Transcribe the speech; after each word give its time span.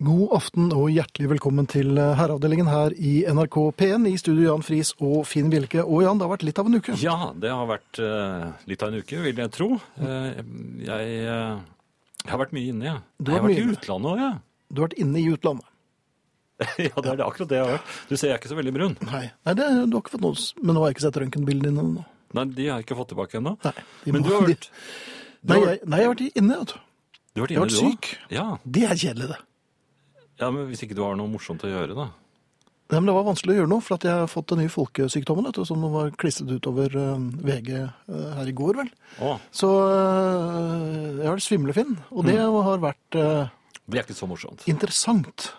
God 0.00 0.30
aften 0.32 0.70
og 0.72 0.86
hjertelig 0.94 1.28
velkommen 1.34 1.66
til 1.68 1.90
eh, 2.00 2.14
herreavdelingen 2.16 2.68
her 2.72 2.94
i 2.96 3.18
NRK 3.28 3.56
P1 3.76 4.06
i 4.08 4.14
studio 4.16 4.46
Jan 4.46 4.62
Friis 4.64 4.94
og 4.96 5.26
Finn 5.28 5.50
Bjelke. 5.52 5.82
Og 5.84 6.06
Jan, 6.06 6.16
det 6.16 6.24
har 6.24 6.30
vært 6.32 6.44
litt 6.48 6.60
av 6.62 6.70
en 6.70 6.78
uke. 6.80 6.94
Ja, 7.02 7.16
det 7.36 7.50
har 7.52 7.66
vært 7.68 8.00
eh, 8.00 8.46
litt 8.70 8.80
av 8.80 8.88
en 8.94 9.02
uke, 9.04 9.18
vil 9.26 9.42
jeg 9.44 9.52
tro. 9.52 9.68
Eh, 10.00 10.38
jeg, 10.86 11.10
jeg 11.20 12.30
har 12.32 12.40
vært 12.40 12.54
mye 12.56 12.70
inne, 12.72 12.86
jeg. 12.88 13.02
Du 13.20 13.28
jeg 13.28 13.42
har 13.42 13.44
vært 13.44 13.60
i 13.60 13.66
utlandet 13.74 14.12
òg, 14.14 14.22
jeg. 14.24 14.40
Du 14.70 14.80
har 14.80 14.88
vært 14.88 15.02
inne 15.04 15.20
i 15.20 15.26
utlandet. 15.34 15.68
ja, 16.86 16.94
det 16.96 17.04
er 17.04 17.20
det, 17.20 17.26
akkurat 17.26 17.52
det 17.52 17.60
jeg 17.60 17.66
har 17.66 17.76
vært. 17.76 17.92
Du 18.08 18.14
ser 18.14 18.32
jeg 18.32 18.38
er 18.38 18.40
ikke 18.40 18.52
så 18.54 18.58
veldig 18.62 18.74
brun. 18.78 18.96
Nei, 19.10 19.22
Nei 19.50 19.56
det, 19.60 19.68
du 19.84 19.98
har 19.98 20.00
ikke 20.00 20.14
fått 20.16 20.24
noe, 20.24 20.48
men 20.62 20.78
nå 20.78 20.80
har 20.80 20.94
jeg 20.94 20.96
ikke 20.96 21.06
sett 21.10 21.20
røntgenbildene 21.26 21.74
dine 21.76 21.86
nå. 21.98 22.06
Nei, 22.40 22.46
de 22.56 22.70
har 22.70 22.80
jeg 22.80 22.88
ikke 22.88 23.00
fått 23.02 23.12
tilbake 23.12 23.36
ennå. 23.42 23.52
De 23.66 24.16
Men 24.16 24.24
du 24.24 24.32
har 24.32 24.44
vært, 24.48 24.72
du 25.44 25.52
Nei, 25.52 25.60
jeg, 25.60 25.84
nei, 25.84 26.00
jeg 26.00 26.08
har 26.08 26.16
vært 26.16 26.26
inne, 26.40 26.58
vet 26.64 26.72
du. 26.72 26.80
du 26.80 27.44
har 27.44 27.44
vært 27.44 27.54
Jeg 27.58 27.60
har 27.60 27.68
inne, 27.68 27.84
vært 27.84 28.00
syk. 28.00 28.12
Ja. 28.32 28.48
Det 28.64 28.88
er 28.88 29.04
kjedelig, 29.04 29.32
det. 29.34 29.40
Ja, 30.40 30.50
men 30.50 30.66
hvis 30.70 30.82
ikke 30.86 30.96
du 30.96 31.02
har 31.04 31.14
noe 31.20 31.28
morsomt 31.30 31.62
å 31.62 31.70
gjøre, 31.70 31.94
da. 31.94 32.08
Nei, 32.90 32.98
men 32.98 33.06
det 33.06 33.14
var 33.14 33.22
vanskelig 33.28 33.52
å 33.54 33.58
gjøre 33.60 33.70
noe, 33.70 33.82
for 33.86 33.94
at 33.94 34.02
jeg 34.08 34.10
har 34.18 34.26
fått 34.26 34.48
den 34.50 34.58
nye 34.64 34.72
folkesykdommen, 34.72 35.44
vet 35.46 35.54
du, 35.60 35.64
som 35.68 35.84
var 35.92 36.08
klistret 36.18 36.50
utover 36.50 36.90
eh, 36.98 37.20
VG 37.46 37.68
eh, 37.76 37.90
her 38.34 38.48
i 38.50 38.54
går, 38.58 38.80
vel. 38.80 38.88
Å, 39.22 39.36
Så 39.54 39.68
eh, 39.86 41.20
jeg 41.20 41.28
har 41.28 41.36
vært 41.36 41.46
svimlefinn, 41.46 41.92
og 42.10 42.24
det 42.26 42.34
Mm. 42.40 42.56
har 42.66 42.78
vært 42.82 43.10
det 43.90 43.98
er 43.98 44.02
ikke 44.04 44.14
så 44.18 44.26
morsomt. 44.30 44.66
interessant. 44.66 45.52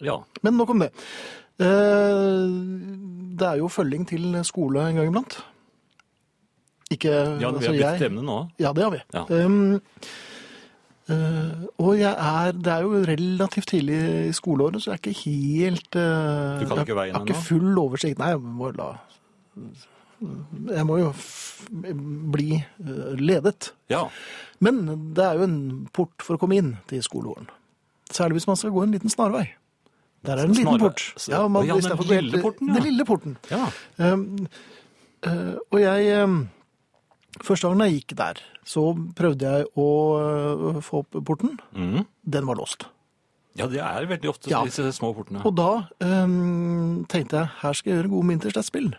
Ja. 0.00 0.18
Men 0.42 0.56
nok 0.58 0.70
om 0.70 0.78
det. 0.82 0.90
Det 3.38 3.46
er 3.48 3.58
jo 3.60 3.68
følging 3.70 4.04
til 4.08 4.36
skole 4.46 4.84
en 4.88 4.96
gang 5.00 5.08
iblant. 5.10 5.38
Ikke 6.94 7.10
ja, 7.10 7.36
vi 7.38 7.44
altså, 7.44 7.66
har 7.68 7.74
byttet 7.76 8.00
jeg- 8.00 8.10
emne 8.10 8.22
nå. 8.24 8.36
Ja, 8.58 8.72
det 8.72 8.82
har 8.84 8.90
vi. 8.94 9.00
Ja. 9.12 9.24
Um, 9.28 9.80
og 11.08 11.92
jeg 11.96 12.10
er 12.12 12.52
Det 12.52 12.72
er 12.72 12.82
jo 12.84 13.02
relativt 13.08 13.70
tidlig 13.72 13.98
i 14.28 14.32
skoleåret, 14.36 14.82
så 14.82 14.90
jeg 14.90 14.98
er 14.98 15.02
ikke 15.02 15.20
helt 15.24 15.96
eh, 15.96 16.58
Du 16.60 16.66
kan 16.68 16.82
ikke 16.82 16.96
veien 16.98 17.14
jeg 17.14 17.16
har 17.16 17.24
ikke 17.24 17.46
full 17.46 17.78
oversikt. 17.80 18.18
Nei, 18.20 18.34
jeg 18.34 18.42
må 18.42 18.72
la 18.76 18.88
Jeg 20.74 20.84
må 20.84 20.98
jo 21.00 21.12
bli 22.34 22.58
eh, 22.58 23.14
ledet. 23.20 23.70
Ja. 23.88 24.04
Men 24.60 24.82
det 25.16 25.24
er 25.24 25.38
jo 25.38 25.46
en 25.48 25.60
port 25.94 26.26
for 26.26 26.36
å 26.36 26.42
komme 26.42 26.58
inn 26.58 26.74
til 26.90 27.02
skolegården. 27.04 27.48
Særlig 28.10 28.40
hvis 28.40 28.48
man 28.50 28.60
skal 28.60 28.74
gå 28.74 28.84
en 28.84 28.94
liten 28.96 29.12
snarvei. 29.12 29.46
Der 30.26 30.36
er 30.36 30.48
en 30.48 30.54
liten 30.56 30.80
port. 30.80 31.00
Så- 31.16 31.48
man, 31.48 31.66
ja, 31.66 31.74
den 31.74 31.98
lille 32.08 32.42
porten, 32.42 32.68
ja. 32.68 32.74
Den 32.74 32.82
lille 32.82 33.04
porten. 33.04 33.36
ja. 33.50 33.70
Um, 33.98 34.46
uh, 35.26 35.56
og 35.70 35.80
jeg 35.80 36.22
um, 36.24 36.48
Første 37.44 37.68
gangen 37.68 37.86
jeg 37.86 38.00
gikk 38.00 38.16
der, 38.18 38.40
så 38.68 38.82
prøvde 39.16 39.48
jeg 39.48 39.66
å 39.80 39.88
uh, 40.20 40.78
få 40.84 41.00
opp 41.04 41.18
porten. 41.24 41.54
Mm. 41.72 42.02
Den 42.28 42.48
var 42.50 42.58
låst. 42.60 42.84
ja, 43.58 43.66
det 43.66 43.80
er 43.82 44.06
veldig 44.06 44.28
ofte 44.30 44.50
Ja. 44.52 44.60
disse 44.68 44.92
små 44.94 45.14
portene. 45.16 45.40
Og 45.48 45.54
da 45.58 45.88
um, 46.04 47.04
tenkte 47.08 47.40
jeg 47.40 47.50
her 47.62 47.72
skal 47.78 47.90
jeg 47.92 47.98
gjøre 48.02 48.12
gode 48.12 48.28
mynters 48.28 48.66
spill. 48.68 48.92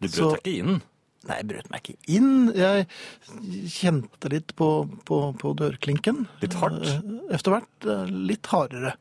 Du 0.00 0.08
så- 0.08 0.30
brøt 0.30 0.44
deg 0.44 0.52
ikke 0.52 0.58
inn. 0.64 0.82
Nei, 1.28 1.36
jeg 1.36 1.46
brøt 1.50 1.66
meg 1.72 1.82
ikke 1.82 2.14
inn. 2.16 2.30
Jeg 2.56 2.86
kjente 3.74 4.30
litt 4.32 4.54
på, 4.56 4.68
på, 5.04 5.18
på 5.36 5.50
dørklinken. 5.58 6.22
Litt 6.40 6.54
hardt? 6.56 6.80
Eh, 6.88 7.34
Etter 7.36 7.52
hvert 7.56 7.88
eh, 7.92 8.06
litt 8.30 8.48
hardere. 8.48 8.94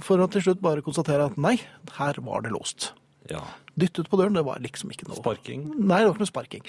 For 0.00 0.16
å 0.24 0.28
til 0.32 0.40
slutt 0.46 0.62
bare 0.64 0.80
konstatere 0.86 1.26
at 1.28 1.36
nei, 1.36 1.58
her 1.98 2.16
var 2.24 2.46
det 2.46 2.54
låst. 2.54 2.92
Ja. 3.28 3.42
Dyttet 3.78 4.08
på 4.08 4.16
døren, 4.16 4.32
det 4.34 4.42
var 4.46 4.58
liksom 4.62 4.90
ikke 4.90 5.06
noe 5.08 5.18
Sparking. 5.18 5.66
Nei, 5.76 5.98
det 6.00 6.06
var 6.08 6.14
ikke 6.14 6.22
noe 6.24 6.30
sparking. 6.30 6.62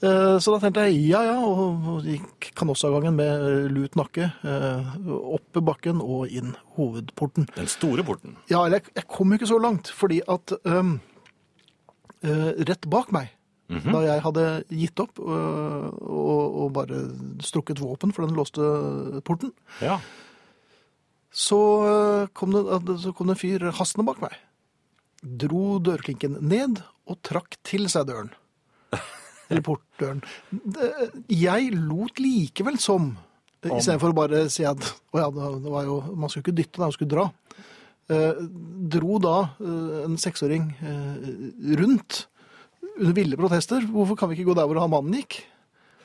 Eh, 0.00 0.36
Så 0.38 0.52
da 0.54 0.60
tenkte 0.62 0.84
jeg 0.86 1.00
ja, 1.10 1.22
ja, 1.26 1.34
og 1.44 2.04
gikk 2.06 2.52
kanossagangen 2.56 3.16
med 3.18 3.32
eh, 3.48 3.66
lut 3.72 3.96
nakke 3.98 4.28
eh, 4.44 4.92
opp 5.10 5.58
bakken 5.64 6.00
og 6.04 6.28
inn 6.30 6.54
hovedporten. 6.76 7.48
Den 7.56 7.66
store 7.72 8.04
porten. 8.06 8.36
Ja, 8.48 8.62
eller 8.64 8.78
jeg, 8.78 8.92
jeg 8.94 9.08
kom 9.08 9.32
jo 9.34 9.40
ikke 9.40 9.50
så 9.50 9.58
langt, 9.60 9.90
fordi 9.90 10.20
at 10.28 10.54
um, 10.64 11.00
rett 12.22 12.86
bak 12.90 13.10
meg, 13.12 13.30
Mhm. 13.68 13.92
da 13.92 14.00
jeg 14.04 14.20
hadde 14.20 14.42
gitt 14.76 15.00
opp 15.00 15.18
øh, 15.18 15.88
og, 16.04 16.56
og 16.64 16.72
bare 16.76 16.98
strukket 17.40 17.80
våpen 17.80 18.12
for 18.12 18.26
den 18.26 18.36
låste 18.36 18.60
porten, 19.24 19.52
Ja. 19.80 19.98
så 21.32 22.28
kom 22.36 22.52
det, 22.52 22.60
så 23.00 23.12
kom 23.16 23.26
det 23.26 23.34
en 23.38 23.40
fyr 23.40 23.64
hastende 23.72 24.04
bak 24.06 24.20
meg. 24.20 24.36
Dro 25.24 25.78
dørklinken 25.80 26.36
ned 26.44 26.82
og 27.08 27.18
trakk 27.24 27.56
til 27.64 27.88
seg 27.92 28.06
døren. 28.10 28.30
Eller 29.50 29.64
portdøren. 29.64 30.20
Jeg 31.32 31.70
lot 31.76 32.20
likevel 32.22 32.78
som, 32.80 33.10
Om. 33.64 33.78
istedenfor 33.78 34.12
å 34.12 34.16
bare 34.16 34.44
si 34.52 34.64
at 34.68 34.80
å 35.14 35.20
ja, 35.22 35.30
det 35.32 35.72
var 35.72 35.88
jo, 35.88 35.98
man 36.16 36.28
skulle 36.32 36.44
ikke 36.46 36.58
dytte, 36.60 36.80
man 36.82 36.92
skulle 36.96 37.12
dra. 37.14 37.26
Eh, 38.12 38.40
dro 38.92 39.16
da 39.24 39.34
eh, 39.64 40.04
en 40.04 40.16
seksåring 40.20 40.66
eh, 40.84 41.26
rundt 41.80 42.26
under 42.98 43.14
ville 43.16 43.36
protester. 43.40 43.84
Hvorfor 43.90 44.18
kan 44.20 44.28
vi 44.30 44.36
ikke 44.38 44.50
gå 44.52 44.56
der 44.60 44.68
hvor 44.68 44.80
han 44.82 44.92
mannen 44.92 45.16
gikk? 45.22 45.40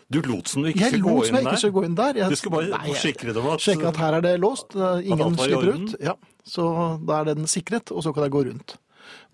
Du 0.10 0.22
lot 0.26 0.48
som 0.50 0.64
du 0.66 0.72
ikke 0.72 0.88
skulle 0.90 1.06
gå 1.06 1.16
lot 1.20 1.28
som 1.28 1.36
inn 1.36 1.38
jeg 1.38 1.44
ikke 1.46 1.52
der. 1.54 1.62
skulle 1.62 1.76
gå 1.76 1.84
inn 1.86 1.98
der. 2.00 2.20
Jeg, 2.24 2.30
Du 2.32 2.40
skulle 2.40 2.56
bare 2.56 2.70
Nei, 2.72 2.80
jeg- 2.88 2.96
forsikre 2.96 3.34
deg 3.36 3.42
om 3.44 3.50
at 3.54 3.62
Sjekke 3.68 3.90
at 3.92 4.00
her 4.02 4.16
er 4.18 4.24
det 4.26 4.32
låst, 4.42 4.74
ingen 5.04 5.36
slipper 5.38 5.74
ut. 5.76 5.96
Ja, 6.02 6.16
så 6.48 6.64
da 7.06 7.20
er 7.20 7.34
den 7.36 7.46
sikret, 7.52 7.92
og 7.94 8.02
så 8.08 8.14
kan 8.16 8.26
jeg 8.26 8.34
gå 8.34 8.46
rundt. 8.48 8.78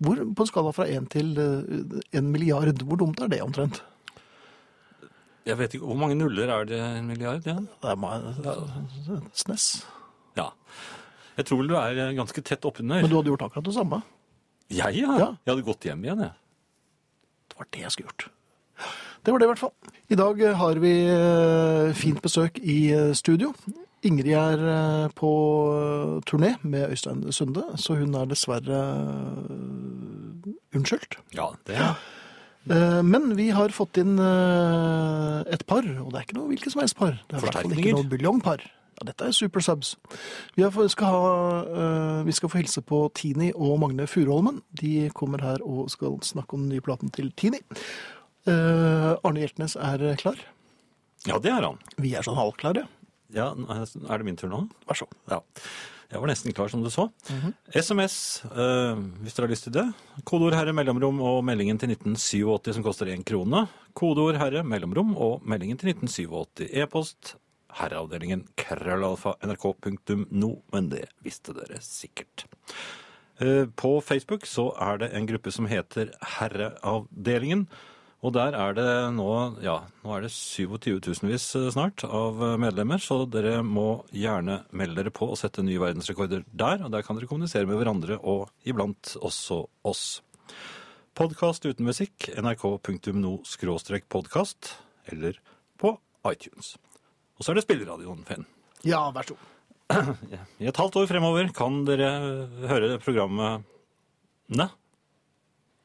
Hvor, 0.02 0.18
på 0.36 0.44
en 0.44 0.50
skala 0.50 0.72
fra 0.76 0.86
én 0.92 1.06
til 1.08 1.36
eh, 1.40 2.00
en 2.18 2.32
milliard, 2.32 2.82
hvor 2.84 2.98
dumt 3.00 3.20
er 3.24 3.30
det 3.32 3.40
omtrent? 3.44 3.82
Jeg 5.46 5.56
vet 5.60 5.76
ikke, 5.76 5.86
Hvor 5.86 5.98
mange 6.00 6.16
nuller 6.18 6.50
er 6.50 6.66
det 6.68 6.80
en 6.82 7.06
milliard 7.06 7.44
igjen? 7.46 7.68
Det 7.82 7.92
er 7.94 9.22
snes. 9.32 9.86
Ja. 10.36 10.50
Jeg 11.36 11.46
tror 11.46 11.60
vel 11.62 11.70
du 11.70 11.76
er 11.78 12.16
ganske 12.16 12.42
tett 12.42 12.64
oppunder. 12.66 13.00
Men 13.04 13.12
du 13.12 13.16
hadde 13.20 13.30
gjort 13.30 13.46
akkurat 13.46 13.68
det 13.68 13.76
samme. 13.76 14.02
Jeg, 14.72 14.98
ja. 14.98 15.12
Ja. 15.20 15.28
Jeg 15.46 15.52
hadde 15.52 15.66
gått 15.68 15.86
hjem 15.86 16.02
igjen, 16.04 16.24
jeg. 16.26 16.34
Det 17.46 17.60
var 17.60 17.68
det 17.72 17.84
jeg 17.84 17.94
skulle 17.94 18.10
gjort. 18.10 18.28
Det 19.26 19.32
var 19.32 19.40
det 19.40 19.46
i 19.46 19.50
hvert 19.52 19.62
fall. 19.62 19.74
I 20.12 20.18
dag 20.18 20.40
eh, 20.42 20.56
har 20.60 20.80
vi 20.82 20.92
eh, 21.10 21.92
fint 21.98 22.20
besøk 22.22 22.58
i 22.62 22.78
eh, 22.94 23.12
studio. 23.16 23.52
Ingrid 24.06 24.34
er 24.38 24.60
eh, 24.72 25.06
på 25.18 25.30
eh, 25.72 26.12
turné 26.28 26.52
med 26.62 26.92
Øystein 26.94 27.24
Sunde, 27.34 27.64
så 27.80 27.96
hun 27.98 28.14
er 28.18 28.28
dessverre 28.30 28.80
eh, 28.82 29.54
unnskyldt. 30.78 31.18
Ja, 31.36 31.50
det 31.68 31.80
er. 31.80 31.96
Men 33.06 33.28
vi 33.38 33.50
har 33.54 33.70
fått 33.70 33.98
inn 34.02 34.16
eh, 34.18 35.42
et 35.54 35.62
par, 35.70 35.86
og 36.02 36.08
det 36.10 36.18
er 36.18 36.24
ikke 36.26 36.38
noe 36.40 36.48
hvilket 36.50 36.74
som 36.74 36.82
helst 36.82 36.96
par. 36.98 37.14
Det 37.28 37.36
er 37.36 37.38
i 37.38 37.44
hvert 37.44 37.58
fall 37.60 37.76
ikke 37.76 37.92
noe 37.94 38.08
buljongpar. 38.10 38.64
Ja, 38.96 39.04
dette 39.10 39.28
er 39.28 39.34
super 39.36 39.60
subs. 39.60 39.92
Vi, 40.56 40.64
skal 40.88 41.10
ha, 41.12 41.22
eh, 41.62 42.20
vi 42.26 42.34
skal 42.34 42.50
få 42.50 42.62
hilse 42.62 42.82
på 42.82 43.02
Tini 43.14 43.50
og 43.52 43.76
Magne 43.82 44.06
Furuholmen. 44.08 44.62
De 44.80 45.10
kommer 45.14 45.44
her 45.44 45.62
og 45.62 45.90
skal 45.92 46.16
snakke 46.24 46.56
om 46.56 46.64
den 46.64 46.72
nye 46.74 46.84
platen 46.84 47.12
til 47.12 47.28
Tini. 47.36 47.60
Eh, 48.48 49.12
Arne 49.20 49.42
Hjeltnes 49.42 49.76
er 49.76 50.06
klar. 50.16 50.40
ja, 51.26 51.38
det 51.38 51.52
er 51.52 51.68
han. 51.68 51.78
Vi 52.00 52.14
er 52.16 52.24
sånn 52.24 52.38
halvklare. 52.40 52.86
Ja, 53.34 53.50
Er 53.52 54.18
det 54.18 54.24
min 54.24 54.36
tur 54.38 54.48
nå? 54.48 54.64
Vær 54.88 54.96
så 54.96 55.06
god. 55.10 55.20
Ja. 55.28 55.40
Jeg 56.06 56.22
var 56.22 56.30
nesten 56.30 56.54
klar, 56.54 56.68
som 56.70 56.82
du 56.84 56.90
så. 56.92 57.08
SMS, 57.74 58.44
eh, 58.46 59.00
hvis 59.24 59.34
dere 59.34 59.46
har 59.48 59.52
lyst 59.52 59.66
til 59.66 59.74
det. 59.74 59.86
Kodeord 60.24 60.54
'herre', 60.54 60.74
mellomrom 60.74 61.18
og 61.20 61.42
meldingen 61.44 61.78
til 61.78 61.90
1987 61.90 62.74
som 62.74 62.84
koster 62.84 63.06
én 63.06 63.24
krone. 63.24 63.66
Kodeord 63.94 64.38
'herre', 64.38 64.62
mellomrom 64.62 65.16
og 65.16 65.42
meldingen 65.42 65.76
til 65.78 65.90
1987. 65.90 66.70
E-post 66.72 67.34
herreavdelingen 67.76 68.46
krøllalfa 68.56 69.34
nrk.no, 69.44 70.52
men 70.72 70.88
det 70.92 71.08
visste 71.24 71.52
dere 71.56 71.80
sikkert. 71.84 72.46
Eh, 73.40 73.66
På 73.76 74.00
Facebook 74.00 74.46
så 74.46 74.70
er 74.80 74.98
det 74.98 75.10
en 75.12 75.26
gruppe 75.26 75.52
som 75.52 75.66
heter 75.66 76.12
Herreavdelingen. 76.38 77.66
Og 78.26 78.32
der 78.34 78.56
er 78.58 78.74
det 78.74 79.14
nå, 79.14 79.54
ja, 79.62 79.86
nå 80.02 80.10
er 80.16 80.24
det 80.24 80.32
27 80.34 80.98
000-vis 80.98 81.44
snart 81.70 82.02
av 82.08 82.40
eh, 82.42 82.56
medlemmer, 82.58 82.98
så 82.98 83.24
dere 83.30 83.62
må 83.62 84.02
gjerne 84.10 84.66
melde 84.74 84.96
dere 84.98 85.10
på 85.14 85.28
og 85.30 85.38
sette 85.38 85.62
nye 85.62 85.78
verdensrekorder 85.78 86.42
der. 86.50 86.82
Og 86.82 86.90
der 86.90 87.02
kan 87.06 87.14
dere 87.18 87.28
kommunisere 87.30 87.66
med 87.70 87.78
hverandre 87.78 88.18
og 88.18 88.50
iblant 88.66 89.14
også 89.20 89.70
oss. 89.86 90.22
Podkast 91.16 91.64
uten 91.68 91.86
musikk, 91.86 92.28
nrk.no-podkast, 92.34 94.74
eller 95.12 95.38
på 95.78 95.98
iTunes. 96.26 96.76
Og 97.38 97.44
så 97.44 97.50
er 97.52 97.56
det 97.60 97.66
spilleradioen, 97.68 98.26
Finn. 98.26 98.44
Ja, 98.82 99.10
vær 99.14 99.22
så 99.28 99.34
god. 99.38 99.46
I 100.62 100.66
et 100.66 100.80
halvt 100.82 100.96
år 100.98 101.06
fremover 101.12 101.46
kan 101.54 101.86
dere 101.86 102.10
høre 102.66 102.98
programmet 103.04 103.62
Ne, 104.46 104.68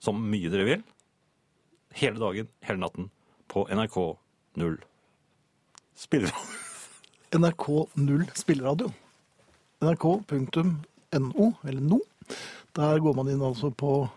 som 0.02 0.20
mye 0.30 0.50
dere 0.54 0.66
vil. 0.68 0.82
Hele 1.92 2.20
dagen, 2.20 2.48
hele 2.62 2.80
natten, 2.80 3.10
på 3.48 3.68
NRK 3.68 3.98
0. 4.62 4.78
spilleradio. 5.96 6.36
NRK0 7.32 8.36
spilleradio. 8.36 8.92
NRK.no, 9.82 11.54
eller 11.64 11.82
no. 11.82 12.00
Der 12.76 13.00
går 13.00 13.14
man 13.16 13.30
inn 13.32 13.42
altså 13.44 13.72
på 13.72 14.10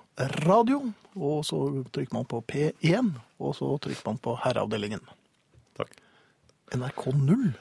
radio, 0.44 0.81
og 1.15 1.44
så 1.47 1.85
trykker 1.94 2.15
man 2.15 2.26
på 2.31 2.43
P1, 2.47 3.11
og 3.43 3.55
så 3.59 3.79
trykker 3.82 4.06
man 4.06 4.19
på 4.23 4.37
herreavdelingen. 4.44 5.03
Takk. 5.79 5.91
NRK 6.75 7.03
null? 7.19 7.53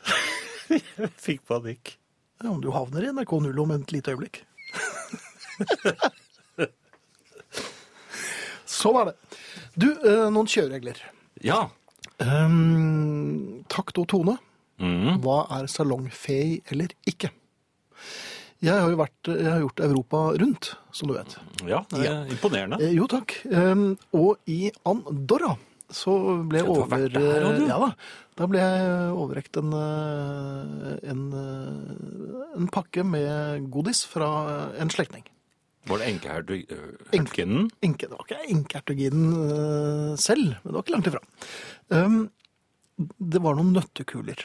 Fikk 1.26 1.42
panikk. 1.50 1.98
Ja, 2.42 2.50
om 2.52 2.62
du 2.62 2.72
havner 2.74 3.04
i 3.06 3.12
NRK0 3.14 3.60
om 3.64 3.72
et 3.78 3.92
lite 3.96 4.12
øyeblikk. 4.14 4.36
sånn 8.74 8.98
er 9.00 9.06
det. 9.12 9.18
Du, 9.80 9.88
eh, 9.90 10.28
noen 10.34 10.50
kjøreregler. 10.50 11.00
Ja. 11.44 11.64
Um, 12.22 13.64
takt 13.72 13.98
og 13.98 14.08
tone. 14.12 14.38
Mm. 14.82 15.20
Hva 15.24 15.44
er 15.58 15.70
salongfei 15.72 16.62
eller 16.74 16.94
ikke? 17.10 17.32
Jeg 18.64 18.80
har 18.80 18.88
jo 18.94 19.00
vært, 19.00 19.28
jeg 19.28 19.50
har 19.50 19.60
gjort 19.60 19.82
Europa 19.84 20.20
rundt, 20.40 20.70
som 20.96 21.10
du 21.10 21.18
vet. 21.18 21.36
Ja, 21.68 21.82
det 21.92 22.06
er 22.08 22.30
imponerende. 22.32 22.80
Eh, 22.80 22.94
jo 22.96 23.10
takk. 23.12 23.36
Um, 23.52 23.98
og 24.16 24.40
i 24.48 24.70
Andorra 24.88 25.58
så 25.94 26.14
ble 26.48 26.62
jeg 26.62 26.68
Ja, 26.70 26.72
over... 26.72 27.08
der. 27.12 27.60
Ja 27.68 27.80
da. 27.82 27.90
Da 28.40 28.48
ble 28.50 28.62
jeg 28.64 29.12
overrekt 29.14 29.60
en, 29.62 29.74
eh, 29.78 30.94
en, 31.12 31.26
eh, 31.38 32.56
en 32.58 32.70
pakke 32.74 33.04
med 33.06 33.68
godis 33.74 34.02
fra 34.10 34.30
en 34.82 34.90
slektning. 34.90 35.28
Var 35.90 36.00
det 36.00 36.10
enkehertuginnen? 36.14 37.66
Enke, 37.84 38.08
det 38.08 38.16
var 38.16 38.24
ikke 38.28 38.52
enkehertuginnen 38.54 39.34
eh, 39.52 40.12
selv, 40.22 40.54
men 40.64 40.70
det 40.70 40.76
var 40.78 40.86
ikke 40.86 40.96
langt 40.96 41.10
ifra. 41.12 41.22
Um, 41.92 42.20
det 43.34 43.42
var 43.44 43.58
noen 43.58 43.74
nøttekuler. 43.76 44.44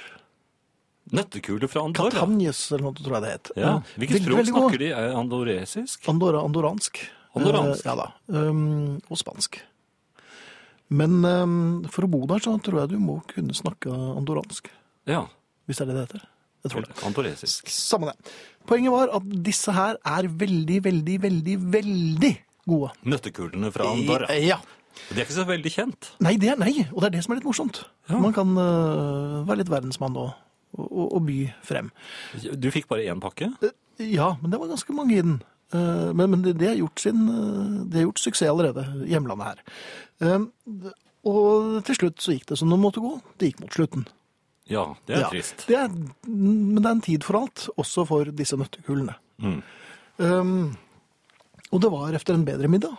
Nøttekuler 1.14 1.70
fra 1.70 1.84
Andorra? 1.86 2.10
Katanjes, 2.12 2.64
eller 2.72 2.88
noe, 2.88 2.98
tror 2.98 3.16
jeg 3.18 3.24
det 3.24 3.30
het. 3.36 3.52
Ja. 3.56 3.70
Eh, 3.76 3.94
Hvilket 4.02 4.24
språk 4.26 4.50
snakker 4.50 4.82
de? 4.82 4.90
Er 4.98 5.14
Andoresisk? 5.16 6.08
Andorra, 6.10 6.42
andoransk. 6.44 7.00
Andoransk? 7.38 7.84
Uh, 7.84 7.88
ja 7.88 7.94
da. 8.02 8.08
Um, 8.34 8.98
og 9.06 9.20
spansk. 9.20 9.60
Men 10.88 11.18
um, 11.22 11.56
for 11.92 12.06
å 12.06 12.10
bo 12.10 12.24
der, 12.28 12.42
så 12.42 12.56
tror 12.64 12.82
jeg 12.82 12.94
du 12.96 12.98
må 13.02 13.20
kunne 13.30 13.54
snakke 13.56 13.92
andoransk. 13.92 14.70
Ja. 15.08 15.22
Hvis 15.68 15.78
det 15.80 15.86
er 15.86 15.90
det 15.92 15.96
det 16.00 16.04
heter. 16.08 16.26
Jeg 16.64 16.72
tror 16.72 16.84
det. 16.88 16.94
Andoresisk. 17.06 17.68
Samme 17.70 18.10
det. 18.10 18.32
Poenget 18.68 18.92
var 18.92 19.12
at 19.16 19.28
disse 19.46 19.72
her 19.72 19.96
er 20.04 20.28
veldig, 20.40 20.82
veldig, 20.84 21.16
veldig, 21.22 21.54
veldig 21.72 22.32
gode. 22.68 22.90
Nøttekulene 23.08 23.70
fra 23.72 23.88
Andorra. 23.94 24.28
Ja. 24.36 24.58
De 25.08 25.16
er 25.16 25.24
ikke 25.24 25.36
så 25.36 25.46
veldig 25.48 25.70
kjent. 25.72 26.10
Nei, 26.24 26.34
det 26.42 26.50
er 26.52 26.58
nei, 26.60 26.74
og 26.90 27.00
det 27.00 27.08
er 27.08 27.14
det 27.16 27.22
som 27.24 27.32
er 27.32 27.38
litt 27.38 27.46
morsomt. 27.48 27.80
Ja. 28.10 28.18
Man 28.20 28.34
kan 28.36 28.50
uh, 28.58 29.44
være 29.48 29.62
litt 29.62 29.70
verdensmann 29.72 30.16
og, 30.18 30.32
og, 30.76 31.04
og 31.06 31.22
by 31.28 31.38
frem. 31.64 31.92
Du 32.58 32.68
fikk 32.74 32.88
bare 32.90 33.06
én 33.08 33.22
pakke? 33.22 33.52
Ja, 34.02 34.32
men 34.42 34.52
det 34.52 34.60
var 34.60 34.72
ganske 34.72 34.96
mange 34.96 35.16
i 35.16 35.22
den. 35.24 35.38
Uh, 35.72 36.10
Men, 36.16 36.30
men 36.32 36.42
det, 36.44 36.56
det, 36.58 36.70
har 36.70 36.78
gjort 36.80 37.00
sin, 37.02 37.26
eh, 37.28 37.72
det 37.92 38.00
har 38.00 38.06
gjort 38.06 38.22
suksess 38.22 38.48
allerede, 38.48 38.86
hjemlandet 39.04 39.50
her. 39.50 39.58
Eh, 40.24 40.94
Og 41.28 41.82
til 41.84 41.98
slutt 41.98 42.22
så 42.24 42.32
gikk 42.32 42.46
det 42.48 42.56
som 42.60 42.70
det 42.72 42.78
måtte 42.80 43.02
gå. 43.04 43.10
Det 43.36 43.50
gikk 43.50 43.60
mot 43.64 43.74
slutten. 43.74 44.06
Ja, 44.68 44.84
det 45.08 45.16
er 45.16 45.24
Ja, 45.24 45.28
trist. 45.32 45.64
Det 45.68 45.76
er, 45.80 45.88
men 46.28 46.78
det 46.82 46.86
er 46.86 46.96
en 46.96 47.04
tid 47.04 47.24
for 47.26 47.40
alt, 47.40 47.68
også 47.80 48.04
for 48.08 48.24
disse 48.36 48.56
nøttekulene. 48.60 49.14
Mm. 49.40 49.60
Um, 50.18 50.76
og 51.72 51.80
det 51.84 51.90
var 51.92 52.16
efter 52.16 52.34
en 52.34 52.44
bedre 52.44 52.68
middag, 52.68 52.96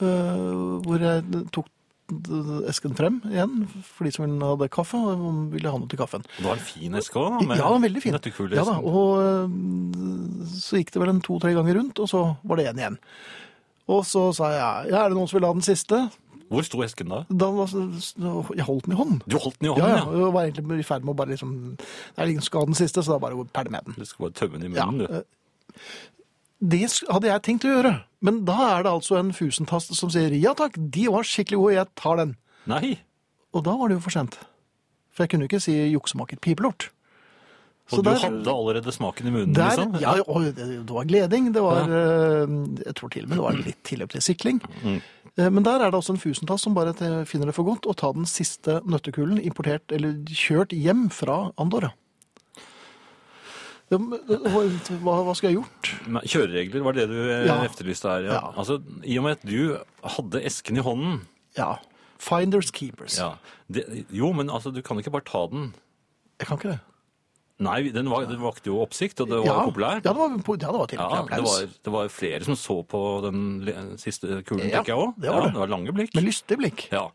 uh, 0.00 0.78
hvor 0.84 1.02
jeg 1.02 1.24
tok 1.52 1.68
esken 2.70 2.94
frem 2.94 3.16
igjen, 3.32 3.64
for 3.82 4.06
de 4.06 4.12
som 4.14 4.30
hadde 4.40 4.68
kaffe, 4.70 4.98
og 5.00 5.40
ville 5.50 5.72
ha 5.72 5.78
noe 5.80 5.90
til 5.90 5.98
kaffen. 5.98 6.22
Det 6.36 6.44
var 6.46 6.54
en 6.60 6.68
fin 6.68 6.94
eske 7.00 7.18
òg, 7.18 7.40
med 7.48 7.58
Ja, 7.58 7.72
veldig 7.82 8.02
fin. 8.04 8.14
nøttekuler. 8.14 8.54
Ja 8.60 8.64
da, 8.68 8.76
og 8.78 9.18
uh, 9.18 10.46
så 10.54 10.78
gikk 10.78 10.94
det 10.94 11.02
vel 11.02 11.16
en 11.16 11.24
to-tre 11.24 11.52
ganger 11.56 11.80
rundt, 11.80 11.98
og 11.98 12.08
så 12.12 12.22
var 12.46 12.60
det 12.62 12.68
en 12.70 12.78
igjen. 12.84 12.98
Og 13.90 14.04
så 14.06 14.28
sa 14.34 14.48
jeg, 14.54 14.92
ja, 14.92 15.02
er 15.04 15.10
det 15.12 15.18
noen 15.18 15.28
som 15.30 15.38
vil 15.40 15.46
ha 15.46 15.52
den 15.54 15.66
siste? 15.66 15.98
Hvor 16.50 16.62
sto 16.66 16.82
esken 16.84 17.08
da? 17.10 17.22
Da 17.28 17.48
var, 17.50 17.70
jeg 17.72 18.66
holdt 18.68 18.84
den 18.86 18.94
i 18.94 18.98
hånden. 19.00 19.22
Du 19.26 19.38
holdt 19.42 19.58
den 19.58 19.66
i 19.68 19.72
hånden, 19.72 19.88
ja, 19.90 19.96
ja. 19.98 20.20
Jeg 20.26 20.34
var 20.36 20.44
egentlig 20.46 20.78
i 20.82 20.86
ferd 20.86 21.06
med 21.06 21.14
å 21.14 21.18
bare 21.18 21.32
liksom, 21.34 21.54
det 21.80 22.22
er 22.22 22.30
ingen 22.32 22.44
skal 22.46 22.62
ha 22.62 22.68
den 22.70 22.78
siste, 22.78 23.02
så 23.02 23.16
da 23.16 23.22
bare 23.24 23.46
perle 23.56 23.72
med 23.74 23.88
den. 23.88 23.96
Du 23.98 24.06
skal 24.06 24.28
bare 24.28 24.36
tømme 24.38 24.60
den 24.62 24.72
i 24.74 24.78
Ja, 24.78 24.86
munnen, 24.86 25.06
du. 25.10 25.16
eh, 25.18 25.80
Det 26.72 26.82
hadde 27.10 27.28
jeg 27.32 27.42
tenkt 27.44 27.66
å 27.68 27.72
gjøre, 27.74 27.94
men 28.24 28.44
da 28.48 28.56
er 28.78 28.86
det 28.86 28.92
altså 28.94 29.18
en 29.18 29.32
fusentast 29.36 29.92
som 29.98 30.10
sier 30.14 30.32
ja 30.38 30.54
takk, 30.56 30.78
de 30.78 31.08
var 31.12 31.26
skikkelig 31.26 31.58
gode, 31.60 31.74
jeg 31.80 31.90
tar 32.00 32.16
den. 32.22 32.36
Nei. 32.70 32.96
Og 33.52 33.64
da 33.66 33.74
var 33.76 33.88
det 33.90 33.98
jo 33.98 34.04
for 34.06 34.14
sent. 34.14 34.38
For 35.12 35.24
jeg 35.24 35.32
kunne 35.34 35.44
jo 35.46 35.50
ikke 35.50 35.64
si 35.66 35.74
juksemaker 35.92 36.38
pipelort. 36.44 36.90
Og 37.94 38.02
du 38.02 38.08
hadde 38.10 38.50
allerede 38.50 38.90
smaken 38.90 39.28
i 39.28 39.30
munnen, 39.30 39.52
der, 39.54 39.68
liksom? 39.76 39.92
ja, 40.02 40.16
og 40.26 40.48
det, 40.56 40.64
det 40.88 40.94
var 40.96 41.06
gleding, 41.06 41.52
det 41.54 41.62
var, 41.62 41.84
ja. 41.86 42.46
jeg 42.82 42.94
tror 42.98 43.12
til 43.14 43.22
og 43.26 43.28
med 43.30 43.36
det 43.38 43.44
var 43.44 43.60
litt 43.60 43.78
tilløp 43.86 44.10
til 44.16 44.24
sikling. 44.26 44.58
Mm. 44.82 44.96
Eh, 45.38 45.50
Men 45.50 45.62
der 45.66 45.80
er 45.84 45.90
det 45.90 45.98
også 45.98 46.14
en 46.14 46.20
fusentass 46.22 46.62
som 46.64 46.74
bare 46.74 46.94
finner 47.28 47.46
det 47.50 47.54
for 47.54 47.64
godt 47.68 47.86
å 47.86 47.94
ta 47.96 48.12
den 48.12 48.24
siste 48.24 48.80
nøttekulen 48.88 49.38
importert, 49.44 49.92
eller 49.92 50.14
kjørt 50.32 50.72
hjem 50.72 51.10
fra 51.12 51.52
Andorra. 51.60 51.92
Hva, 53.86 53.98
hva 55.22 55.34
skal 55.38 55.52
jeg 55.52 55.60
gjort? 55.60 55.90
Kjøreregler 56.26 56.82
var 56.82 56.96
det 56.96 57.04
du 57.10 57.18
eh, 57.20 57.44
Ja. 57.46 57.60
efterlyste 57.68 58.10
her. 58.10 58.24
Ja. 58.26 58.32
Ja. 58.40 58.48
Altså, 58.58 58.80
I 59.06 59.18
og 59.20 59.24
med 59.28 59.36
at 59.38 59.44
du 59.46 59.76
hadde 60.16 60.42
esken 60.42 60.80
i 60.80 60.82
hånden 60.82 61.20
Ja, 61.56 61.76
finders 62.18 62.72
keepers. 62.74 63.18
ja. 63.20 63.36
det, 63.70 63.84
Jo, 64.10 64.32
men 64.32 64.50
altså, 64.50 64.72
du 64.74 64.82
kan 64.82 64.98
ikke 64.98 65.12
bare 65.14 65.22
ta 65.28 65.46
den. 65.52 65.72
Jeg 66.40 66.48
kan 66.48 66.58
ikke 66.58 66.72
det. 66.74 66.80
Nei, 67.56 67.88
den, 67.88 68.10
var, 68.12 68.26
den 68.28 68.40
vakte 68.42 68.68
jo 68.68 68.82
oppsikt, 68.84 69.22
og 69.24 69.30
det 69.30 69.38
var 69.40 69.46
ja. 69.48 69.60
populær. 69.64 70.00
Ja, 70.04 70.12
det 70.12 70.16
var, 70.18 70.34
ja, 70.36 70.56
det 70.60 70.66
var 70.76 70.90
Ja, 70.92 71.20
det 71.30 71.38
var, 71.46 71.70
det 71.88 71.92
var 71.94 72.10
flere 72.12 72.44
som 72.44 72.58
så 72.60 72.82
på 72.84 73.00
den 73.24 73.38
siste 73.96 74.42
kulen, 74.44 74.66
Ja, 74.68 74.82
tenker 74.82 74.92
jeg 74.92 75.00
òg. 75.06 75.14
det 75.16 75.32
var 75.32 75.46
det. 75.46 75.52
det 75.54 75.62
var 75.62 75.72
lange 75.72 75.94
blikk. 75.96 76.12
Med 76.18 76.26
lystige 76.28 76.60
blikk. 76.60 76.84
Ja. 76.92 77.06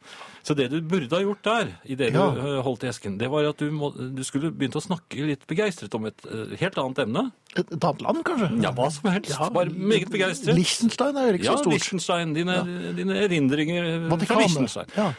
Så 0.43 0.55
det 0.57 0.69
du 0.71 0.79
burde 0.81 1.13
ha 1.13 1.21
gjort 1.21 1.43
der, 1.45 1.67
i 1.85 1.95
det 1.95 2.07
Ja. 2.15 2.31
du 2.33 2.39
eh, 2.41 2.61
holdt 2.65 2.83
i 2.83 2.87
esken, 2.89 3.17
det 3.21 3.27
var 3.29 3.45
at 3.49 3.57
du, 3.61 3.67
må, 3.71 3.91
du 3.93 4.23
skulle 4.25 4.49
begynt 4.51 4.73
å 4.75 4.81
snakke 4.81 5.21
litt 5.27 5.43
begeistret 5.47 5.93
om 5.93 6.07
et 6.09 6.17
eh, 6.25 6.55
helt 6.57 6.77
annet 6.81 6.99
emne. 7.03 7.23
Et, 7.55 7.61
et 7.75 7.83
annet 7.83 8.01
land, 8.01 8.23
kanskje? 8.25 8.47
Ja, 8.63 8.71
hva 8.73 8.87
som 8.91 9.09
helst. 9.11 9.29
Ja, 9.35 9.49
Bare 9.53 9.69
meget 9.69 10.09
begeistret. 10.09 10.55
Liechtenstein 10.57 11.17
er 11.19 11.27
jo 11.29 11.37
ikke 11.37 11.45
Ja, 11.49 11.53
så 11.57 11.63
stort. 11.65 11.73
Liechtenstein, 11.75 12.33
dine, 12.33 12.55
dine 12.97 13.19
erindringer 13.27 13.83
eh, 13.91 14.07
fra 14.09 14.39
Lichtenstein. 14.41 14.89
Liechtenstein. 14.89 14.95
Ja. 14.97 15.11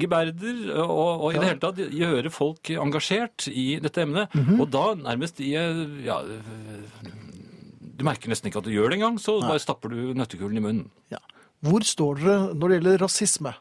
Geberder, 0.00 0.60
og, 0.84 1.24
og 1.24 1.30
i 1.32 1.36
Ja. 1.36 1.40
det 1.40 1.48
hele 1.48 1.62
tatt 1.64 1.80
gjøre 2.02 2.30
folk 2.34 2.70
engasjert 2.76 3.48
i 3.52 3.66
dette 3.80 4.04
emnet. 4.04 4.34
Mhm. 4.36 4.60
Og 4.60 4.70
da 4.74 4.84
nærmest 5.00 5.40
i 5.44 5.52
ja, 5.56 6.20
Du 7.96 8.04
merker 8.04 8.28
nesten 8.28 8.50
ikke 8.50 8.60
at 8.60 8.66
du 8.68 8.74
gjør 8.74 8.90
det 8.92 8.98
engang, 9.00 9.16
så 9.20 9.38
bare 9.40 9.60
stapper 9.62 9.88
du 9.94 10.12
nøttekulen 10.16 10.58
i 10.60 10.64
munnen. 10.64 10.90
Ja. 11.12 11.22
Hvor 11.64 11.80
står 11.86 12.18
dere 12.20 12.34
når 12.52 12.68
det 12.68 12.76
gjelder 12.82 12.98
rasisme? 13.06 13.54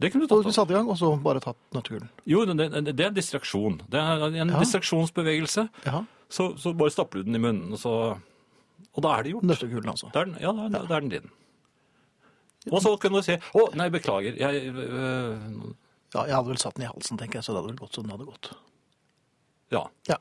Det 0.00 0.12
kunne 0.12 0.26
du 0.26 0.28
Og 0.28 0.38
tatt 0.38 0.44
du 0.46 0.48
opp. 0.48 0.54
satte 0.54 0.70
i 0.70 0.76
gang, 0.78 0.88
og 0.88 0.96
så 1.00 1.08
bare 1.22 1.40
tatt 1.42 1.56
nøttekulen. 1.74 2.08
Jo, 2.26 2.44
det, 2.46 2.68
det 2.96 3.00
er 3.06 3.10
distraksjon. 3.10 3.80
Det 3.90 3.98
er 3.98 4.26
en 4.28 4.34
Ja. 4.52 4.58
distraksjonsbevegelse. 4.60 5.68
Ja, 5.86 6.04
Så, 6.30 6.52
så 6.60 6.74
bare 6.76 6.90
stapper 6.92 7.18
du 7.18 7.24
den 7.24 7.34
i 7.34 7.38
munnen, 7.38 7.72
og 7.72 7.78
så 7.78 7.92
Og 8.94 9.02
da 9.02 9.16
er 9.18 9.22
det 9.24 9.32
gjort. 9.32 9.42
nøttekulen 9.44 9.88
altså. 9.90 10.10
Er 10.14 10.24
den, 10.24 10.36
ja, 10.40 10.52
da, 10.52 10.68
da 10.86 10.96
er 10.96 11.00
den 11.00 11.08
din. 11.10 11.30
Og 12.70 12.82
så 12.82 12.98
kunne 13.00 13.18
du 13.18 13.22
si 13.22 13.36
Å, 13.54 13.74
nei, 13.74 13.88
beklager. 13.88 14.36
Jeg 14.38 14.70
øh, 14.74 15.74
Ja, 16.14 16.24
jeg 16.24 16.34
hadde 16.34 16.48
vel 16.48 16.58
satt 16.58 16.74
den 16.76 16.84
i 16.84 16.88
halsen, 16.92 17.18
tenker 17.18 17.38
jeg, 17.40 17.44
så 17.44 17.52
det 17.52 17.62
hadde 17.62 17.72
vel 17.72 17.80
gått 17.82 17.94
som 17.94 18.04
den 18.06 18.12
hadde 18.14 18.24
gått. 18.28 18.52
Ja. 19.70 19.82
Ja. 20.08 20.16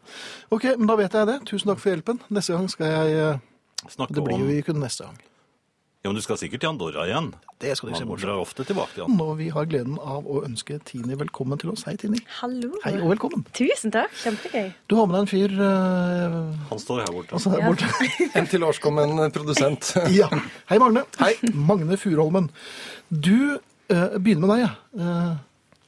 Ok, 0.51 0.63
men 0.77 0.87
da 0.87 0.95
vet 0.99 1.13
jeg 1.13 1.27
det. 1.29 1.37
Tusen 1.47 1.69
takk 1.71 1.79
for 1.79 1.93
hjelpen. 1.93 2.19
Neste 2.29 2.53
gang 2.57 2.67
skal 2.69 2.87
jeg 2.87 3.41
Snakke 3.87 4.09
om 4.09 4.15
Det 4.17 4.23
blir 4.25 4.39
jo 4.41 4.49
i 4.57 4.61
kun 4.65 4.79
neste 4.81 5.05
gang. 5.05 5.17
Ja, 6.05 6.09
men 6.11 6.15
du 6.15 6.21
skal 6.23 6.37
sikkert 6.39 6.61
til 6.63 6.69
Andorra 6.69 7.03
igjen. 7.09 7.31
Det 7.59 7.71
skal 7.75 7.89
du 7.89 7.91
ikke 7.93 7.99
se 8.03 8.07
bort 8.07 8.21
fra. 8.21 8.33
ofte 8.39 8.63
tilbake 8.69 8.93
til 8.93 9.03
Andorra. 9.03 9.17
Når 9.17 9.37
vi 9.39 9.47
har 9.55 9.65
gleden 9.67 9.95
av 9.99 10.27
å 10.29 10.43
ønske 10.45 10.77
Tini 10.87 11.17
velkommen 11.19 11.59
til 11.59 11.71
oss. 11.73 11.83
Hei, 11.87 11.95
Tini. 11.99 12.19
Hallo. 12.37 12.69
Hei 12.83 12.93
og 13.01 13.09
velkommen. 13.11 13.43
Tusen 13.57 13.91
takk. 13.95 14.13
Kjempegøy. 14.21 14.69
Du 14.87 14.95
har 14.99 15.09
med 15.09 15.17
deg 15.17 15.23
en 15.25 15.31
fyr 15.31 15.55
uh... 15.57 16.37
Han 16.69 16.79
står 16.83 17.01
her 17.01 17.11
borte. 17.15 17.33
altså 17.35 17.51
her 17.55 17.65
Ja. 17.65 17.71
borte. 17.73 17.89
En 18.39 18.47
tilårskommen 18.53 19.25
produsent. 19.35 19.89
Ja. 20.19 20.29
Hei, 20.69 20.77
Magne. 20.79 21.03
Hei. 21.19 21.33
Magne 21.53 21.97
Furholmen. 21.99 22.51
Du 23.09 23.57
uh, 23.57 24.17
begynner 24.21 24.45
med 24.45 24.53
deg, 24.53 24.63
ja. 24.67 24.71
Uh, 25.01 25.35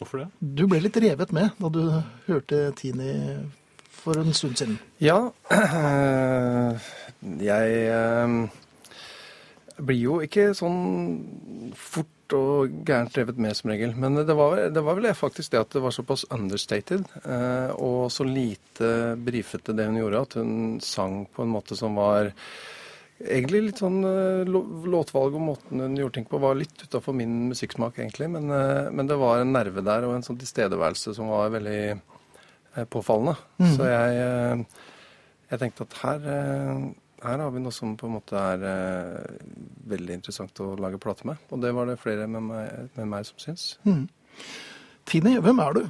Hvorfor 0.01 0.23
det? 0.23 0.27
du 0.39 0.65
ble 0.71 0.79
litt 0.83 0.97
revet 1.03 1.31
med 1.35 1.51
da 1.59 1.69
du 1.75 1.81
hørte 2.29 2.59
Tini 2.79 3.13
for 3.99 4.15
en 4.19 4.33
stund 4.33 4.55
siden. 4.57 4.77
Ja, 5.03 5.17
jeg 7.51 7.73
eh, 7.91 8.35
blir 9.85 9.99
jo 9.99 10.15
ikke 10.25 10.51
sånn 10.57 10.79
fort 11.77 12.35
og 12.37 12.73
gærent 12.85 13.13
drevet 13.15 13.39
med 13.41 13.57
som 13.57 13.71
regel. 13.71 13.95
Men 13.97 14.19
det 14.21 14.35
var, 14.37 14.67
det 14.73 14.83
var 14.85 14.97
vel 14.99 15.09
faktisk 15.17 15.53
det 15.53 15.63
at 15.63 15.71
det 15.75 15.83
var 15.83 15.95
såpass 15.95 16.27
understated 16.35 17.05
eh, 17.23 17.71
og 17.75 18.11
så 18.13 18.27
lite 18.27 19.15
brifete 19.17 19.73
det 19.77 19.87
hun 19.89 20.01
gjorde, 20.01 20.25
at 20.27 20.37
hun 20.37 20.51
sang 20.83 21.23
på 21.33 21.45
en 21.45 21.55
måte 21.55 21.79
som 21.79 21.97
var 21.99 22.33
Egentlig 23.19 23.59
litt 23.65 23.79
sånn 23.81 23.97
eh, 24.07 24.47
låtvalg 24.47 25.33
og 25.35 25.41
måten 25.43 25.81
hun 25.83 25.97
gjorde 25.99 26.15
ting 26.15 26.27
på 26.29 26.39
var 26.39 26.53
litt 26.55 26.85
utafor 26.85 27.11
min 27.11 27.49
musikksmak, 27.49 27.97
egentlig. 27.99 28.29
Men, 28.31 28.47
eh, 28.47 28.85
men 28.95 29.09
det 29.09 29.17
var 29.19 29.41
en 29.41 29.51
nerve 29.51 29.83
der 29.83 30.07
og 30.07 30.13
en 30.15 30.23
sånn 30.23 30.39
tilstedeværelse 30.39 31.11
som 31.17 31.27
var 31.27 31.51
veldig 31.51 31.81
påfallende. 32.87 33.35
påfallende. 33.59 33.75
Så 33.75 33.89
jeg, 33.89 34.15
eh, 34.23 34.63
jeg 35.51 35.59
tenkte 35.59 35.87
at 35.87 35.97
her, 36.03 36.19
eh, 36.31 36.93
her 37.23 37.43
har 37.43 37.51
vi 37.53 37.61
noe 37.63 37.75
som 37.75 37.95
på 37.99 38.07
en 38.07 38.15
måte 38.17 38.39
er 38.39 38.65
eh, 38.69 39.37
veldig 39.91 40.19
interessant 40.19 40.61
å 40.63 40.73
lage 40.79 41.01
plate 41.01 41.27
med. 41.27 41.41
Og 41.51 41.61
det 41.63 41.73
var 41.75 41.89
det 41.89 41.99
flere 42.01 42.27
med 42.31 42.45
meg, 42.47 42.91
med 42.97 43.11
meg 43.11 43.27
som 43.27 43.41
syns. 43.41 43.71
Tine, 45.09 45.37
hvem 45.43 45.63
er 45.65 45.77
du? 45.77 45.83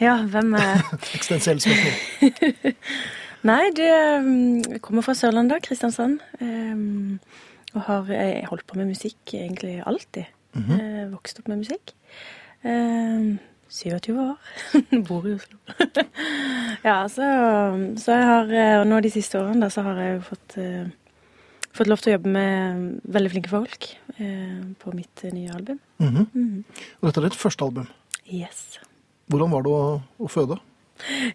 Ja, 0.00 0.16
hvem 0.32 0.54
er 0.56 0.80
Eksistensiell 1.16 1.60
spørsmål. 1.60 2.76
Nei, 3.50 3.70
mm, 3.72 4.74
jeg 4.76 4.82
kommer 4.84 5.04
fra 5.04 5.14
Sørlandet, 5.16 5.62
Kristiansand. 5.64 6.18
Um, 6.40 7.20
og 7.72 7.84
har 7.86 8.10
jeg 8.12 8.44
holdt 8.50 8.66
på 8.68 8.76
med 8.80 8.90
musikk 8.90 9.34
egentlig 9.36 9.78
alltid. 9.86 10.28
Eh, 10.58 11.06
vokst 11.12 11.38
opp 11.40 11.48
med 11.48 11.62
musikk. 11.62 11.94
Um, 12.64 13.38
27 13.70 14.18
år. 14.18 14.36
Bor 15.08 15.26
i 15.28 15.34
Oslo. 15.36 15.58
ja, 16.88 16.96
så, 17.08 17.26
så 18.00 18.16
jeg 18.16 18.28
har 18.30 18.54
eh, 18.54 18.78
Og 18.80 18.88
nå 18.90 19.00
de 19.04 19.12
siste 19.14 19.38
årene 19.40 19.64
da, 19.64 19.70
så 19.72 19.84
har 19.86 20.00
jeg 20.02 20.16
jo 20.16 20.22
fått, 20.26 20.56
eh, 20.60 21.20
fått 21.76 21.90
lov 21.90 22.02
til 22.02 22.12
å 22.12 22.16
jobbe 22.18 22.32
med 22.34 22.88
veldig 23.16 23.32
flinke 23.34 23.52
folk 23.52 23.90
eh, 24.18 24.58
på 24.82 24.94
mitt 24.96 25.24
eh, 25.24 25.34
nye 25.36 25.54
album. 25.54 25.78
Mhm. 26.02 26.26
Mhm. 26.32 26.64
Og 27.00 27.08
dette 27.08 27.22
er 27.22 27.28
ditt 27.28 27.38
første 27.38 27.68
album. 27.68 27.86
Yes. 28.26 28.80
Hvordan 29.30 29.54
var 29.54 29.64
det 29.66 29.76
å, 29.78 29.86
å 30.18 30.30
føde? 30.30 30.58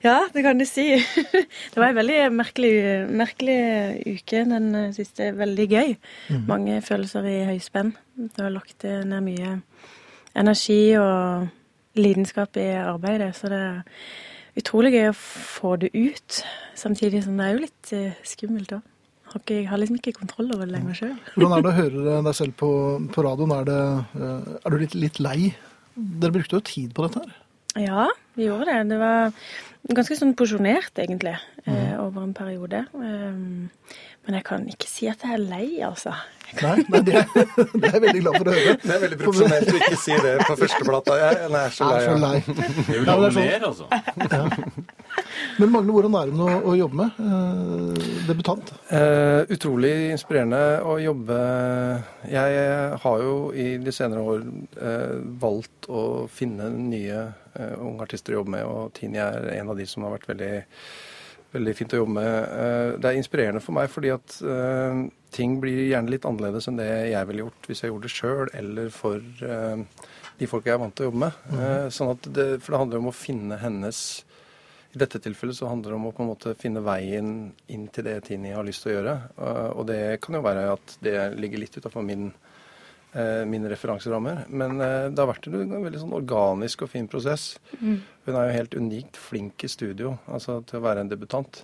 Ja, 0.03 0.27
det 0.29 0.43
kan 0.45 0.59
du 0.59 0.65
si. 0.69 0.91
Det 1.73 1.79
var 1.79 1.87
en 1.89 1.97
veldig 1.97 2.19
merkelig, 2.35 2.75
merkelig 3.09 3.55
uke 4.19 4.43
den 4.45 4.67
siste. 4.93 5.31
Veldig 5.33 5.65
gøy. 5.71 5.95
Mange 6.45 6.77
følelser 6.85 7.25
i 7.25 7.39
høyspenn. 7.47 7.95
Det 8.13 8.43
har 8.43 8.53
lagt 8.53 8.85
ned 8.85 9.25
mye 9.25 9.55
energi 10.37 10.93
og 10.99 11.47
lidenskap 11.99 12.57
i 12.59 12.69
arbeidet, 12.79 13.33
så 13.37 13.51
det 13.51 13.61
er 13.61 14.59
utrolig 14.59 14.93
gøy 14.95 15.09
å 15.11 15.15
få 15.19 15.75
det 15.81 15.91
ut. 15.95 16.41
Samtidig 16.77 17.23
som 17.25 17.39
det 17.39 17.47
er 17.47 17.55
jo 17.55 17.63
litt 17.65 17.95
eh, 17.95 18.19
skummelt 18.27 18.75
òg. 18.77 18.91
Jeg 19.51 19.65
har 19.67 19.79
liksom 19.81 19.97
ikke 19.99 20.13
kontroll 20.15 20.53
over 20.55 20.63
det 20.63 20.77
lenger 20.77 20.95
sjøl. 20.95 21.15
Hvordan 21.33 21.57
er 21.57 21.63
det 21.65 21.71
å 21.71 21.79
høre 21.79 22.19
deg 22.23 22.35
selv 22.37 22.53
på, 22.61 22.69
på 23.11 23.23
radioen? 23.25 23.51
Er, 23.51 23.65
det, 23.67 23.79
eh, 24.15 24.51
er 24.61 24.71
du 24.71 24.77
litt, 24.79 24.95
litt 24.95 25.19
lei? 25.23 25.39
Dere 25.95 26.35
brukte 26.37 26.55
jo 26.55 26.67
tid 26.67 26.93
på 26.95 27.07
dette 27.07 27.23
her. 27.23 27.33
Ja, 27.83 28.05
vi 28.39 28.47
gjorde 28.47 28.69
det. 28.69 28.77
Det 28.93 28.99
var 29.01 29.33
ganske 29.95 30.15
sånn 30.15 30.31
porsjonert, 30.39 30.95
egentlig, 31.03 31.35
mm. 31.65 31.99
over 31.99 32.23
en 32.23 32.35
periode. 32.37 32.85
Um, 32.95 33.67
men 34.25 34.39
jeg 34.39 34.43
kan 34.47 34.63
ikke 34.71 34.87
si 34.89 35.07
at 35.11 35.21
jeg 35.25 35.35
er 35.37 35.43
lei, 35.43 35.67
altså. 35.85 36.13
Nei, 36.61 36.75
nei 36.93 36.99
det, 37.03 37.15
er, 37.19 37.25
det 37.81 37.87
er 37.89 37.95
jeg 37.97 38.01
veldig 38.03 38.21
glad 38.21 38.35
for 38.37 38.49
å 38.49 38.53
høre. 38.55 38.75
Det 38.83 38.91
er 38.95 38.99
veldig 39.01 39.17
profesjonelt 39.21 39.71
å 39.73 39.79
ikke 39.79 39.97
si 39.99 40.17
det 40.23 40.33
på 40.45 40.55
førsteplata. 40.61 41.15
Jeg 41.19 41.39
jeg 41.41 41.55
er 41.61 41.73
så 41.75 41.89
Jeg 41.89 42.19
lei. 42.21 42.35
er 42.37 42.45
så 42.45 42.55
lei. 42.55 42.65
Ja, 42.95 43.01
det 43.01 43.15
er 43.15 43.35
sånn- 43.35 43.41
mer, 43.41 43.65
altså. 43.69 43.85
Men 45.59 45.71
Magne, 45.71 45.93
hvordan 45.95 46.15
er 46.19 46.29
det 46.31 46.43
å, 46.45 46.55
å 46.71 46.75
jobbe 46.75 46.97
med 46.99 47.19
eh, 47.23 48.07
debutant? 48.27 48.71
Eh, 48.93 49.41
utrolig 49.55 49.91
inspirerende 50.11 50.61
å 50.83 50.95
jobbe 50.99 51.37
Jeg 52.31 52.65
har 53.05 53.23
jo 53.23 53.35
i 53.55 53.67
de 53.81 53.93
senere 53.95 54.23
år 54.25 54.43
eh, 54.75 55.15
valgt 55.41 55.87
å 55.91 56.03
finne 56.31 56.67
nye 56.75 57.21
eh, 57.55 57.75
unge 57.79 58.03
artister 58.07 58.35
å 58.35 58.41
jobbe 58.41 58.55
med, 58.57 58.65
og 58.67 58.91
Tini 58.97 59.21
er 59.23 59.47
en 59.55 59.71
av 59.71 59.79
de 59.79 59.87
som 59.89 60.03
har 60.07 60.15
vært 60.17 60.27
veldig, 60.33 60.51
veldig 61.55 61.75
fint 61.77 61.95
å 61.95 62.01
jobbe 62.01 62.17
med. 62.17 62.33
Eh, 62.65 62.89
det 63.01 63.11
er 63.11 63.19
inspirerende 63.19 63.63
for 63.63 63.77
meg 63.77 63.89
fordi 63.91 64.11
at 64.15 64.37
eh, 64.43 65.01
ting 65.35 65.57
blir 65.63 65.87
gjerne 65.89 66.13
litt 66.13 66.27
annerledes 66.27 66.69
enn 66.69 66.79
det 66.79 66.89
jeg 67.11 67.29
ville 67.29 67.45
gjort 67.45 67.69
hvis 67.69 67.83
jeg 67.83 67.91
gjorde 67.91 68.07
det 68.07 68.13
sjøl, 68.13 68.53
eller 68.61 68.93
for 68.93 69.49
eh, 69.49 70.05
de 70.39 70.49
folka 70.51 70.71
jeg 70.71 70.77
er 70.77 70.83
vant 70.83 70.95
til 70.95 71.07
å 71.07 71.09
jobbe 71.09 71.23
med. 71.25 71.43
Eh, 71.55 71.89
sånn 71.95 72.13
at 72.15 72.31
det, 72.37 72.47
for 72.63 72.75
det 72.75 72.81
handler 72.83 73.03
om 73.03 73.11
å 73.11 73.15
finne 73.15 73.59
hennes 73.61 73.99
i 74.95 74.99
dette 74.99 75.19
tilfellet 75.19 75.57
så 75.57 75.67
handler 75.67 75.91
det 75.91 75.97
om 75.97 76.07
å 76.07 76.13
på 76.15 76.23
en 76.23 76.29
måte 76.29 76.55
finne 76.55 76.83
veien 76.83 77.31
inn 77.71 77.87
til 77.91 78.05
det 78.07 78.21
Tini 78.29 78.53
har 78.55 78.63
lyst 78.63 78.85
til 78.85 78.93
å 78.93 78.95
gjøre. 78.95 79.15
Og 79.75 79.81
det 79.89 80.21
kan 80.23 80.37
jo 80.37 80.45
være 80.45 80.69
at 80.71 80.93
det 81.03 81.17
ligger 81.35 81.59
litt 81.59 81.75
utafor 81.75 82.05
min, 82.07 82.29
mine 83.47 83.69
referanserammer. 83.71 84.45
Men 84.49 84.79
uh, 84.81 85.07
det 85.11 85.21
har 85.21 85.29
vært 85.29 85.47
en 85.51 85.71
veldig 85.85 86.01
sånn 86.01 86.17
organisk 86.17 86.83
og 86.85 86.91
fin 86.91 87.07
prosess. 87.11 87.53
Hun 87.79 88.33
er 88.33 88.49
jo 88.49 88.57
helt 88.57 88.75
unikt 88.75 89.19
flink 89.21 89.63
i 89.63 89.71
studio 89.71 90.17
altså 90.25 90.59
til 90.67 90.81
å 90.81 90.85
være 90.87 91.05
en 91.05 91.11
debutant. 91.11 91.63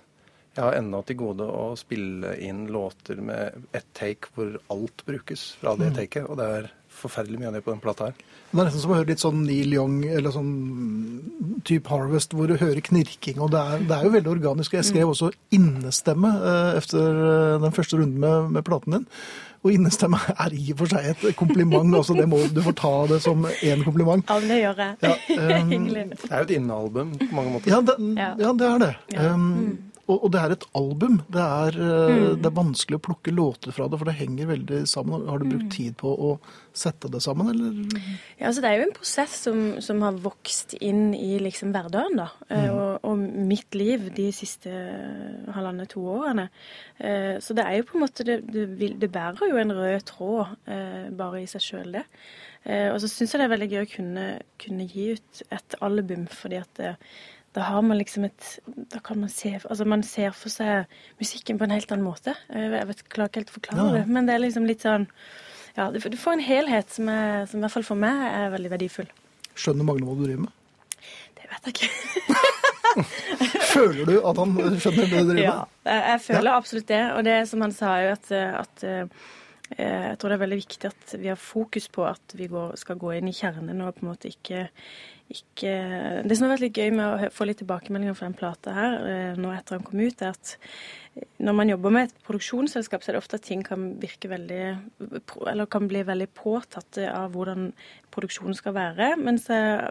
Jeg 0.52 0.66
har 0.66 0.76
ennå 0.76 1.00
til 1.08 1.16
gode 1.16 1.46
å 1.48 1.70
spille 1.80 2.34
inn 2.44 2.66
låter 2.72 3.20
med 3.24 3.68
ett 3.72 3.88
take 3.96 4.28
hvor 4.34 4.58
alt 4.72 5.04
brukes 5.08 5.46
fra 5.60 5.72
det 5.80 5.94
taket. 5.96 6.26
Og 6.28 6.36
det 6.40 6.48
er 6.58 6.68
forferdelig 6.92 7.40
mye 7.40 7.48
av 7.48 7.56
det 7.56 7.62
på 7.64 7.72
den 7.72 7.80
plata 7.84 8.10
her. 8.10 8.26
Det 8.52 8.60
er 8.60 8.66
nesten 8.68 8.82
som 8.82 8.90
å 8.92 8.96
høre 8.98 9.08
litt 9.08 9.22
sånn 9.22 9.38
Neil 9.46 9.70
Young 9.72 10.02
eller 10.04 10.32
sånn 10.34 10.50
type 11.64 11.88
Harvest, 11.88 12.34
hvor 12.36 12.50
du 12.50 12.58
hører 12.60 12.82
knirking. 12.84 13.38
og 13.40 13.50
Det 13.54 13.60
er, 13.62 13.84
det 13.88 13.96
er 13.96 14.04
jo 14.04 14.10
veldig 14.12 14.30
organisk. 14.34 14.74
Jeg 14.76 14.84
skrev 14.90 15.12
også 15.14 15.30
innestemme 15.56 16.28
eh, 16.36 16.76
etter 16.82 17.22
eh, 17.28 17.54
den 17.62 17.72
første 17.72 17.96
runden 17.96 18.20
med, 18.20 18.50
med 18.58 18.66
platen 18.66 18.98
din. 18.98 19.06
Og 19.62 19.72
innestemme 19.76 20.18
er 20.42 20.52
i 20.58 20.72
og 20.74 20.82
for 20.82 20.90
seg 20.92 21.08
et 21.12 21.24
kompliment. 21.38 21.94
altså 21.96 22.16
det 22.18 22.26
må, 22.28 22.42
Du 22.52 22.60
får 22.66 22.76
ta 22.82 22.92
det 23.14 23.20
som 23.24 23.46
én 23.62 23.84
kompliment. 23.86 24.26
Ja, 24.28 24.40
det 24.42 24.58
gjør 24.58 24.82
jeg. 24.84 24.96
Ja, 25.06 25.14
um, 25.62 25.72
Det 25.86 26.28
er 26.28 26.36
jo 26.36 26.48
et 26.48 26.54
innealbum 26.58 27.14
på 27.22 27.30
mange 27.38 27.54
måter. 27.56 27.72
Ja, 27.72 27.80
det, 27.80 27.96
Ja. 28.18 28.28
ja, 28.42 28.52
det 28.58 28.68
er 28.68 28.84
det. 28.84 28.92
Ja. 29.14 29.32
Mm. 29.32 29.48
Um, 29.56 29.91
og, 30.10 30.24
det 30.34 30.40
er 30.40 30.52
et 30.56 30.64
album. 30.74 31.20
Det 31.30 31.42
er, 31.42 31.76
mm. 31.78 32.40
det 32.42 32.48
er 32.48 32.56
vanskelig 32.56 32.98
å 32.98 33.02
plukke 33.06 33.32
låter 33.34 33.72
fra 33.72 33.86
det, 33.88 33.98
for 34.00 34.08
det 34.08 34.16
henger 34.18 34.50
veldig 34.50 34.80
sammen. 34.90 35.28
Har 35.28 35.38
du 35.38 35.46
Mm. 35.46 35.52
brukt 35.52 35.72
tid 35.76 35.96
på 35.96 36.10
å 36.10 36.30
sette 36.74 37.10
det 37.12 37.20
sammen, 37.22 37.48
eller? 37.52 38.00
Ja, 38.38 38.48
altså 38.48 38.60
Det 38.62 38.70
er 38.70 38.76
jo 38.80 38.86
en 38.88 38.96
prosess 38.96 39.36
som, 39.46 39.80
som 39.80 40.02
har 40.02 40.12
vokst 40.12 40.74
inn 40.80 41.14
i 41.14 41.38
liksom 41.38 41.72
hverdagen, 41.72 42.16
da. 42.16 42.28
Mm. 42.50 42.70
Og, 42.74 42.98
og 43.04 43.18
mitt 43.52 43.74
liv 43.78 44.10
de 44.14 44.30
siste 44.32 44.70
halvannet 45.54 45.88
to 45.94 46.04
årene. 46.18 46.48
Eh, 46.98 47.38
Så 47.40 47.54
det 47.54 47.64
er 47.64 47.78
jo 47.78 47.88
på 47.88 47.98
en 47.98 48.04
måte 48.06 48.24
Det, 48.24 48.40
det, 48.98 49.10
bærer 49.12 49.50
jo 49.50 49.56
en 49.60 49.72
rød 49.76 50.04
tråd 50.08 50.56
eh, 50.66 51.10
bare 51.10 51.42
i 51.42 51.46
seg 51.50 51.62
sjøl, 51.64 51.92
det. 51.92 52.04
Eh, 52.64 52.90
Og 52.92 53.00
så 53.00 53.08
syns 53.10 53.32
jeg 53.34 53.40
det 53.42 53.46
er 53.48 53.54
veldig 53.56 53.70
gøy 53.72 53.82
å 53.84 53.92
kunne, 53.96 54.26
kunne 54.58 54.88
gi 54.90 55.12
ut 55.16 55.42
et 55.50 55.78
album, 55.80 56.26
fordi 56.30 56.60
at 56.60 56.82
da 57.52 57.66
har 57.68 57.82
man 57.84 57.98
liksom 57.98 58.24
et 58.24 58.58
Da 58.92 59.00
kan 59.04 59.20
man 59.20 59.28
se 59.28 59.54
Altså 59.58 59.84
man 59.84 60.02
ser 60.02 60.32
for 60.36 60.52
seg 60.52 60.88
musikken 61.20 61.58
på 61.60 61.66
en 61.66 61.74
helt 61.74 61.92
annen 61.92 62.06
måte. 62.06 62.34
Jeg 62.48 62.86
vet, 62.88 63.02
klarer 63.12 63.28
ikke 63.28 63.42
helt 63.42 63.52
å 63.52 63.58
forklare 63.58 63.86
Ja. 63.86 63.92
det, 63.98 64.06
men 64.08 64.26
det 64.28 64.34
er 64.34 64.44
liksom 64.46 64.68
litt 64.68 64.86
sånn 64.86 65.08
ja, 65.76 65.86
du, 65.90 65.98
du 65.98 66.16
får 66.20 66.36
en 66.36 66.44
helhet 66.44 66.90
som, 66.92 67.08
er, 67.08 67.46
som 67.48 67.60
i 67.60 67.64
hvert 67.64 67.72
fall 67.72 67.86
for 67.86 67.96
meg 67.96 68.18
er 68.28 68.50
veldig 68.52 68.72
verdifull. 68.74 69.06
Skjønner 69.56 69.86
Magne 69.88 70.04
hva 70.04 70.16
du 70.18 70.26
driver 70.26 70.42
med? 70.42 70.50
Det 71.38 71.48
vet 71.48 71.70
jeg 71.70 71.76
ikke. 71.78 72.40
Føler 73.72 74.04
du 74.04 74.18
at 74.20 74.40
han 74.40 74.52
skjønner 74.76 75.06
det 75.06 75.06
du 75.08 75.14
driver 75.14 75.30
med? 75.32 75.40
Ja, 75.46 75.54
jeg 76.12 76.20
føler 76.26 76.52
absolutt 76.52 76.90
det. 76.92 77.00
Og 77.16 77.24
det 77.24 77.38
som 77.48 77.64
han 77.64 77.72
sa, 77.72 77.94
jo 78.04 78.10
at, 78.12 78.28
at 78.36 78.84
eh, 78.84 79.30
jeg 79.78 80.18
tror 80.20 80.32
det 80.32 80.36
er 80.36 80.42
veldig 80.44 80.60
viktig 80.60 80.90
at 80.90 81.14
vi 81.22 81.30
har 81.32 81.40
fokus 81.40 81.88
på 81.92 82.04
at 82.04 82.36
vi 82.36 82.50
går, 82.52 82.76
skal 82.80 83.00
gå 83.00 83.14
inn 83.16 83.30
i 83.30 83.36
kjernen 83.36 83.80
og 83.86 83.94
på 83.96 84.04
en 84.04 84.10
måte 84.12 84.28
ikke, 84.32 84.66
ikke 85.30 85.74
Det 86.26 86.36
som 86.36 86.46
har 86.46 86.56
vært 86.56 86.64
litt 86.66 86.78
gøy 86.78 86.90
med 86.96 87.06
å 87.06 87.30
få 87.32 87.46
litt 87.48 87.60
tilbakemeldinger 87.62 88.16
fra 88.18 88.28
den 88.28 88.36
plate 88.38 88.74
her 88.76 88.96
eh, 89.06 89.38
nå 89.38 89.52
etter 89.54 89.78
han 89.78 89.86
kom 89.86 90.02
ut, 90.02 90.22
er 90.22 90.34
at 90.34 90.56
når 91.44 91.56
man 91.56 91.68
jobber 91.68 91.92
med 91.92 92.08
et 92.08 92.20
produksjonsselskap, 92.24 93.02
så 93.02 93.10
er 93.10 93.16
det 93.16 93.20
ofte 93.20 93.36
at 93.36 93.44
ting 93.44 93.60
kan 93.66 93.90
virke 94.00 94.30
veldig 94.32 94.62
Eller 95.50 95.68
kan 95.68 95.84
bli 95.90 96.00
veldig 96.08 96.28
påtatt 96.32 97.02
av 97.04 97.34
hvordan 97.34 97.68
produksjonen 98.14 98.56
skal 98.56 98.72
være. 98.76 99.10
Mens 99.20 99.50
jeg 99.52 99.90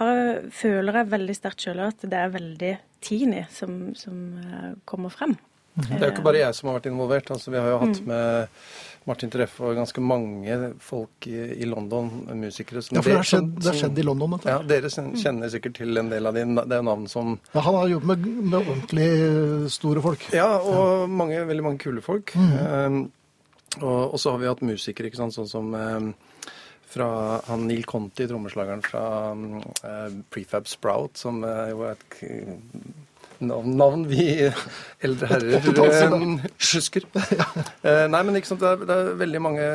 har, 0.00 0.22
føler 0.48 1.00
jeg 1.02 1.12
veldig 1.12 1.36
sterkt 1.36 1.66
sjøl 1.66 1.84
at 1.84 2.08
det 2.08 2.16
er 2.16 2.32
veldig 2.32 2.72
Tini 3.04 3.44
som, 3.52 3.92
som 3.96 4.16
eh, 4.40 4.72
kommer 4.88 5.12
frem. 5.12 5.36
Det 5.88 5.98
er 5.98 6.06
jo 6.08 6.14
ikke 6.14 6.28
bare 6.28 6.44
jeg 6.44 6.56
som 6.58 6.70
har 6.70 6.78
vært 6.80 6.90
involvert. 6.90 7.34
altså 7.34 7.52
Vi 7.52 7.60
har 7.60 7.72
jo 7.72 7.82
hatt 7.84 8.00
med 8.06 8.48
Martin 9.08 9.30
Treffe 9.32 9.64
og 9.64 9.78
ganske 9.78 10.02
mange 10.04 10.56
folk 10.84 11.26
i, 11.30 11.38
i 11.62 11.68
London, 11.68 12.10
musikere. 12.36 12.82
som 12.84 12.98
Ja, 12.98 13.02
for 13.02 13.14
det 13.14 13.20
har 13.20 13.28
skjedd, 13.30 13.52
det 13.56 13.70
har 13.70 13.78
skjedd 13.80 14.00
i 14.00 14.04
London, 14.04 14.36
dette. 14.36 14.52
Ja, 14.52 14.60
Dere 14.70 14.90
kjenner 14.92 15.52
sikkert 15.52 15.78
til 15.80 16.02
en 16.02 16.10
del 16.12 16.28
av 16.28 16.36
de, 16.36 16.44
det 16.60 16.76
er 16.76 16.84
navn 16.86 17.06
som 17.10 17.38
Ja, 17.54 17.62
han 17.64 17.78
har 17.78 17.88
jobbet 17.94 18.10
med, 18.12 18.28
med 18.44 18.58
ordentlig 18.60 19.08
eh, 19.14 19.68
store 19.72 20.04
folk. 20.04 20.26
Ja, 20.36 20.50
og 20.60 21.08
mange, 21.10 21.40
veldig 21.48 21.66
mange 21.66 21.82
kule 21.82 22.04
folk. 22.04 22.34
Um, 22.36 23.06
og, 23.80 24.00
og 24.12 24.18
så 24.20 24.34
har 24.34 24.42
vi 24.42 24.50
hatt 24.50 24.64
musikere, 24.66 25.08
ikke 25.08 25.22
sant, 25.22 25.36
sånn 25.38 25.48
som 25.48 25.72
um, 25.74 26.10
fra 26.90 27.08
han 27.46 27.68
Neil 27.70 27.86
Conti, 27.88 28.26
trommeslageren 28.28 28.82
fra 28.84 29.04
eh, 29.32 30.18
Prefab 30.28 30.68
Sprout, 30.68 31.16
som 31.22 31.40
uh, 31.46 31.68
jo 31.70 31.86
er 31.86 31.96
et 31.96 32.18
navn, 33.40 33.72
navn 33.78 34.04
vi 34.08 34.26
eldre 35.00 35.28
herrer 35.30 35.56
eh, 35.56 36.46
husker. 36.74 37.06
Eh, 37.80 38.04
nei, 38.12 38.20
men 38.26 38.36
ikke 38.36 38.50
sant, 38.50 38.60
det 38.60 38.70
er, 38.70 38.84
det 38.86 38.94
er 38.94 39.18
veldig 39.20 39.40
mange 39.42 39.66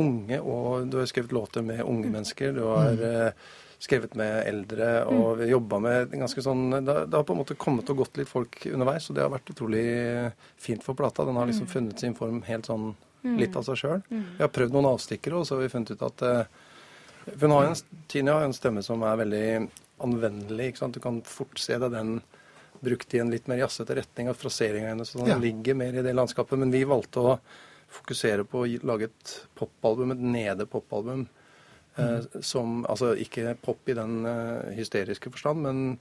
unge, 0.00 0.38
og 0.38 0.88
du 0.92 0.98
har 1.00 1.08
skrevet 1.08 1.32
låter 1.32 1.64
med 1.64 1.80
unge 1.84 2.10
mennesker. 2.12 2.52
Du 2.56 2.62
har 2.68 3.04
eh, 3.08 3.52
skrevet 3.82 4.14
med 4.18 4.34
eldre, 4.46 4.90
og 5.10 5.40
vi 5.40 5.48
jobba 5.50 5.80
med 5.82 6.12
ganske 6.12 6.44
sånn 6.44 6.66
det, 6.74 6.96
det 7.08 7.16
har 7.16 7.24
på 7.26 7.34
en 7.34 7.40
måte 7.40 7.56
kommet 7.58 7.88
og 7.90 8.02
gått 8.04 8.20
litt 8.20 8.30
folk 8.30 8.60
underveis, 8.68 9.08
og 9.08 9.16
det 9.16 9.24
har 9.24 9.32
vært 9.32 9.54
utrolig 9.54 9.86
fint 10.60 10.84
for 10.84 10.98
plata. 10.98 11.26
Den 11.26 11.40
har 11.40 11.48
liksom 11.48 11.70
funnet 11.72 12.04
sin 12.04 12.16
form 12.18 12.42
helt 12.46 12.68
sånn 12.68 12.92
litt 13.38 13.56
av 13.56 13.64
seg 13.66 13.80
sjøl. 13.80 14.04
Vi 14.10 14.42
har 14.42 14.52
prøvd 14.52 14.76
noen 14.76 14.92
avstikkere, 14.92 15.40
og 15.40 15.48
så 15.48 15.56
har 15.56 15.64
vi 15.64 15.72
funnet 15.72 15.94
ut 15.94 16.06
at 16.10 16.26
hun 17.38 17.54
har 17.54 17.68
en, 17.68 17.76
Tini 18.10 18.30
har 18.34 18.44
en 18.44 18.54
stemme 18.56 18.82
som 18.82 19.02
er 19.06 19.18
veldig 19.20 19.46
anvendelig. 20.02 20.72
ikke 20.72 20.82
sant? 20.82 20.94
Du 20.94 21.02
kan 21.02 21.20
fort 21.26 21.58
se 21.60 21.78
deg 21.78 21.92
den 21.94 22.16
brukt 22.82 23.14
i 23.14 23.20
en 23.22 23.30
litt 23.30 23.46
mer 23.48 23.58
jazzete 23.62 23.94
retning 24.00 24.28
At 24.32 24.36
fraseringa 24.40 24.88
hennes. 24.92 25.12
Sånn, 25.14 25.28
Ja. 25.30 25.38
Ligger 25.38 25.74
mer 25.78 25.94
i 25.94 26.02
det 26.02 26.14
landskapet. 26.14 26.58
Men 26.58 26.70
vi 26.74 26.84
valgte 26.84 27.20
å 27.22 27.38
fokusere 27.92 28.44
på 28.48 28.64
å 28.64 28.82
lage 28.84 29.04
et 29.10 29.46
popalbum, 29.54 30.10
et 30.12 30.18
nede-popalbum. 30.18 31.26
Eh, 31.98 32.20
som 32.40 32.86
Altså 32.88 33.14
ikke 33.20 33.54
pop 33.62 33.78
i 33.88 33.94
den 33.94 34.24
eh, 34.26 34.72
hysteriske 34.78 35.30
forstand, 35.30 35.60
men 35.62 35.98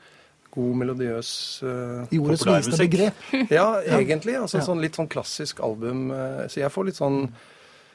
god, 0.52 0.76
melodiøs 0.80 1.32
eh, 1.64 2.08
I 2.16 2.20
ordets 2.20 2.44
Populærmusikk. 2.46 2.90
begrep. 2.90 3.16
Ja, 3.52 3.82
egentlig. 3.84 4.36
Altså 4.40 4.58
Ja. 4.60 4.64
sånn 4.70 4.82
litt 4.82 4.96
sånn 4.96 5.10
klassisk 5.12 5.60
album. 5.64 6.10
eh, 6.12 6.48
Så 6.48 6.62
jeg 6.62 6.72
får 6.72 6.86
litt 6.86 6.96
sånn 6.96 7.32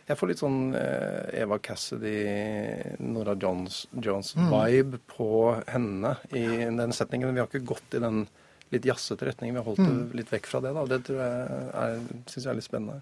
jeg 0.09 0.17
får 0.19 0.29
litt 0.29 0.39
sånn 0.39 0.75
eh, 0.77 1.41
Eva 1.43 1.59
Cassidy, 1.59 2.95
Nora 3.01 3.35
Jones, 3.35 3.87
Jones-vibe 3.99 5.01
på 5.09 5.29
henne 5.67 6.13
i 6.31 6.45
den 6.71 6.93
setningen. 6.95 7.33
Vi 7.35 7.41
har 7.41 7.49
ikke 7.49 7.65
gått 7.67 7.97
i 7.97 7.99
den 7.99 8.29
litt 8.75 8.89
jazzete 8.89 9.29
retningen. 9.29 9.55
Vi 9.55 9.63
har 9.63 9.69
holdt 9.69 9.85
det 9.85 10.19
litt 10.23 10.33
vekk 10.33 10.47
fra 10.51 10.61
det. 10.65 10.75
da. 10.75 10.87
Det 10.91 11.03
tror 11.07 11.23
jeg 11.23 12.03
syns 12.33 12.43
jeg 12.43 12.51
er 12.51 12.59
litt 12.59 12.67
spennende. 12.67 13.01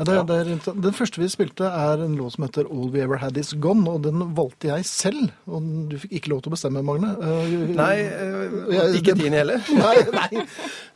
Ja, 0.00 0.04
det, 0.08 0.14
er- 0.16 0.24
det 0.24 0.36
er, 0.64 0.74
den 0.80 0.94
første 0.96 1.20
vi 1.20 1.26
spilte, 1.28 1.66
er 1.68 2.00
en 2.00 2.14
låt 2.16 2.32
som 2.32 2.46
heter 2.46 2.64
All 2.72 2.86
We 2.88 3.02
Ever 3.04 3.18
Had 3.20 3.36
Is 3.36 3.50
Gone, 3.60 3.84
og 3.90 4.00
den 4.06 4.22
valgte 4.38 4.70
jeg 4.70 4.86
selv. 4.88 5.26
Og 5.44 5.66
du 5.90 5.98
fikk 6.00 6.14
ikke 6.16 6.30
lov 6.32 6.40
til 6.40 6.48
å 6.48 6.54
bestemme, 6.54 6.80
Magne. 6.88 7.10
Uh, 7.20 7.66
Nei, 7.76 7.98
uh, 8.08 8.70
jeg, 8.72 8.94
ikke 9.02 9.12
Tini 9.18 9.36
heller. 9.36 9.60
Nei, 9.82 9.98
nei. 10.16 10.46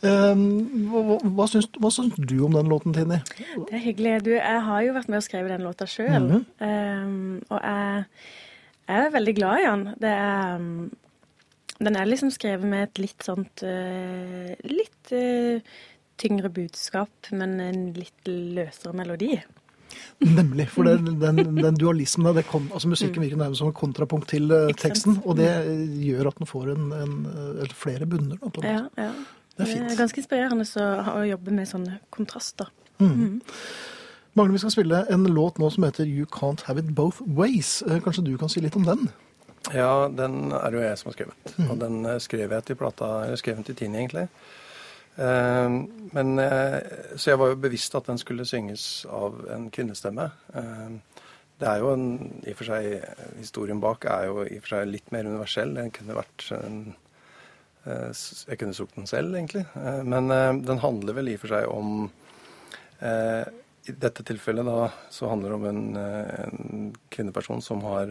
Um, 0.08 0.46
hva, 0.88 1.02
hva, 1.10 1.18
hva, 1.36 1.48
syns, 1.52 1.68
hva 1.76 1.92
syns 1.92 2.16
du 2.16 2.38
om 2.48 2.56
den 2.56 2.72
låten, 2.72 2.96
Tini? 2.96 3.20
Det 3.68 3.76
er 3.76 3.84
hyggelig. 3.90 4.14
Du, 4.24 4.32
jeg 4.38 4.64
har 4.70 4.86
jo 4.88 4.96
vært 4.96 5.12
med 5.12 5.20
og 5.20 5.26
skrevet 5.28 5.52
den 5.52 5.66
låta 5.68 5.84
sjøl. 5.90 6.30
og 6.64 7.60
jeg, 7.60 8.04
jeg 8.88 9.04
er 9.04 9.14
veldig 9.20 9.36
glad 9.36 9.60
i 9.60 9.68
den. 9.68 9.84
Det 10.00 10.14
er, 10.16 10.56
um, 10.56 10.88
den 11.82 11.96
er 11.98 12.06
liksom 12.06 12.30
skrevet 12.30 12.68
med 12.68 12.88
et 12.88 13.02
litt 13.02 13.26
sånt 13.26 13.64
eh, 13.66 14.54
Litt 14.70 15.12
eh, 15.14 15.74
tyngre 16.20 16.50
budskap, 16.54 17.32
men 17.34 17.58
en 17.60 17.86
litt 17.96 18.28
løsere 18.28 18.94
melodi. 18.94 19.34
Nemlig. 20.22 20.68
For 20.70 20.86
det, 20.86 21.14
den, 21.20 21.40
den 21.58 21.78
dualismen 21.78 22.28
der, 22.28 22.38
det 22.38 22.44
kom, 22.46 22.68
altså 22.72 22.90
musikken 22.90 23.24
virker 23.24 23.40
nærmest 23.40 23.62
som 23.62 23.72
en 23.72 23.76
kontrapunkt 23.76 24.30
til 24.30 24.46
eh, 24.54 24.70
teksten, 24.78 25.18
og 25.24 25.38
det 25.40 25.50
gjør 26.04 26.30
at 26.30 26.38
den 26.38 26.50
får 26.50 26.70
en, 26.76 26.92
en, 27.00 27.74
flere 27.74 28.06
bunner. 28.06 28.38
Da, 28.38 28.46
på 28.46 28.62
en 28.62 28.70
måte. 28.70 29.02
Ja, 29.02 29.08
ja. 29.08 29.10
Det 29.54 29.66
er 29.66 29.70
fint. 29.70 29.98
ganske 29.98 30.18
inspirerende 30.18 30.64
å 31.14 31.20
jobbe 31.28 31.52
med 31.54 31.68
sånne 31.70 32.00
kontraster. 32.14 32.70
Magne, 32.98 34.54
vi 34.54 34.62
skal 34.64 34.72
spille 34.74 35.04
en 35.14 35.28
låt 35.30 35.60
nå 35.62 35.68
som 35.70 35.86
heter 35.86 36.08
You 36.10 36.26
Can't 36.26 36.64
Have 36.66 36.82
It 36.82 36.90
Both 36.94 37.22
Ways. 37.22 37.76
Kanskje 37.86 38.24
du 38.26 38.32
kan 38.38 38.50
si 38.50 38.62
litt 38.64 38.74
om 38.74 38.86
den? 38.86 39.06
Ja, 39.72 40.08
den 40.12 40.52
er 40.52 40.68
det 40.68 40.76
jo 40.76 40.84
jeg 40.84 40.98
som 41.00 41.08
har 41.08 41.16
skrevet. 41.16 41.54
Og 41.70 41.78
den 41.80 42.04
eh, 42.04 42.20
skrev 42.20 42.52
jeg 42.52 42.66
til 42.68 42.76
plata, 42.76 43.10
eller 43.24 43.40
skrev 43.40 43.56
den 43.56 43.68
til 43.68 43.78
Tini, 43.78 44.02
egentlig. 44.02 44.26
Eh, 45.16 45.76
men, 46.12 46.32
eh, 46.42 46.80
så 47.16 47.32
jeg 47.32 47.40
var 47.40 47.52
jo 47.52 47.62
bevisst 47.62 47.96
at 47.96 48.10
den 48.10 48.20
skulle 48.20 48.48
synges 48.48 49.06
av 49.08 49.40
en 49.54 49.70
kvinnestemme. 49.72 50.28
Det 51.54 51.70
er 51.70 51.80
jo 51.80 51.94
en, 51.94 52.06
i 52.44 52.52
og 52.52 52.58
for 52.58 52.68
seg, 52.68 53.06
Historien 53.38 53.80
bak 53.80 54.04
er 54.10 54.28
jo 54.28 54.42
i 54.42 54.58
og 54.58 54.66
for 54.66 54.74
seg 54.74 54.90
litt 54.90 55.12
mer 55.14 55.30
universell. 55.30 55.72
Den 55.78 55.94
kunne 55.94 56.18
vært 56.18 56.48
en, 56.58 56.78
Jeg 57.84 58.58
kunne 58.58 58.74
sunget 58.74 58.96
den 58.98 59.06
selv, 59.08 59.36
egentlig. 59.36 59.64
Men 60.04 60.28
den 60.64 60.80
handler 60.82 61.16
vel 61.20 61.30
i 61.30 61.36
og 61.38 61.44
for 61.44 61.52
seg 61.54 61.68
om 61.70 62.08
I 63.04 63.92
dette 63.92 64.24
tilfellet 64.24 64.66
da, 64.66 64.88
så 65.12 65.28
handler 65.30 65.52
det 65.52 65.58
om 65.60 65.66
en, 65.68 65.82
en 65.96 66.90
kvinneperson 67.12 67.62
som 67.62 67.84
har 67.86 68.10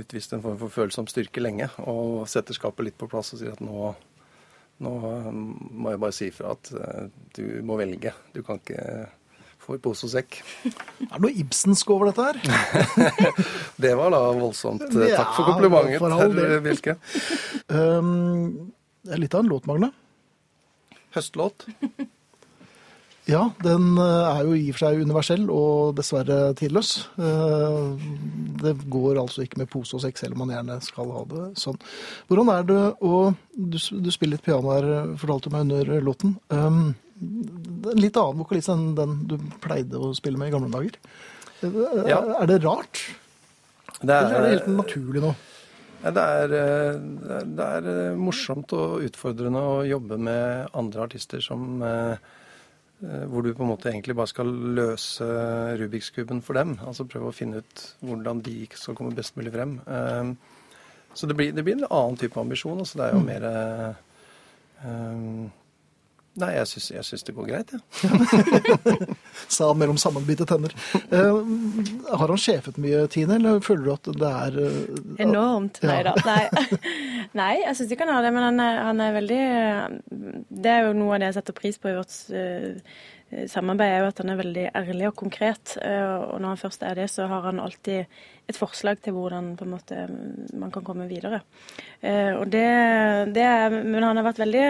utvist 0.00 0.32
en 0.36 0.42
form 0.44 0.58
for 0.60 0.72
følsom 0.74 1.06
styrke 1.10 1.40
lenge, 1.42 1.68
og 1.88 2.26
setter 2.30 2.56
skapet 2.56 2.86
litt 2.90 2.98
på 3.00 3.08
plass 3.10 3.32
og 3.34 3.40
sier 3.40 3.54
at 3.56 3.62
nå, 3.64 3.92
nå 4.84 4.92
eh, 5.10 5.30
må 5.32 5.94
jeg 5.94 6.02
bare 6.02 6.16
si 6.16 6.28
ifra 6.32 6.52
at 6.56 6.70
eh, 6.76 7.08
du 7.36 7.44
må 7.66 7.78
velge. 7.80 8.12
Du 8.34 8.42
kan 8.46 8.60
ikke 8.60 9.08
få 9.60 9.76
i 9.76 9.80
pose 9.84 10.06
og 10.08 10.12
sekk. 10.14 10.38
Er 10.64 11.10
det 11.14 11.22
noe 11.24 11.32
Ibsensk 11.42 11.90
over 11.92 12.10
dette 12.10 12.28
her? 12.30 12.38
Det 13.84 13.90
var 13.98 14.12
da 14.14 14.22
voldsomt. 14.36 14.86
Eh, 14.88 15.10
Ja, 15.12 15.20
Takk 15.22 15.34
for 15.36 15.50
komplimentet, 15.52 16.00
herr 16.00 16.62
Wilke. 16.66 16.96
Um, 17.70 18.72
det 19.06 19.12
er 19.14 19.20
litt 19.22 19.34
av 19.38 19.44
en 19.44 19.50
låt, 19.52 19.68
Magne. 19.70 19.92
Høstlåt. 21.14 21.68
Ja, 23.28 23.50
den 23.62 23.98
eh, 24.00 24.28
er 24.30 24.46
jo 24.48 24.54
i 24.56 24.70
og 24.70 24.76
for 24.78 24.86
seg 24.86 25.02
universell 25.04 25.42
og 25.52 25.94
dessverre 25.98 26.38
tidløs. 26.58 26.92
Eh, 27.20 28.08
Det 28.60 28.72
går 28.92 29.16
altså 29.20 29.44
ikke 29.44 29.58
med 29.62 29.70
pose 29.72 29.94
og 29.96 30.02
sekk, 30.04 30.18
selv 30.18 30.34
om 30.36 30.42
man 30.44 30.50
gjerne 30.56 30.78
skal 30.84 31.10
ha 31.14 31.22
det 31.30 31.44
sånn. 31.60 31.78
Hvordan 32.28 32.50
er 32.54 32.64
det 32.68 32.80
å 33.00 33.34
Du, 33.54 33.76
du 33.76 34.10
spiller 34.10 34.36
litt 34.38 34.44
piano 34.46 34.72
her, 34.72 34.88
eh, 34.96 35.12
fortalte 35.20 35.50
du 35.50 35.54
meg 35.56 35.68
under 35.68 36.00
låten. 36.00 36.38
Er 36.50 36.66
En 36.66 38.00
litt 38.00 38.16
annen 38.16 38.38
vokalist 38.40 38.70
enn 38.72 38.94
den 38.96 39.26
du 39.28 39.36
pleide 39.60 39.98
å 40.00 40.14
spille 40.16 40.38
med 40.40 40.48
i 40.48 40.54
gamle 40.56 40.70
dager. 40.72 40.96
Eh, 41.62 42.08
Ja. 42.08 42.20
Er 42.40 42.46
det 42.46 42.62
rart? 42.64 43.04
Det 44.00 44.08
Eller 44.16 44.34
er 44.34 44.42
det 44.42 44.52
helt 44.64 44.76
naturlig 44.78 45.20
nå? 45.22 45.34
Det 46.02 46.16
er, 46.16 46.44
eh, 46.56 46.92
det 46.96 47.30
er- 47.30 47.48
det 47.56 47.64
er 47.68 47.88
eh, 48.10 48.16
morsomt 48.16 48.72
og 48.72 49.02
utfordrende 49.04 49.60
å 49.60 49.84
jobbe 49.86 50.16
med 50.18 50.68
andre 50.74 51.02
artister 51.04 51.40
som 51.44 51.82
eh, 51.82 52.12
eh, 52.12 52.16
Hvor 53.00 53.40
du 53.42 53.54
på 53.56 53.64
en 53.64 53.70
måte 53.70 53.88
egentlig 53.88 54.12
bare 54.18 54.28
skal 54.28 54.50
løse 54.76 55.24
Rubiks 55.80 56.10
kuben 56.12 56.42
for 56.44 56.58
dem. 56.58 56.74
Altså 56.84 57.06
prøve 57.08 57.30
å 57.30 57.36
finne 57.36 57.62
ut 57.62 57.84
hvordan 58.04 58.42
de 58.44 58.66
skal 58.76 58.94
komme 58.98 59.14
best 59.16 59.38
mulig 59.40 59.54
frem. 59.54 59.78
Eh, 59.88 60.34
Så 61.14 61.26
det 61.26 61.34
blir, 61.34 61.52
det 61.52 61.64
blir 61.64 61.74
en 61.74 61.88
annen 61.90 62.16
type 62.20 62.38
ambisjon. 62.40 62.78
Altså 62.78 62.98
det 63.00 63.06
er 63.06 63.14
jo 63.16 63.22
mer 63.24 63.46
eh, 63.48 63.94
eh, 64.84 65.48
Nei, 66.40 66.50
jeg 66.56 66.68
syns, 66.70 66.88
jeg 66.94 67.04
syns 67.06 67.24
det 67.26 67.34
går 67.36 67.48
greit, 67.50 67.72
jeg. 67.74 67.80
Sa 69.54 69.68
han 69.70 69.78
mellom 69.80 69.98
sammenbitte 70.00 70.46
tenner. 70.48 70.72
Uh, 71.12 71.42
har 72.10 72.32
han 72.32 72.40
sjefet 72.40 72.78
mye, 72.80 73.04
Tine, 73.12 73.36
eller 73.40 73.60
føler 73.64 73.84
du 73.86 73.92
at 73.94 74.10
det 74.22 74.30
er 74.30 74.58
uh, 74.60 75.22
Enormt. 75.26 75.82
Nei 75.86 76.00
Ja. 76.00 76.14
da. 76.14 76.16
Nei, 76.26 76.80
Nei 77.36 77.52
jeg 77.62 77.76
syns 77.78 77.92
ikke 77.94 78.06
han 78.08 78.14
har 78.16 78.24
det, 78.26 78.34
men 78.36 78.46
han 78.48 78.60
er, 78.64 78.82
han 78.88 79.00
er 79.04 79.16
veldig 79.20 79.40
Det 80.64 80.72
er 80.76 80.86
jo 80.88 80.94
noe 80.98 81.14
av 81.16 81.22
det 81.22 81.30
jeg 81.30 81.38
setter 81.40 81.56
pris 81.60 81.78
på 81.80 81.90
i 81.92 81.96
vårt 81.98 82.14
eh, 82.34 82.94
samarbeid, 83.30 83.92
er 83.92 84.02
jo 84.02 84.10
at 84.10 84.20
han 84.22 84.32
er 84.32 84.38
veldig 84.40 84.64
ærlig 84.74 85.06
og 85.08 85.16
konkret. 85.16 85.76
eh, 85.82 86.16
og 86.34 86.40
når 86.40 86.48
han 86.48 86.60
først 86.60 86.82
er 86.82 86.94
det, 86.98 87.10
så 87.10 87.26
har 87.30 87.42
han 87.46 87.60
alltid 87.60 88.04
et 88.50 88.58
forslag 88.58 88.98
til 88.98 89.14
hvordan 89.14 89.52
måte 89.70 90.08
man 90.58 90.72
kan 90.74 90.84
komme 90.84 91.06
videre. 91.08 91.42
Eh, 92.02 92.34
og 92.34 92.50
det, 92.50 92.66
det 93.34 93.44
er, 93.46 93.70
Men 93.70 94.02
han 94.02 94.16
har 94.16 94.24
vært 94.24 94.42
veldig 94.42 94.64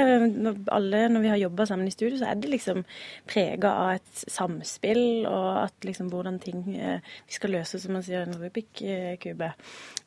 Alle 0.69 1.09
når 1.09 1.21
vi 1.21 1.33
har 1.33 1.41
jobba 1.41 1.65
sammen 1.67 1.89
i 1.89 1.95
studio, 1.95 2.19
så 2.19 2.31
er 2.31 2.35
det 2.35 2.51
liksom 2.51 2.85
prega 3.27 3.73
av 3.87 3.95
et 3.97 4.25
samspill, 4.29 5.27
og 5.27 5.65
at 5.65 5.89
liksom 5.89 6.13
hvordan 6.13 6.39
ting 6.39 6.65
eh, 6.77 7.01
vi 7.27 7.33
skal 7.33 7.57
løse, 7.57 7.81
som 7.81 7.97
man 7.97 8.05
sier, 8.05 8.27
en 8.27 8.41
Rubik-kube. 8.41 9.53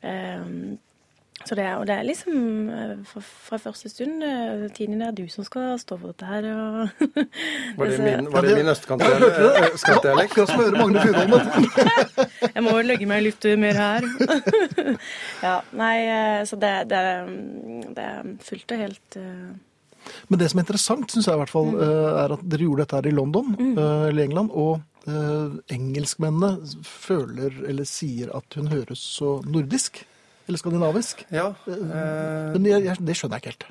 Eh, 0.02 0.50
så 1.44 1.56
det, 1.58 1.64
er- 1.66 1.76
og 1.80 1.86
det 1.88 1.94
er 1.98 2.06
liksom 2.06 2.68
eh, 2.72 2.92
fra, 3.10 3.20
fra 3.48 3.58
første 3.60 3.90
stund 3.90 4.22
eh, 4.24 4.62
Tine, 4.76 4.96
det 5.00 5.08
er 5.10 5.16
du 5.18 5.24
som 5.32 5.44
skal 5.44 5.74
stå 5.82 5.98
for 6.00 6.12
dette 6.14 6.28
her. 6.28 6.46
Og 6.46 6.88
Var 7.80 7.90
det 7.90 7.98
min, 8.04 8.28
var 8.32 8.46
Ja, 8.46 8.54
det 8.54 8.54
min 8.62 8.70
østkantdialekt? 8.72 10.30
Akkurat 10.30 10.52
som 10.52 10.62
å 10.62 10.68
høre 10.68 10.78
Magne 10.78 11.02
Furholm. 11.02 11.34
Jeg 12.54 12.64
må 12.64 12.76
legge 12.86 13.08
meg 13.10 13.28
i 13.50 13.56
mer 13.60 13.80
her. 13.82 14.06
ja, 15.46 15.56
nei, 15.76 15.96
eh, 16.06 16.40
så 16.48 16.56
det, 16.62 16.72
det, 16.94 17.02
er- 17.02 17.28
det 17.98 18.06
er 18.14 18.32
fullt 18.46 18.74
og 18.78 18.82
helt 18.86 19.18
eh, 19.20 19.52
Men 20.30 20.40
det 20.40 20.48
som 20.52 20.62
er 20.62 20.66
interessant, 20.68 21.10
syns 21.12 21.28
jeg 21.28 21.34
i 21.36 21.42
hvert 21.42 21.52
fall, 21.52 21.74
eh, 21.76 22.08
er 22.24 22.36
at 22.38 22.46
dere 22.46 22.66
gjorde 22.70 22.86
dette 22.86 22.98
her 23.02 23.10
i 23.10 23.14
London, 23.18 23.52
eh, 23.58 24.08
eller 24.08 24.24
England, 24.30 24.54
og 24.54 24.80
eh, 25.10 25.60
engelskmennene 25.76 26.54
føler 26.88 27.60
eller 27.68 27.84
sier 27.88 28.32
at 28.38 28.56
hun 28.60 28.70
høres 28.72 29.02
så 29.18 29.38
nordisk. 29.44 30.04
Eller 30.48 30.60
skandinavisk. 30.60 31.24
Ja. 31.32 31.52
Eh, 31.66 32.52
Men 32.56 32.68
jeg, 32.68 32.98
det 33.00 33.16
skjønner 33.16 33.40
jeg 33.40 33.44
ikke 33.44 33.54
helt. 33.54 33.66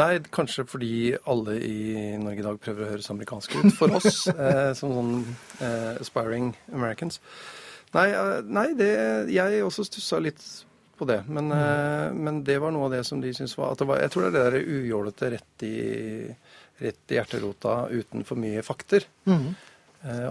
Nei, 0.00 0.10
kanskje 0.30 0.64
fordi 0.70 1.16
alle 1.26 1.56
i 1.66 2.16
Norge 2.22 2.42
i 2.42 2.46
dag 2.46 2.58
prøver 2.62 2.84
å 2.84 2.90
høres 2.92 3.10
amerikanske 3.10 3.62
ut 3.64 3.74
for 3.74 3.96
oss, 3.98 4.22
eh, 4.30 4.70
som 4.78 4.92
sånn 4.94 5.14
eh, 5.58 5.96
aspiring 5.98 6.52
Americans. 6.70 7.18
Nei, 7.96 8.06
eh, 8.14 8.36
nei 8.46 8.68
det, 8.78 8.92
jeg 9.34 9.64
også 9.66 9.86
stussa 9.88 10.20
litt 10.22 10.44
på 11.00 11.08
det. 11.10 11.24
Men, 11.26 11.50
eh, 11.56 12.06
men 12.14 12.44
det 12.46 12.60
var 12.62 12.74
noe 12.74 12.86
av 12.86 12.94
det 12.94 13.02
som 13.08 13.22
de 13.22 13.34
syntes 13.34 13.56
var, 13.58 13.74
var 13.88 14.04
Jeg 14.04 14.14
tror 14.14 14.28
det 14.28 14.30
er 14.30 14.38
det 14.38 14.46
der 14.46 14.78
ujålete 14.78 15.32
rett 15.34 15.66
i, 15.66 15.74
rett 16.84 17.10
i 17.10 17.18
hjerterota 17.18 17.80
uten 17.90 18.26
for 18.28 18.38
mye 18.38 18.62
fakter. 18.66 19.06
Mm 19.26 19.50
Eh, 19.50 19.69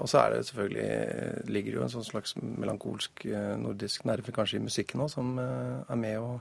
og 0.01 0.08
så 0.10 0.17
er 0.23 0.34
det 0.34 0.45
selvfølgelig 0.47 1.49
ligger 1.53 1.75
jo 1.77 1.84
en 1.86 1.91
sånn 1.93 2.05
slags 2.08 2.34
melankolsk 2.41 3.25
eh, 3.29 3.51
nordisk 3.62 4.05
nerve 4.10 4.34
kanskje 4.34 4.58
i 4.58 4.63
musikken 4.65 5.03
òg, 5.05 5.12
som 5.13 5.36
eh, 5.38 5.84
er 5.93 5.99
med 6.01 6.17
å 6.19 6.32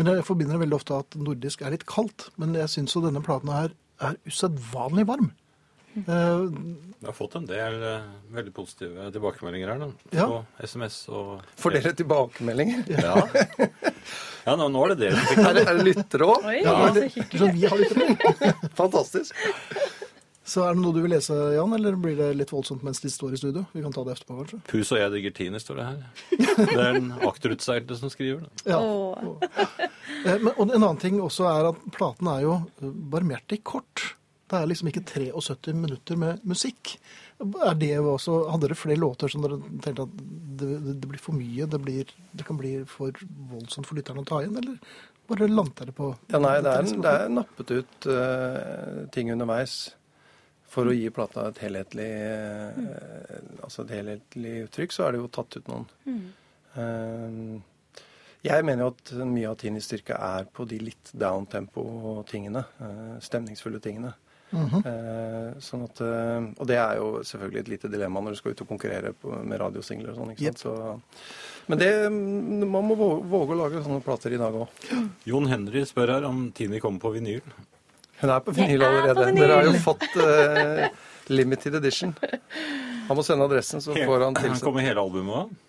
Men 0.00 0.06
jeg 0.14 0.24
forbinder 0.24 0.60
veldig 0.62 0.78
ofte 0.78 0.96
at 1.02 1.16
nordisk 1.20 1.60
er 1.66 1.74
litt 1.74 1.84
kaldt. 1.90 2.30
Men 2.40 2.54
jeg 2.56 2.70
syns 2.72 2.94
jo 2.96 3.02
denne 3.04 3.20
platen 3.26 3.50
her 3.52 3.74
er 4.00 4.14
usedvanlig 4.30 5.04
varm. 5.10 5.32
Eh, 5.98 6.46
Vi 7.00 7.06
har 7.08 7.16
fått 7.18 7.34
en 7.36 7.48
del 7.50 7.76
eh, 7.82 8.06
veldig 8.32 8.52
positive 8.56 9.10
tilbakemeldinger 9.12 9.72
her, 9.74 9.82
da. 9.82 9.88
Ja. 10.14 10.26
På 10.30 10.66
SMS 10.70 11.00
og 11.10 11.42
Får 11.60 11.74
dere 11.76 11.92
tilbakemeldinger? 11.98 12.84
Ja. 12.94 13.16
ja, 14.46 14.54
nå, 14.56 14.68
nå 14.70 14.84
er 14.86 14.94
det 14.94 15.00
dere 15.02 15.18
som 15.18 15.28
fikk 15.34 15.42
Er 15.50 15.58
det, 15.58 15.64
er 15.66 15.80
det 15.80 15.88
lyttere 15.90 16.30
òg? 16.30 16.46
Ja, 16.62 16.76
det- 16.94 17.10
så 17.34 17.50
vi 17.58 17.66
har 17.66 17.82
lyttere. 17.82 18.54
Fantastisk. 18.78 19.34
Så 20.50 20.64
er 20.66 20.74
det 20.74 20.82
noe 20.82 20.94
du 20.96 20.98
vil 21.04 21.12
lese, 21.14 21.34
Jan, 21.54 21.72
eller 21.76 21.94
blir 22.00 22.16
det 22.18 22.30
litt 22.40 22.50
voldsomt 22.50 22.82
mens 22.86 22.98
de 23.04 23.10
står 23.12 23.36
i 23.36 23.38
studio? 23.38 23.62
Vi 23.70 23.82
kan 23.84 23.92
ta 23.94 24.02
det 24.06 24.16
etterpå, 24.16 24.38
kanskje. 24.40 24.58
Pus 24.72 24.90
og 24.96 24.98
jeg 24.98 25.12
digger 25.14 25.34
Tini, 25.36 25.60
står 25.62 25.78
det 25.78 25.84
her. 25.86 26.00
Det 26.58 26.74
er 26.74 26.96
den 26.98 27.12
akterutseilte 27.28 27.98
som 28.00 28.10
skriver 28.10 28.42
det. 28.48 28.64
Ja. 28.72 28.80
Eh, 30.24 30.38
Men, 30.40 30.50
og 30.56 30.64
en 30.66 30.74
annen 30.82 30.98
ting 31.00 31.20
også 31.22 31.46
er 31.48 31.68
at 31.70 31.84
platen 31.94 32.28
er 32.32 32.42
jo 32.48 32.56
barmhjertig 33.12 33.60
kort. 33.70 34.08
Det 34.50 34.58
er 34.58 34.66
liksom 34.66 34.90
ikke 34.90 35.04
73 35.06 35.76
minutter 35.78 36.18
med 36.18 36.42
musikk. 36.50 36.96
Er 37.38 37.76
det 37.78 37.92
jo 37.94 38.10
også, 38.16 38.40
hadde 38.50 38.66
dere 38.66 38.76
flere 38.80 38.98
låter 38.98 39.30
som 39.30 39.44
dere 39.46 39.60
tenkte 39.86 40.08
at 40.08 40.18
det, 40.18 40.66
det, 40.82 40.96
det 41.04 41.08
blir 41.12 41.22
for 41.22 41.38
mye, 41.38 41.68
det, 41.70 41.78
blir, 41.86 42.10
det 42.36 42.44
kan 42.48 42.58
bli 42.58 42.74
for 42.90 43.14
voldsomt 43.54 43.86
for 43.88 43.96
lytterne 44.00 44.24
å 44.24 44.28
ta 44.28 44.42
igjen, 44.42 44.58
eller 44.60 44.82
bare 45.30 45.46
landet 45.48 45.78
dere 45.84 45.94
på 45.94 46.10
Ja, 46.34 46.42
nei, 46.42 46.56
det 46.66 46.74
er, 46.74 46.82
liksom- 46.82 47.06
det 47.06 47.14
er 47.22 47.32
nappet 47.38 47.70
ut 47.78 48.10
uh, 48.10 48.98
ting 49.14 49.30
underveis 49.32 49.78
for 50.70 50.86
å 50.86 50.94
gi 50.94 51.10
plata 51.10 51.48
et 51.50 51.58
helhetlig, 51.64 52.06
eh, 52.06 53.42
altså 53.64 53.82
et 53.84 53.96
helhetlig 53.98 54.54
uttrykk, 54.68 54.94
så 54.94 55.06
er 55.06 55.12
det 55.16 55.22
jo 55.22 55.32
tatt 55.34 55.58
ut 55.58 55.70
noen. 55.72 55.88
Mm. 56.06 57.58
jeg 58.46 58.64
mener 58.64 58.84
jo 58.84 58.90
at 58.92 59.10
mye 59.26 59.48
av 59.50 59.56
Tinis 59.58 59.88
styrke 59.90 60.14
er 60.14 60.46
på 60.54 60.64
de 60.70 60.78
litt 60.78 61.10
downtempo-tingene. 61.12 62.62
eh, 62.86 63.16
stemningsfulle 63.20 63.80
tingene. 63.82 64.14
Eh, 64.50 65.58
sånn 65.62 65.82
at, 65.86 66.00
og 66.58 66.64
det 66.66 66.78
er 66.78 66.96
jo 66.98 67.10
selvfølgelig 67.26 67.60
et 67.60 67.72
lite 67.74 67.90
dilemma 67.90 68.22
når 68.22 68.34
du 68.34 68.38
skal 68.40 68.54
ut 68.54 68.62
og 68.64 68.70
konkurrere 68.70 69.12
med 69.42 69.60
radiosingler 69.62 70.10
og 70.10 70.22
sånn. 70.22 70.32
ikke 70.34 70.54
sant? 70.54 70.62
Så, 70.62 71.66
men 71.66 71.78
det, 71.82 71.90
mm, 72.10 72.64
man 72.70 72.86
må 72.86 72.94
våge, 72.98 73.26
våge 73.30 73.54
å 73.54 73.60
lage 73.64 73.82
sånne 73.84 74.02
plater 74.06 74.34
i 74.34 74.40
dag 74.40 74.54
òg. 74.62 74.86
Jon 75.26 75.50
Henry 75.50 75.84
spør 75.86 76.16
her 76.16 76.30
om 76.30 76.48
Tini 76.54 76.82
kommer 76.82 77.02
på 77.02 77.14
vinyl. 77.18 77.42
Hun 78.20 78.32
er 78.34 78.44
på 78.44 78.54
vinyl 78.56 78.82
er 78.82 78.84
på 78.84 78.90
allerede. 78.90 79.26
vinyl. 79.30 79.42
Dere 79.42 79.58
har 79.58 79.68
jo 79.68 79.80
fått 79.84 80.06
uh, 80.20 80.86
limited 81.32 81.78
edition. 81.80 82.14
Han 83.08 83.18
må 83.18 83.24
sende 83.26 83.46
adressen, 83.48 83.82
så 83.82 83.96
får 83.96 84.26
han 84.26 84.38
tilsendt. 84.38 84.64
Kommer 84.66 84.84
hele 84.86 85.02
albumet 85.02 85.34
da? 85.34 85.66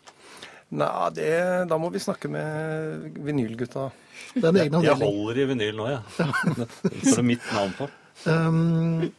Nei, 0.72 0.90
det, 1.18 1.32
da 1.68 1.78
må 1.82 1.90
vi 1.92 2.00
snakke 2.00 2.30
med 2.32 3.18
vinylgutta. 3.26 3.90
Det 4.32 4.46
er 4.46 4.52
en 4.54 4.60
egen 4.62 4.86
Jeg 4.86 5.00
holder 5.02 5.42
i 5.42 5.48
vinyl 5.50 5.80
nå, 5.82 5.88
jeg. 5.92 6.02
Det 6.56 6.68
er 7.02 7.18
det 7.18 7.26
mitt 7.28 7.50
navn 7.52 7.74
på. 7.76 7.90
Um, 8.30 9.10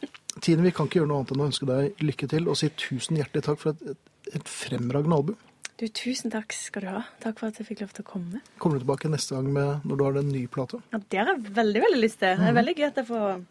Tine, 0.41 0.63
vi 0.65 0.71
kan 0.73 0.87
ikke 0.87 1.01
gjøre 1.01 1.11
noe 1.11 1.21
annet 1.21 1.33
enn 1.35 1.43
å 1.43 1.49
ønske 1.51 1.67
deg 1.69 2.01
lykke 2.01 2.29
til 2.31 2.49
og 2.49 2.57
si 2.57 2.71
tusen 2.79 3.19
hjertelig 3.19 3.45
takk 3.45 3.61
for 3.61 3.75
et, 3.75 3.99
et 4.33 4.49
fremragende 4.49 5.19
album. 5.19 5.37
Du, 5.83 5.89
tusen 5.91 6.31
takk 6.31 6.53
skal 6.55 6.85
du 6.85 6.87
ha. 6.87 6.99
Takk 7.19 7.41
for 7.41 7.51
at 7.51 7.57
jeg 7.59 7.67
fikk 7.67 7.81
lov 7.83 7.89
til 7.91 8.05
å 8.05 8.07
komme. 8.07 8.39
Kommer 8.55 8.79
du 8.79 8.85
tilbake 8.85 9.09
neste 9.11 9.35
gang 9.35 9.49
med 9.51 9.83
når 9.83 9.97
du 9.99 10.03
har 10.05 10.13
den 10.15 10.29
nye 10.31 10.47
plata? 10.47 10.77
Ja, 10.93 10.99
Det 11.11 11.17
har 11.19 11.31
jeg 11.33 11.55
veldig 11.57 11.81
veldig 11.83 11.97
lyst 11.99 12.21
til. 12.21 12.37
Det 12.39 12.45
er 12.47 12.55
veldig 12.55 12.73
gøy 12.77 12.85
at 12.87 12.99
jeg 13.01 13.07
får 13.09 13.41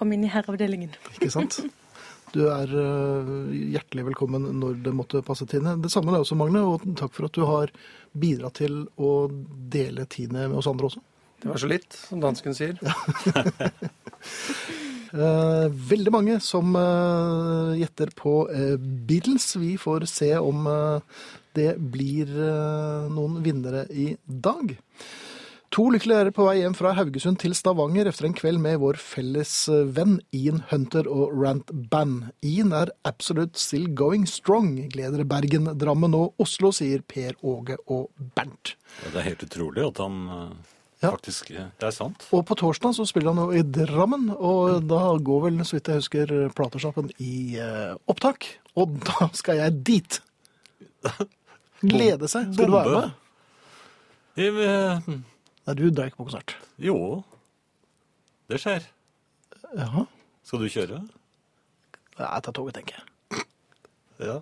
komme 0.00 0.16
inn 0.16 0.22
i 0.24 0.30
herreavdelingen. 0.32 0.94
Ikke 1.18 1.28
sant? 1.34 1.58
Du 2.32 2.46
er 2.48 2.72
øh, 2.80 3.50
hjertelig 3.74 4.06
velkommen 4.06 4.46
når 4.62 4.78
det 4.86 4.94
måtte 4.96 5.20
passe, 5.26 5.44
Tine. 5.50 5.74
Det 5.84 5.90
samme 5.92 6.14
er 6.14 6.24
også, 6.24 6.38
Magne, 6.40 6.62
og 6.64 6.86
takk 6.96 7.12
for 7.12 7.28
at 7.28 7.36
du 7.36 7.44
har 7.44 7.74
bidratt 8.16 8.56
til 8.62 8.86
å 8.96 9.10
dele 9.76 10.08
Tine 10.08 10.46
med 10.46 10.62
oss 10.62 10.70
andre 10.72 10.88
også. 10.88 11.04
Det 11.44 11.50
var 11.50 11.60
så 11.60 11.68
litt, 11.74 11.98
som 12.06 12.24
dansken 12.24 12.56
sier. 12.56 12.80
Eh, 15.12 15.66
veldig 15.68 16.08
mange 16.08 16.38
som 16.40 16.70
eh, 16.72 17.72
gjetter 17.82 18.14
på 18.16 18.46
eh, 18.48 18.78
Beatles. 18.80 19.50
Vi 19.60 19.74
får 19.76 20.06
se 20.08 20.30
om 20.40 20.64
eh, 20.64 21.18
det 21.58 21.76
blir 21.92 22.30
eh, 22.30 23.10
noen 23.12 23.42
vinnere 23.44 23.86
i 23.90 24.12
dag. 24.26 24.76
To 25.72 25.86
lykkelige 25.88 26.26
er 26.26 26.28
på 26.36 26.44
vei 26.44 26.58
hjem 26.58 26.74
fra 26.76 26.90
Haugesund 26.92 27.38
til 27.40 27.54
Stavanger 27.56 28.04
etter 28.10 28.26
en 28.28 28.34
kveld 28.36 28.60
med 28.60 28.76
vår 28.82 28.98
felles 29.00 29.54
eh, 29.72 29.86
venn 29.96 30.18
Ian 30.36 30.60
Hunter 30.68 31.08
og 31.08 31.32
Rant 31.32 31.72
Band. 31.88 32.26
Ian 32.44 32.74
er 32.76 32.92
absolute 33.08 33.56
still 33.56 33.86
going 33.96 34.26
strong, 34.28 34.74
gleder 34.92 35.24
Bergen, 35.24 35.70
Drammen 35.80 36.12
og 36.18 36.36
Oslo, 36.44 36.74
sier 36.76 37.00
Per 37.08 37.38
Åge 37.40 37.78
og 37.86 38.10
Bernt. 38.36 38.74
Det 39.06 39.16
er 39.16 39.30
helt 39.30 39.46
utrolig 39.48 39.86
at 39.88 40.04
han 40.04 40.20
eh, 40.28 40.52
Ja. 41.02 41.14
faktisk 41.16 41.48
Det 41.56 41.88
er 41.88 41.96
sant. 41.96 42.28
Og 42.36 42.44
på 42.46 42.54
torsdag 42.60 42.92
så 42.94 43.08
spiller 43.08 43.32
han 43.32 43.40
jo 43.40 43.56
i 43.56 43.64
Drammen, 43.64 44.28
og 44.36 44.84
da 44.92 45.16
går 45.16 45.46
vel, 45.48 45.64
så 45.64 45.78
vidt 45.80 45.88
jeg 45.88 46.04
husker, 46.04 46.34
platesjappen 46.52 47.08
i 47.16 47.56
eh, 47.56 47.96
opptak. 48.12 48.44
Og 48.76 49.00
da 49.08 49.32
skal 49.32 49.64
jeg 49.64 49.80
dit! 49.88 50.20
Glede 51.82 52.28
seg. 52.30 52.52
Skal 52.54 52.66
du 52.70 52.72
være 52.76 52.94
med? 52.94 53.12
Jeg, 54.38 54.54
eh, 54.64 55.08
Nei, 55.66 55.74
du 55.78 55.84
drar 55.90 56.08
ikke 56.10 56.20
på 56.22 56.26
konsert. 56.28 56.54
Jo, 56.82 57.22
det 58.50 58.58
skjer. 58.62 58.86
Ja. 59.76 60.04
Skal 60.46 60.62
du 60.62 60.68
kjøre? 60.72 61.00
Jeg 62.18 62.42
tar 62.46 62.52
toget, 62.54 62.74
tenker 62.78 62.98
jeg. 62.98 63.44
Ja. 64.22 64.38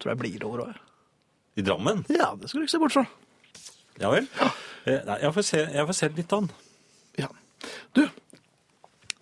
Tror 0.00 0.10
jeg 0.14 0.18
blir 0.20 0.44
over 0.46 0.64
òg. 0.66 0.80
I 1.56 1.62
Drammen? 1.62 2.02
Ja, 2.10 2.32
det 2.38 2.48
skal 2.50 2.60
du 2.60 2.66
ikke 2.66 2.74
se 2.74 2.80
bort 2.82 2.92
fra. 2.96 3.04
Ja 4.02 4.10
vel? 4.10 4.26
Ja. 4.40 4.48
Nei, 5.06 5.18
jeg 5.22 5.34
får 5.36 5.46
se, 5.46 5.60
jeg 5.72 5.86
får 5.88 5.96
se 6.00 6.08
litt 6.16 6.32
an. 6.36 6.48
Ja. 7.18 7.28
Du, 7.96 8.02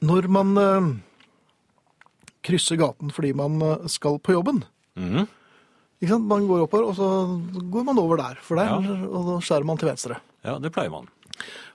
når 0.02 0.26
man 0.32 0.56
eh, 0.58 0.88
krysser 2.42 2.80
gaten 2.80 3.12
fordi 3.14 3.34
man 3.38 3.60
eh, 3.62 3.86
skal 3.92 4.18
på 4.18 4.34
jobben 4.38 4.64
Mhm. 4.98 5.28
Man 6.02 6.46
går 6.48 6.64
oppover, 6.64 6.88
og 6.90 6.96
så 6.98 7.08
går 7.70 7.84
man 7.86 7.98
over 8.02 8.16
der, 8.18 8.38
for 8.42 8.58
der, 8.58 8.64
Ja. 8.66 8.94
og 9.06 9.26
da 9.28 9.36
skjærer 9.46 9.64
man 9.68 9.78
til 9.78 9.88
venstre. 9.88 10.16
Ja, 10.44 10.56
det 10.58 10.72
pleier 10.74 10.90
man. 10.90 11.06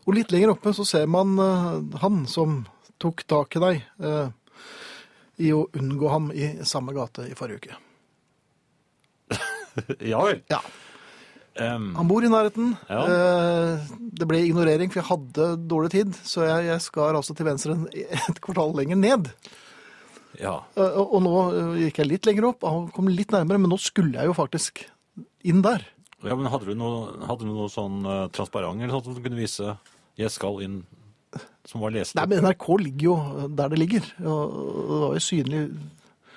Og 0.08 0.14
litt 0.16 0.32
lenger 0.32 0.52
oppe 0.52 0.74
så 0.76 0.84
ser 0.88 1.06
man 1.08 1.38
uh, 1.40 1.80
han 2.02 2.26
som 2.28 2.66
tok 3.00 3.24
tak 3.28 3.56
i 3.56 3.60
deg 3.64 3.84
uh, 4.04 4.28
i 5.40 5.52
å 5.56 5.68
unngå 5.78 6.10
ham 6.12 6.32
i 6.36 6.58
samme 6.68 6.92
gate 6.98 7.28
i 7.32 7.36
forrige 7.40 7.62
uke. 7.64 7.78
Ja 10.12 10.24
vel. 10.26 10.42
Ja. 10.50 10.60
Um, 11.58 11.92
Han 11.98 12.08
bor 12.10 12.26
i 12.26 12.30
nærheten. 12.30 12.76
Ja. 12.90 13.02
Uh, 13.06 13.98
det 14.18 14.28
ble 14.30 14.44
ignorering, 14.46 14.92
for 14.94 15.02
jeg 15.02 15.10
hadde 15.12 15.48
dårlig 15.70 15.92
tid, 15.94 16.18
så 16.26 16.46
jeg, 16.46 16.68
jeg 16.72 16.84
skar 16.86 17.18
altså 17.18 17.34
til 17.38 17.48
venstre 17.48 17.78
et 17.96 18.42
kvartal 18.44 18.76
lenger 18.78 19.00
ned. 19.00 19.32
Ja. 20.42 20.56
Eh, 20.78 20.98
og, 21.02 21.18
nå 21.24 21.34
eh, 21.50 21.80
gikk 21.88 22.02
jeg 22.02 22.10
litt 22.12 22.30
lenger 22.30 22.52
opp, 22.52 22.66
han 22.68 22.90
kom 22.94 23.10
litt 23.12 23.34
nærmere, 23.34 23.62
men 23.62 23.72
nå 23.74 23.80
skulle 23.82 24.20
jeg 24.20 24.30
jo 24.30 24.36
faktisk 24.38 24.84
inn 25.48 25.64
der. 25.66 25.86
ja, 26.26 26.36
men 26.36 26.50
hadde 26.52 26.70
du 26.70 26.78
noe, 26.78 27.12
hadde 27.28 27.46
du 27.46 27.52
noe 27.54 27.70
sånn 27.72 28.06
eh, 28.06 28.24
transparent 28.36 28.82
eller 28.82 28.96
sånt 28.98 29.10
som 29.10 29.18
du 29.18 29.24
kunne 29.26 29.40
vise 29.40 29.78
'jeg 30.18 30.34
skal 30.34 30.62
inn', 30.66 30.82
som 31.66 31.82
var 31.82 31.92
lest 31.94 32.16
Nei, 32.16 32.26
men 32.26 32.42
NRK 32.46 32.68
ligger 32.82 33.06
jo 33.06 33.48
der 33.54 33.70
det 33.70 33.80
ligger, 33.80 34.04
og 34.26 34.90
det 34.90 35.00
var 35.04 35.14
jo 35.14 35.22
synlig 35.22 35.62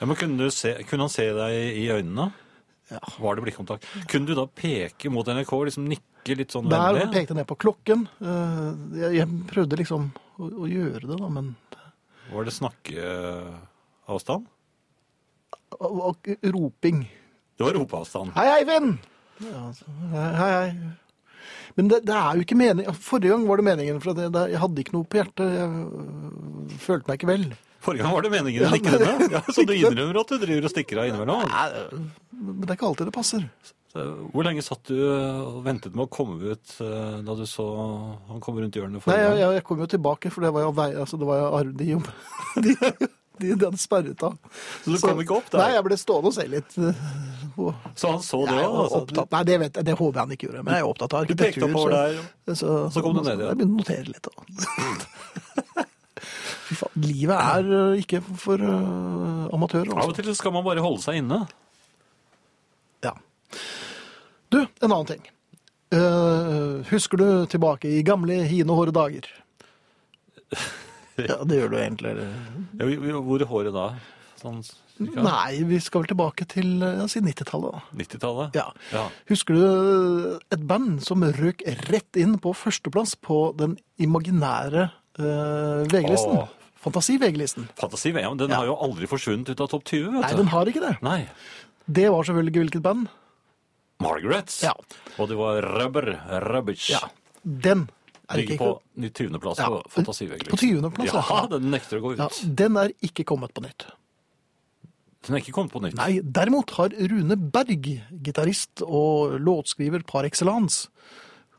Ja, 0.01 0.07
men 0.07 0.17
kunne, 0.17 0.37
du 0.37 0.51
se, 0.51 0.75
kunne 0.89 1.07
han 1.07 1.13
se 1.13 1.29
deg 1.33 1.53
i 1.81 1.89
øynene? 1.89 2.33
Ja. 2.91 2.99
Var 3.21 3.37
det 3.37 3.43
blikkontakt? 3.45 3.87
Kunne 4.09 4.27
du 4.27 4.35
da 4.35 4.47
peke 4.47 5.11
mot 5.11 5.25
NRK 5.25 5.53
liksom 5.69 5.87
nikke 5.89 6.35
litt 6.37 6.51
sånn 6.51 6.69
Der 6.69 6.93
vennlig? 6.93 7.13
pekte 7.13 7.33
jeg 7.33 7.37
ned 7.39 7.47
på 7.47 7.57
klokken. 7.57 8.09
Jeg, 8.21 9.13
jeg 9.15 9.29
prøvde 9.47 9.79
liksom 9.79 10.11
å, 10.41 10.49
å 10.65 10.67
gjøre 10.67 11.07
det, 11.07 11.17
da, 11.21 11.29
men 11.29 11.55
Var 12.33 12.45
det 12.45 12.57
snakkeavstand? 14.11 14.51
og, 15.79 16.01
og 16.11 16.17
roping. 16.55 17.05
Det 17.59 17.67
var 17.67 17.77
ropeavstand. 17.79 18.35
Hei, 18.37 18.49
Eivind! 18.61 18.99
Ja, 19.41 19.67
altså, 19.69 19.87
hei, 20.13 20.51
hei. 20.51 21.49
Men 21.79 21.89
det, 21.89 22.03
det 22.09 22.15
er 22.17 22.37
jo 22.37 22.45
ikke 22.45 22.59
meningen. 22.59 22.97
Forrige 22.99 23.33
gang 23.33 23.47
var 23.49 23.61
det 23.61 23.65
meningen, 23.65 24.01
for 24.03 24.17
det, 24.17 24.29
jeg, 24.29 24.53
jeg 24.53 24.61
hadde 24.61 24.83
ikke 24.83 24.95
noe 24.97 25.09
på 25.09 25.21
hjertet. 25.21 25.53
Jeg 25.57 26.79
følte 26.83 27.09
meg 27.09 27.21
ikke 27.21 27.31
vel. 27.31 27.45
Forrige 27.81 28.05
gang 28.05 28.17
var 28.17 28.27
det 28.27 28.33
meningen 28.35 28.67
men 28.67 28.81
ikke 28.81 28.99
det. 29.01 29.13
Ja, 29.33 29.43
så 29.47 29.65
du 29.65 29.73
innrømmer 29.77 30.21
at 30.21 30.33
du 30.33 30.41
driver 30.43 30.67
og 30.69 30.73
stikker 30.73 31.01
av 31.01 31.13
innimellom? 31.13 31.45
Men 32.41 32.65
det 32.65 32.75
er 32.75 32.77
ikke 32.77 32.91
alltid 32.91 33.09
det 33.09 33.15
passer. 33.17 33.47
Så 33.91 34.05
Hvor 34.35 34.45
lenge 34.47 34.65
satt 34.67 34.91
du 34.91 34.99
og 35.01 35.63
ventet 35.65 35.97
med 35.97 36.05
å 36.05 36.11
komme 36.13 36.53
ut 36.53 36.75
eh, 36.85 37.17
da 37.27 37.35
du 37.39 37.47
så 37.49 37.65
han 38.29 38.43
kom 38.43 38.61
rundt 38.61 38.77
hjørnet 38.79 39.09
Nei, 39.11 39.17
jeg, 39.19 39.41
jeg, 39.57 39.65
kom 39.67 39.81
jo 39.83 39.89
tilbake, 39.91 40.31
for 40.31 40.47
det 40.47 40.53
var 40.55 40.69
jo 40.69 40.75
vei, 40.77 40.91
altså, 40.95 41.19
det 41.19 41.27
var 41.27 41.41
jo 41.41 41.49
arv 41.59 41.73
de 41.81 41.89
jobb. 41.95 42.13
De, 42.67 42.77
de, 43.41 43.55
de 43.57 43.67
hadde 43.71 43.81
sperret 43.81 44.23
av. 44.27 44.37
Så 44.85 44.95
du 44.95 44.99
kom 45.03 45.21
ikke 45.25 45.37
opp 45.41 45.49
der? 45.53 45.63
Nei, 45.65 45.71
jeg 45.77 45.85
ble 45.89 45.97
stående 46.01 46.31
og 46.33 46.37
se 46.37 46.47
litt. 46.53 46.77
og- 46.81 47.75
Så 48.01 48.11
han 48.15 48.23
så 48.25 48.39
det 48.49 48.55
òg? 48.63 48.95
opptatt, 49.01 49.31
nei, 49.35 49.43
det, 49.49 49.57
vet 49.61 49.75
jeg, 49.81 49.85
det 49.91 49.95
håper 49.99 50.17
jeg 50.17 50.23
han 50.27 50.35
ikke 50.37 50.47
gjorde, 50.49 50.63
men 50.65 50.75
jeg 50.77 50.85
er 50.85 50.89
opptatt 50.93 51.15
av 51.19 51.27
Du 51.27 51.35
pekte 51.35 51.49
arkitektur. 51.49 51.69
oppover 51.69 51.91
så- 51.91 51.97
der. 52.47 52.55
Så, 52.61 52.69
Så 52.95 53.03
kom 53.05 53.17
du 53.19 53.23
ned 53.25 53.35
igjen. 53.35 53.49
Jeg 53.51 53.59
begynte 53.59 53.75
å 53.75 53.81
notere 53.83 54.07
litt. 54.09 54.25
Da. 54.29 55.85
Fy 56.71 56.77
faen, 56.79 57.03
livet 57.03 57.35
er 57.41 57.65
øh, 57.75 57.99
ikke 57.99 58.21
for 58.39 58.61
uh, 58.63 59.49
amatører. 59.57 59.91
Av 59.91 59.99
og 59.99 60.05
Altså. 60.13 60.23
til 60.23 60.37
skal 60.39 60.53
man 60.55 60.65
bare 60.65 60.85
holde 60.85 61.03
seg 61.03 61.19
inne. 61.25 61.41
Ja. 63.03 63.13
Du, 64.53 64.61
en 64.63 64.93
annen 64.93 65.09
ting. 65.11 65.25
Uh, 65.91 66.85
husker 66.93 67.19
du 67.19 67.27
tilbake 67.51 67.91
i 67.91 68.03
gamle 68.07 68.45
hine 68.47 68.77
hårde 68.79 68.95
dager? 68.95 69.27
Ja, 71.29 71.41
det 71.45 71.59
gjør 71.59 71.73
du 71.73 71.77
egentlig. 71.81 72.15
Ja, 72.81 72.89
Hvor 73.21 73.43
er 73.43 73.51
håret 73.51 73.77
da? 73.77 73.89
Sånn 74.41 74.63
Nei, 75.01 75.63
vi 75.65 75.79
skal 75.81 76.03
vel 76.03 76.11
tilbake 76.11 76.45
til 76.49 76.83
ja, 76.85 77.07
si 77.09 77.23
90-tallet. 77.25 77.87
90-tallet? 77.97 78.57
Ja. 78.59 78.67
Ja. 78.93 79.07
Husker 79.31 79.57
du 79.57 80.41
et 80.53 80.65
band 80.69 81.01
som 81.05 81.25
røk 81.25 81.65
rett 81.89 82.19
inn 82.21 82.35
på 82.43 82.53
førsteplass 82.53 83.15
på 83.25 83.39
den 83.57 83.79
imaginære 83.97 84.91
uh, 84.93 85.87
VG-listen? 85.89 86.43
Fantasi-VG-listen. 86.85 87.71
Fantasi, 87.81 88.13
ja, 88.13 88.29
men 88.29 88.41
den 88.41 88.53
har 88.57 88.69
jo 88.69 88.77
aldri 88.77 89.09
forsvunnet 89.09 89.53
ut 89.53 89.65
av 89.65 89.71
topp 89.73 89.89
20, 89.89 90.13
vet 90.19 90.27
Nei, 90.27 90.35
du. 90.35 90.43
den 90.43 90.53
har 90.53 90.73
ikke 90.73 90.85
det. 90.85 90.93
Nei. 91.05 91.21
Det 91.89 92.07
var 92.13 92.29
selvfølgelig 92.29 92.65
hvilket 92.67 92.85
band? 92.85 93.09
Margarets. 94.01 94.61
Ja. 94.65 94.75
Og 95.21 95.29
det 95.33 95.37
var 95.41 95.65
Rubber 95.65 96.13
Rubbish. 96.45 96.91
Ja. 96.93 97.03
Den 97.43 97.89
Ligger 98.37 98.53
ikke 98.55 98.59
på 98.59 99.13
20. 99.17 99.41
plass 99.41 99.59
Ja. 99.59 99.69
på 99.69 99.83
Fantasi-VG. 99.91 100.49
På 100.51 100.57
20. 100.61 100.91
plass, 100.95 101.13
ja. 101.15 101.23
Ja, 101.31 101.47
den 101.59 101.71
nekter 101.71 101.99
å 101.99 102.03
gå 102.05 102.13
ut. 102.15 102.41
Den 102.57 102.77
er 102.77 102.93
ikke 103.03 103.25
kommet 103.25 103.53
på 103.55 103.63
nytt. 103.65 103.87
Den 105.27 105.35
er 105.37 105.41
ikke 105.43 105.53
kommet 105.53 105.73
på 105.73 105.83
nytt. 105.83 105.95
Nei, 105.99 106.21
derimot 106.23 106.71
har 106.79 106.89
Rune 107.11 107.37
Berg, 107.37 107.89
gitarist 108.25 108.83
og 108.87 109.35
låtskriver 109.41 110.03
par 110.07 110.25
excellence, 110.25 110.89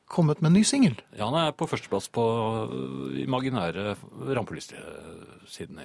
kommet 0.09 0.41
med 0.41 0.49
en 0.51 0.53
ny 0.59 0.63
singel. 0.63 0.95
Ja, 1.15 1.27
han 1.29 1.35
er 1.47 1.51
på 1.55 1.67
førsteplass 1.69 2.09
på 2.11 2.23
øh, 2.67 3.19
imaginære 3.21 3.95
rampelyssiden. 4.35 5.79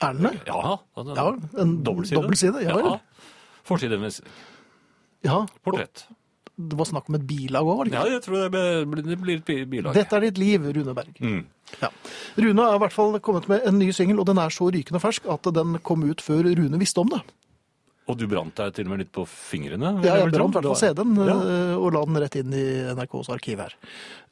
Er 0.00 0.12
den 0.12 0.22
det? 0.26 0.40
Ja, 0.46 0.76
den- 0.96 1.14
Ja, 1.16 1.28
en 1.62 1.82
dobbeltside. 1.84 2.16
dobbeltside, 2.20 2.62
ja 2.64 2.76
ja. 2.78 2.98
Forside 3.64 3.98
med 4.00 4.20
Ja. 5.24 5.46
portrett. 5.64 6.06
Det 6.68 6.76
var 6.78 6.88
snakk 6.90 7.08
om 7.08 7.16
et 7.16 7.26
bilag 7.26 7.64
òg, 7.72 7.90
Ja, 7.92 8.04
jeg 8.10 8.22
tror 8.26 8.42
det 8.44 8.50
blir, 8.52 9.02
det 9.08 9.18
blir 9.22 9.40
et 9.40 9.70
bilag. 9.70 9.94
Dette 9.96 10.16
er 10.18 10.20
ditt 10.28 10.38
liv, 10.38 10.60
Rune 10.76 10.94
Berg. 10.94 11.16
Mm. 11.20 11.44
Ja. 11.80 11.88
Rune 12.36 12.66
har 12.66 12.76
i 12.76 12.82
hvert 12.84 12.92
fall 12.96 13.18
kommet 13.24 13.48
med 13.48 13.62
en 13.66 13.78
ny 13.78 13.90
singel, 13.96 14.18
og 14.20 14.26
den 14.26 14.38
er 14.42 14.50
så 14.50 14.68
rykende 14.70 15.00
fersk 15.00 15.26
at 15.30 15.48
den 15.54 15.78
kom 15.86 16.02
ut 16.04 16.20
før 16.20 16.42
Rune 16.58 16.78
visste 16.82 17.00
om 17.00 17.08
det. 17.08 17.22
Og 18.10 18.16
du 18.18 18.24
brant 18.26 18.54
deg 18.58 18.72
til 18.74 18.88
og 18.88 18.90
med 18.90 19.04
litt 19.04 19.12
på 19.14 19.22
fingrene? 19.28 19.92
Ja, 20.02 20.16
jeg 20.18 20.32
brant 20.34 20.56
i 20.56 20.58
hvert 20.58 20.66
fall 20.72 20.80
CD-en 20.80 21.14
Ja. 21.14 21.36
eh, 21.36 21.74
og 21.78 21.92
la 21.94 22.04
den 22.08 22.16
rett 22.18 22.36
inn 22.40 22.52
i 22.58 22.64
NRKs 22.96 23.28
arkiv 23.30 23.60
her. 23.62 23.74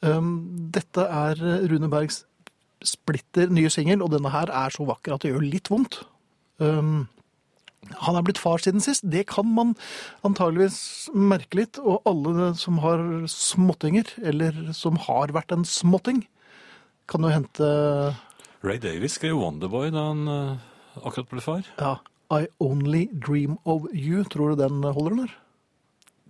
Um, 0.03 0.33
Dette 0.75 1.05
er 1.07 1.39
Rune 1.71 1.89
Bergs 1.93 2.25
splitter 2.83 3.51
nye 3.51 3.71
singel, 3.71 4.03
og 4.03 4.11
denne 4.11 4.31
her 4.35 4.51
er 4.51 4.71
så 4.75 4.87
vakker 4.89 5.15
at 5.15 5.23
det 5.23 5.33
gjør 5.33 5.47
litt 5.47 5.71
vondt. 5.71 6.01
Um, 6.59 7.07
Han 8.07 8.19
er 8.19 8.25
blitt 8.27 8.41
far 8.41 8.61
siden 8.63 8.83
sist. 8.85 9.07
Det 9.09 9.27
kan 9.31 9.49
man 9.55 9.75
antageligvis 10.27 11.09
merke 11.15 11.61
litt. 11.61 11.81
Og 11.81 12.03
alle 12.09 12.53
som 12.61 12.81
har 12.85 13.03
småttinger, 13.33 14.11
eller 14.23 14.73
som 14.77 15.01
har 15.09 15.33
vært 15.37 15.55
en 15.55 15.65
småtting, 15.69 16.25
kan 17.09 17.25
jo 17.25 17.33
hente 17.33 17.69
Ray 18.67 18.79
Davies 18.83 19.15
skrev 19.17 19.39
Wonderboy 19.39 19.93
da 19.95 20.09
han 20.11 20.29
øh, 20.29 20.57
akkurat 21.01 21.29
ble 21.31 21.41
far. 21.45 21.69
ja, 21.79 21.97
I 22.35 22.49
Only 22.61 23.07
Dream 23.13 23.57
of 23.65 23.87
You. 23.95 24.25
Tror 24.29 24.53
du 24.53 24.63
den 24.65 24.83
holder, 24.83 25.15
eller? 25.15 25.37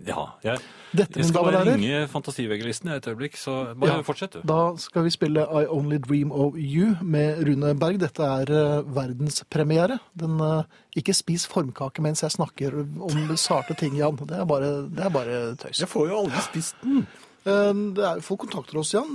Ja, 0.07 0.25
jeg, 0.45 0.61
Dette, 0.95 1.19
jeg 1.19 1.27
skal 1.27 1.47
bare 1.49 1.65
ringe 1.67 2.05
Fantasivegelisten 2.13 2.93
et 2.95 3.07
øyeblikk, 3.11 3.35
så 3.37 3.75
bare 3.75 3.97
Ja. 3.97 4.03
fortsett 4.07 4.37
du. 4.37 4.43
Da 4.47 4.77
skal 4.79 5.03
vi 5.05 5.11
spille 5.11 5.43
I 5.43 5.67
Only 5.67 5.99
Dream 5.99 6.31
of 6.33 6.55
You 6.55 6.95
med 7.03 7.43
Rune 7.49 7.75
Berg. 7.79 7.99
Dette 7.99 8.23
er 8.23 8.53
uh, 8.53 8.95
verdenspremiere. 8.95 9.99
Den, 10.15 10.39
uh, 10.41 10.63
ikke 10.97 11.15
spis 11.15 11.47
formkake 11.51 12.01
mens 12.05 12.23
jeg 12.23 12.31
snakker 12.31 12.79
om 12.79 13.37
sarte 13.37 13.75
ting, 13.75 13.97
Jan. 13.99 14.17
Det 14.23 14.39
er 14.39 14.47
bare, 14.47 14.89
det 14.89 15.05
er 15.05 15.11
bare 15.11 15.41
tøys. 15.59 15.83
får 15.89 16.09
jo 16.13 16.21
aldri 16.23 16.45
spist 16.47 16.79
den. 16.85 17.07
Eh, 17.49 17.75
det 17.97 18.05
er, 18.05 18.23
folk 18.25 18.45
kontakter 18.47 18.81
oss, 18.81 18.95
Jan. 18.95 19.13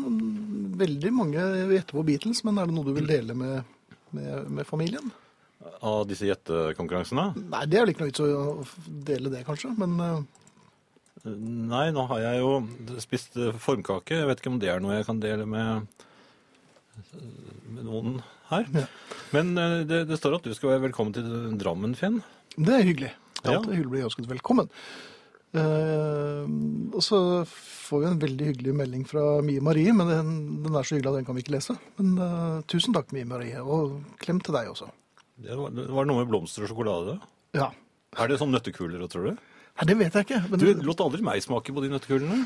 Veldig 0.79 1.11
mange 1.15 1.43
gjetter 1.73 1.97
på 1.97 2.05
Beatles, 2.07 2.43
men 2.47 2.59
er 2.59 2.69
det 2.69 2.75
noe 2.77 2.87
du 2.87 2.93
vil 2.95 3.09
dele 3.09 3.35
med, 3.37 3.75
med, 4.15 4.47
med 4.59 4.67
familien? 4.67 5.11
Av 5.83 6.03
disse 6.07 6.27
gjettekonkurransene? 6.27 7.29
Nei, 7.51 7.65
det 7.71 7.79
er 7.79 7.85
vel 7.85 7.93
ikke 7.93 8.03
noe 8.03 8.11
vits 8.11 8.23
å 8.23 9.03
dele 9.07 9.31
det, 9.31 9.43
kanskje. 9.47 9.71
Men 9.79 9.99
eh, 10.03 10.23
Nei, 11.23 11.85
nå 11.95 12.03
har 12.09 12.19
jeg 12.19 12.41
jo 12.41 12.49
spist 12.99 13.37
formkake. 13.63 14.17
Jeg 14.19 14.27
vet 14.27 14.41
ikke 14.41 14.51
om 14.51 14.59
det 14.59 14.71
er 14.73 14.81
noe 14.83 14.97
jeg 14.97 15.07
kan 15.07 15.21
dele 15.23 15.45
med, 15.47 15.87
med 17.71 17.85
noen 17.87 18.17
her. 18.49 18.67
Ja. 18.75 18.85
Men 19.31 19.53
eh, 19.55 19.79
det, 19.87 20.01
det 20.09 20.19
står 20.19 20.37
at 20.39 20.49
du 20.49 20.51
skal 20.57 20.73
være 20.73 20.89
velkommen 20.89 21.15
til 21.15 21.55
Drammen, 21.61 21.95
Finn. 21.99 22.19
det 22.57 22.75
er 22.75 22.85
hyggelig. 22.89 23.13
Ja. 23.43 23.55
Det 23.55 23.71
er 23.71 23.77
hyggelig 23.77 23.89
å 23.89 23.93
bli 23.95 24.03
ønsket 24.09 24.29
velkommen. 24.33 24.67
Eh, 25.53 26.43
og 26.91 26.99
så 27.05 27.21
får 27.47 28.03
vi 28.03 28.09
en 28.09 28.19
veldig 28.25 28.49
hyggelig 28.51 28.75
melding 28.81 29.07
fra 29.07 29.23
Mie 29.45 29.63
Marie, 29.63 29.95
men 29.95 30.11
den, 30.11 30.35
den 30.65 30.75
er 30.75 30.87
så 30.87 30.97
hyggelig 30.97 31.13
at 31.13 31.19
den 31.21 31.29
kan 31.29 31.39
vi 31.39 31.45
ikke 31.45 31.55
lese. 31.55 31.77
Men 32.01 32.13
eh, 32.27 32.59
tusen 32.71 32.95
takk, 32.95 33.15
Mie 33.15 33.29
Marie, 33.29 33.63
og 33.63 34.01
klem 34.23 34.43
til 34.43 34.59
deg 34.59 34.73
også. 34.73 34.91
Det 35.43 35.55
var, 35.55 35.71
det 35.73 35.87
var 35.93 36.07
noe 36.09 36.19
med 36.19 36.29
blomster 36.29 36.67
og 36.67 36.73
sjokolade. 36.73 37.15
Ja. 37.55 37.71
Er 38.19 38.29
det 38.29 38.41
sånn 38.41 38.51
nøttekuler, 38.53 39.07
tror 39.09 39.31
du? 39.31 39.52
Nei, 39.73 39.85
det 39.89 39.95
vet 39.97 40.13
jeg 40.19 40.27
ikke. 40.27 40.41
Men 40.51 40.59
Du 40.61 40.83
lot 40.85 40.99
aldri 41.01 41.23
meg 41.25 41.41
smake 41.43 41.73
på 41.73 41.81
de 41.83 41.89
nøttekulene. 41.89 42.43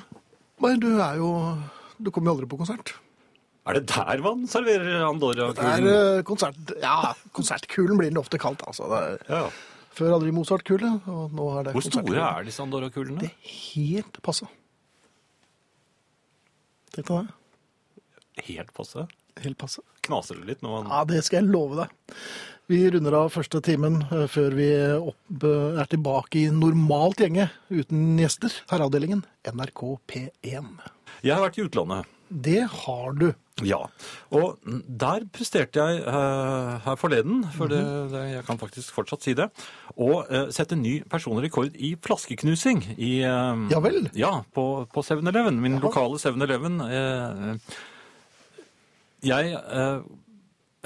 Nei, 0.63 0.75
du 0.81 0.87
er 1.03 1.17
jo 1.19 1.31
Du 2.01 2.09
kommer 2.13 2.31
jo 2.31 2.35
aldri 2.37 2.47
på 2.49 2.59
konsert. 2.61 2.93
Er 3.67 3.73
det 3.75 3.87
der 3.91 4.21
man 4.23 4.45
serverer 4.47 4.85
er 4.95 5.05
Andorra-kulen? 5.09 5.87
eh, 5.91 6.21
konsert... 6.23 6.55
Ja, 6.79 7.13
konsertkulen 7.35 7.97
blir 7.99 8.07
den 8.13 8.17
ofte 8.21 8.39
kalt, 8.39 8.61
altså. 8.63 8.87
Er, 8.95 9.17
Ja. 9.27 9.49
før 9.97 10.13
hadde 10.13 10.29
de 10.29 10.31
Mozart-kule, 10.31 10.91
og 11.09 11.33
nå 11.35 11.47
er 11.59 11.63
det 11.67 11.73
Hvor 11.75 11.83
store 11.83 12.21
er 12.39 12.47
disse 12.47 12.63
Andorra-kulene? 12.63 13.19
Det 13.19 13.31
er 13.33 13.51
helt 13.75 14.21
passe. 14.23 14.47
Tenk 16.95 17.09
deg 17.11 17.27
det. 17.27 18.45
Helt 18.47 18.71
passe. 18.77 19.03
Helt 19.43 19.57
passe. 19.59 19.81
Knaser 20.07 20.39
det 20.39 20.47
litt 20.53 20.61
når 20.63 20.77
man 20.83 20.91
Ja, 20.93 21.03
det 21.09 21.23
skal 21.27 21.41
jeg 21.43 21.51
love 21.51 21.75
deg. 21.83 22.15
Vi 22.67 22.81
runder 22.91 23.15
av 23.15 23.29
første 23.31 23.61
timen 23.63 24.01
eh, 24.11 24.25
før 24.27 24.55
vi 24.57 24.67
opp, 24.99 25.43
eh, 25.47 25.77
er 25.79 25.87
tilbake 25.87 26.41
i 26.41 26.47
normalt 26.51 27.21
gjenge 27.23 27.45
uten 27.71 28.17
gjester. 28.19 28.51
Herreavdelingen 28.67 29.21
NRK 29.47 29.83
P1. 30.11 30.65
Jeg 31.23 31.31
har 31.31 31.45
vært 31.45 31.59
i 31.61 31.63
utlandet. 31.63 32.09
Det 32.27 32.65
har 32.67 33.13
du. 33.15 33.29
Ja, 33.63 33.79
og 34.35 34.59
der 34.67 35.23
presterte 35.33 35.79
jeg 35.79 36.01
uh, 36.03 36.75
her 36.83 36.97
forleden, 36.99 37.39
for 37.55 37.71
det, 37.71 37.79
det, 38.11 38.25
jeg 38.33 38.43
kan 38.45 38.59
faktisk 38.59 38.91
fortsatt 38.93 39.23
si 39.23 39.31
det, 39.39 39.47
å 39.95 40.09
uh, 40.27 40.51
sette 40.53 40.75
ny 40.77 40.99
personrekord 41.07 41.79
i 41.79 41.93
flaskeknusing 42.03 42.83
i 42.99 43.13
uh, 43.23 43.63
Ja 43.71 43.79
vel? 43.81 44.11
Ja, 44.19 44.33
på, 44.53 44.67
på 44.91 45.05
7-Eleven, 45.07 45.63
min 45.63 45.79
lokale 45.81 46.19
7-Eleven. 46.19 46.83
Eh, 46.83 47.79
jeg 49.31 49.55
eh, 49.55 50.05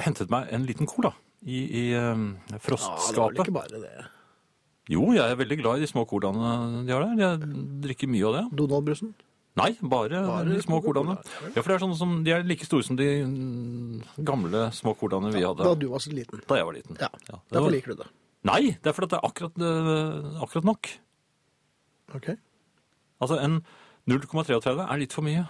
hentet 0.06 0.32
meg 0.32 0.54
en 0.54 0.70
liten 0.70 0.88
cola 0.88 1.12
i, 1.46 1.60
i 1.82 1.84
eh, 1.98 2.58
frostskapet. 2.62 3.52
bare 3.54 3.82
det. 3.82 3.94
Jo, 4.92 5.06
jeg 5.16 5.24
er 5.24 5.38
veldig 5.40 5.58
glad 5.62 5.78
i 5.80 5.86
de 5.86 5.90
små 5.90 6.06
colaene 6.10 6.86
de 6.88 6.92
har 6.94 7.06
der. 7.06 7.20
Jeg 7.22 7.60
drikker 7.86 8.10
mye 8.12 8.26
av 8.28 8.34
det. 8.38 8.46
Donald-brusen? 8.60 9.14
Nei, 9.60 9.74
bare, 9.84 10.22
Bare 10.28 10.48
de 10.48 10.62
små 10.64 10.80
colaene. 10.84 11.18
ja 11.52 11.60
for 11.60 11.68
det 11.68 11.76
er 11.76 11.82
sånne 11.84 11.98
som, 12.00 12.12
De 12.24 12.32
er 12.32 12.44
like 12.48 12.64
store 12.64 12.86
som 12.88 12.96
de 12.96 13.08
mm, 13.28 13.98
gamle 14.24 14.70
små 14.72 14.94
colaene 14.96 15.32
vi 15.34 15.42
hadde 15.44 15.66
Da 15.68 15.74
du 15.76 15.90
var 15.92 16.00
så 16.00 16.14
liten. 16.16 16.40
da 16.48 16.56
jeg 16.56 16.68
var 16.70 16.78
liten. 16.78 16.96
Ja, 17.02 17.10
ja 17.28 17.40
Derfor 17.52 17.66
var- 17.68 17.76
liker 17.76 17.92
du 17.96 18.04
det. 18.04 18.08
Nei, 18.48 18.62
det 18.80 18.88
er 18.90 18.96
fordi 18.96 19.10
det 19.12 19.20
er 19.20 19.28
akkurat, 19.28 19.60
eh, 19.62 20.42
akkurat 20.46 20.64
nok. 20.72 20.88
Ok. 22.16 22.30
Altså, 23.22 23.38
En 23.44 23.60
0,33 24.10 24.88
er 24.90 24.98
litt 24.98 25.14
for 25.14 25.22
mye. 25.22 25.46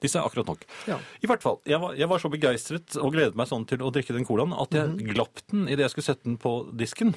Disse 0.00 0.18
er 0.20 0.22
akkurat 0.28 0.46
nok. 0.46 0.60
Ja. 0.86 0.98
I 1.22 1.26
hvert 1.26 1.42
fall, 1.42 1.56
jeg 1.66 1.80
var, 1.82 1.94
jeg 1.98 2.08
var 2.08 2.18
så 2.22 2.30
begeistret 2.30 2.96
og 3.02 3.12
gledet 3.16 3.34
meg 3.34 3.48
sånn 3.50 3.66
til 3.66 3.78
å 3.82 3.90
drikke 3.90 4.14
den 4.14 4.24
colaen 4.28 4.52
at 4.54 4.70
jeg 4.70 4.88
Mhm. 4.92 5.12
glapp 5.14 5.40
den 5.50 5.66
idet 5.68 5.80
jeg 5.88 5.90
skulle 5.90 6.04
sette 6.14 6.22
den 6.24 6.36
på 6.38 6.52
disken. 6.76 7.14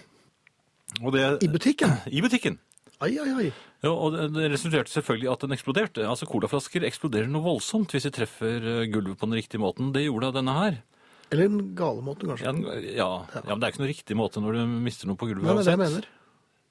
Og 1.03 1.13
det, 1.13 1.43
I 1.43 1.47
butikken? 1.47 1.93
I 2.17 2.21
butikken. 2.21 2.57
Ai, 3.01 3.15
ai, 3.17 3.29
ai. 3.33 3.51
Ja, 3.81 3.89
og 3.91 4.13
det- 4.33 4.51
resulterte 4.51 4.89
selvfølgelig 4.93 5.31
at 5.31 5.39
den 5.45 5.51
eksploderte. 5.55 6.03
Altså, 6.05 6.27
Colaflasker 6.29 6.83
eksploderer 6.85 7.27
noe 7.29 7.41
voldsomt 7.41 7.89
hvis 7.95 8.03
de 8.05 8.11
treffer 8.13 8.61
eh, 8.61 8.85
gulvet 8.93 9.17
på 9.17 9.25
den 9.29 9.37
riktige 9.39 9.61
måten. 9.61 9.91
Det 9.93 10.03
gjorde 10.05 10.33
denne 10.35 10.53
her. 10.53 10.81
Eller 11.31 11.45
en 11.45 11.73
galemåte, 11.75 12.27
kanskje. 12.27 12.43
Ja, 12.45 12.51
den- 12.51 12.95
ja, 12.97 13.09
ja, 13.33 13.41
men 13.55 13.59
det 13.59 13.69
er 13.69 13.71
ikke 13.71 13.81
noe 13.85 13.93
riktig 13.93 14.17
måte 14.19 14.41
når 14.43 14.53
du 14.59 14.65
mister 14.67 15.07
noe 15.07 15.15
på 15.17 15.29
gulvet. 15.31 15.45
Nei, 15.47 15.53
men 15.55 15.63
det 15.65 15.71
jeg 15.73 15.79
mener. 15.81 16.05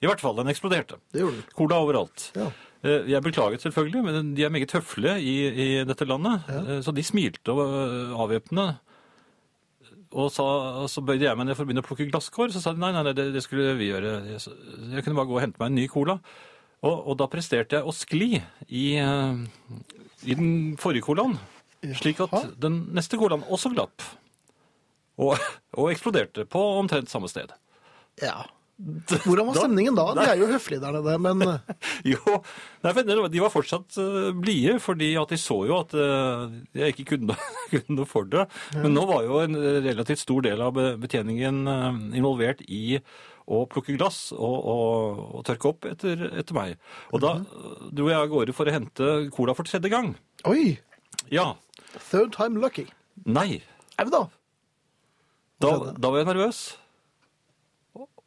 I 0.03 0.07
hvert 0.07 0.21
fall, 0.21 0.35
den 0.37 0.47
eksploderte. 0.53 0.99
Det 1.13 1.23
gjorde 1.23 1.39
den. 1.41 1.45
Cola 1.57 1.81
overalt. 1.83 2.31
Ja. 2.37 2.51
Eh, 2.85 3.11
Jeg 3.13 3.23
beklaget 3.23 3.63
selvfølgelig, 3.65 4.05
men 4.05 4.35
de 4.37 4.45
er 4.47 4.53
meget 4.53 4.73
høflige 4.73 5.19
i, 5.21 5.35
i 5.49 5.69
dette 5.85 6.07
landet. 6.09 6.47
Ja. 6.49 6.79
Så 6.85 6.95
de 6.97 7.05
smilte 7.05 7.53
og 7.53 7.61
eh, 7.67 8.15
avvæpnende. 8.25 8.69
Og 10.11 10.31
sa, 10.35 10.45
så 10.91 11.03
bøyde 11.07 11.29
jeg 11.29 11.39
meg 11.39 11.47
ned 11.47 11.55
for 11.55 11.63
å 11.63 11.69
begynne 11.69 11.85
å 11.85 11.87
plukke 11.87 12.09
glasskår. 12.11 12.51
Så 12.51 12.63
sa 12.65 12.73
de 12.75 12.83
nei, 12.83 12.91
nei, 12.97 13.05
nei, 13.07 13.13
det, 13.15 13.29
det 13.37 13.45
skulle 13.45 13.77
vi 13.79 13.93
gjøre. 13.93 14.15
Jeg, 14.33 14.55
jeg 14.97 15.05
kunne 15.07 15.21
bare 15.21 15.31
gå 15.31 15.37
og 15.37 15.45
hente 15.45 15.61
meg 15.63 15.71
en 15.71 15.79
ny 15.79 15.87
cola. 15.93 16.17
Og, 16.81 16.95
og 17.13 17.19
da 17.21 17.29
presterte 17.31 17.79
jeg 17.79 17.87
å 17.87 17.95
skli 17.95 18.31
i, 18.41 18.85
eh, 18.99 19.43
i 20.27 20.37
den 20.39 20.53
forrige 20.81 21.07
colaen. 21.07 21.37
Slik 21.97 22.19
at 22.25 22.35
den 22.61 22.83
neste 22.97 23.21
colaen 23.21 23.45
også 23.49 23.71
glapp. 23.73 24.03
Og, 25.21 25.37
og 25.79 25.93
eksploderte 25.93 26.47
på 26.49 26.65
omtrent 26.81 27.13
samme 27.13 27.31
sted. 27.31 27.53
Ja. 28.25 28.41
Hvordan 29.27 29.49
var 29.51 29.59
stemningen 29.59 29.97
da? 29.99 30.07
De 30.17 30.27
er 30.27 30.41
jo 30.41 30.49
høflige 30.51 30.81
der 30.83 30.97
nede, 30.97 31.17
men 31.21 31.45
eh, 31.47 31.89
Jo, 32.13 32.41
nei, 32.85 32.95
de 33.05 33.43
var 33.43 33.53
fortsatt 33.53 33.99
uh, 34.01 34.31
blide, 34.37 34.79
fordi 34.83 35.13
at 35.21 35.33
de 35.35 35.41
så 35.41 35.59
jo 35.69 35.81
at 35.83 35.97
eh, 35.97 36.55
jeg 36.81 36.95
ikke 36.95 37.09
kunne, 37.15 37.37
kunne 37.73 37.99
noe 37.99 38.09
for 38.09 38.29
det. 38.31 38.47
Men 38.79 38.97
nå 38.97 39.05
var 39.11 39.27
jo 39.27 39.43
en 39.45 39.59
relativt 39.85 40.25
stor 40.25 40.47
del 40.47 40.63
av 40.65 40.79
betjeningen 41.03 41.61
eh, 41.69 42.01
involvert 42.21 42.65
i 42.69 43.01
å 43.51 43.65
plukke 43.71 43.97
glass 43.99 44.31
og, 44.37 44.57
og, 44.73 45.23
og 45.39 45.47
tørke 45.49 45.73
opp 45.73 45.89
etter, 45.91 46.29
etter 46.39 46.57
meg. 46.57 46.77
Og 47.11 47.23
da 47.25 47.37
eh, 47.41 47.89
dro 47.91 48.11
jeg 48.11 48.21
av 48.21 48.31
gårde 48.33 48.55
for 48.57 48.71
å 48.71 48.75
hente 48.75 49.11
cola 49.35 49.57
for 49.59 49.69
tredje 49.69 49.93
gang. 49.93 50.15
oi! 50.49 50.79
Ja. 51.31 51.53
Third 52.11 52.33
time 52.37 52.63
lucky. 52.63 52.87
Nei. 53.27 53.61
Au 54.01 54.07
da! 54.11 54.23
Da, 55.61 55.73
da 55.93 56.13
var 56.13 56.23
jeg 56.23 56.31
nervøs. 56.31 56.61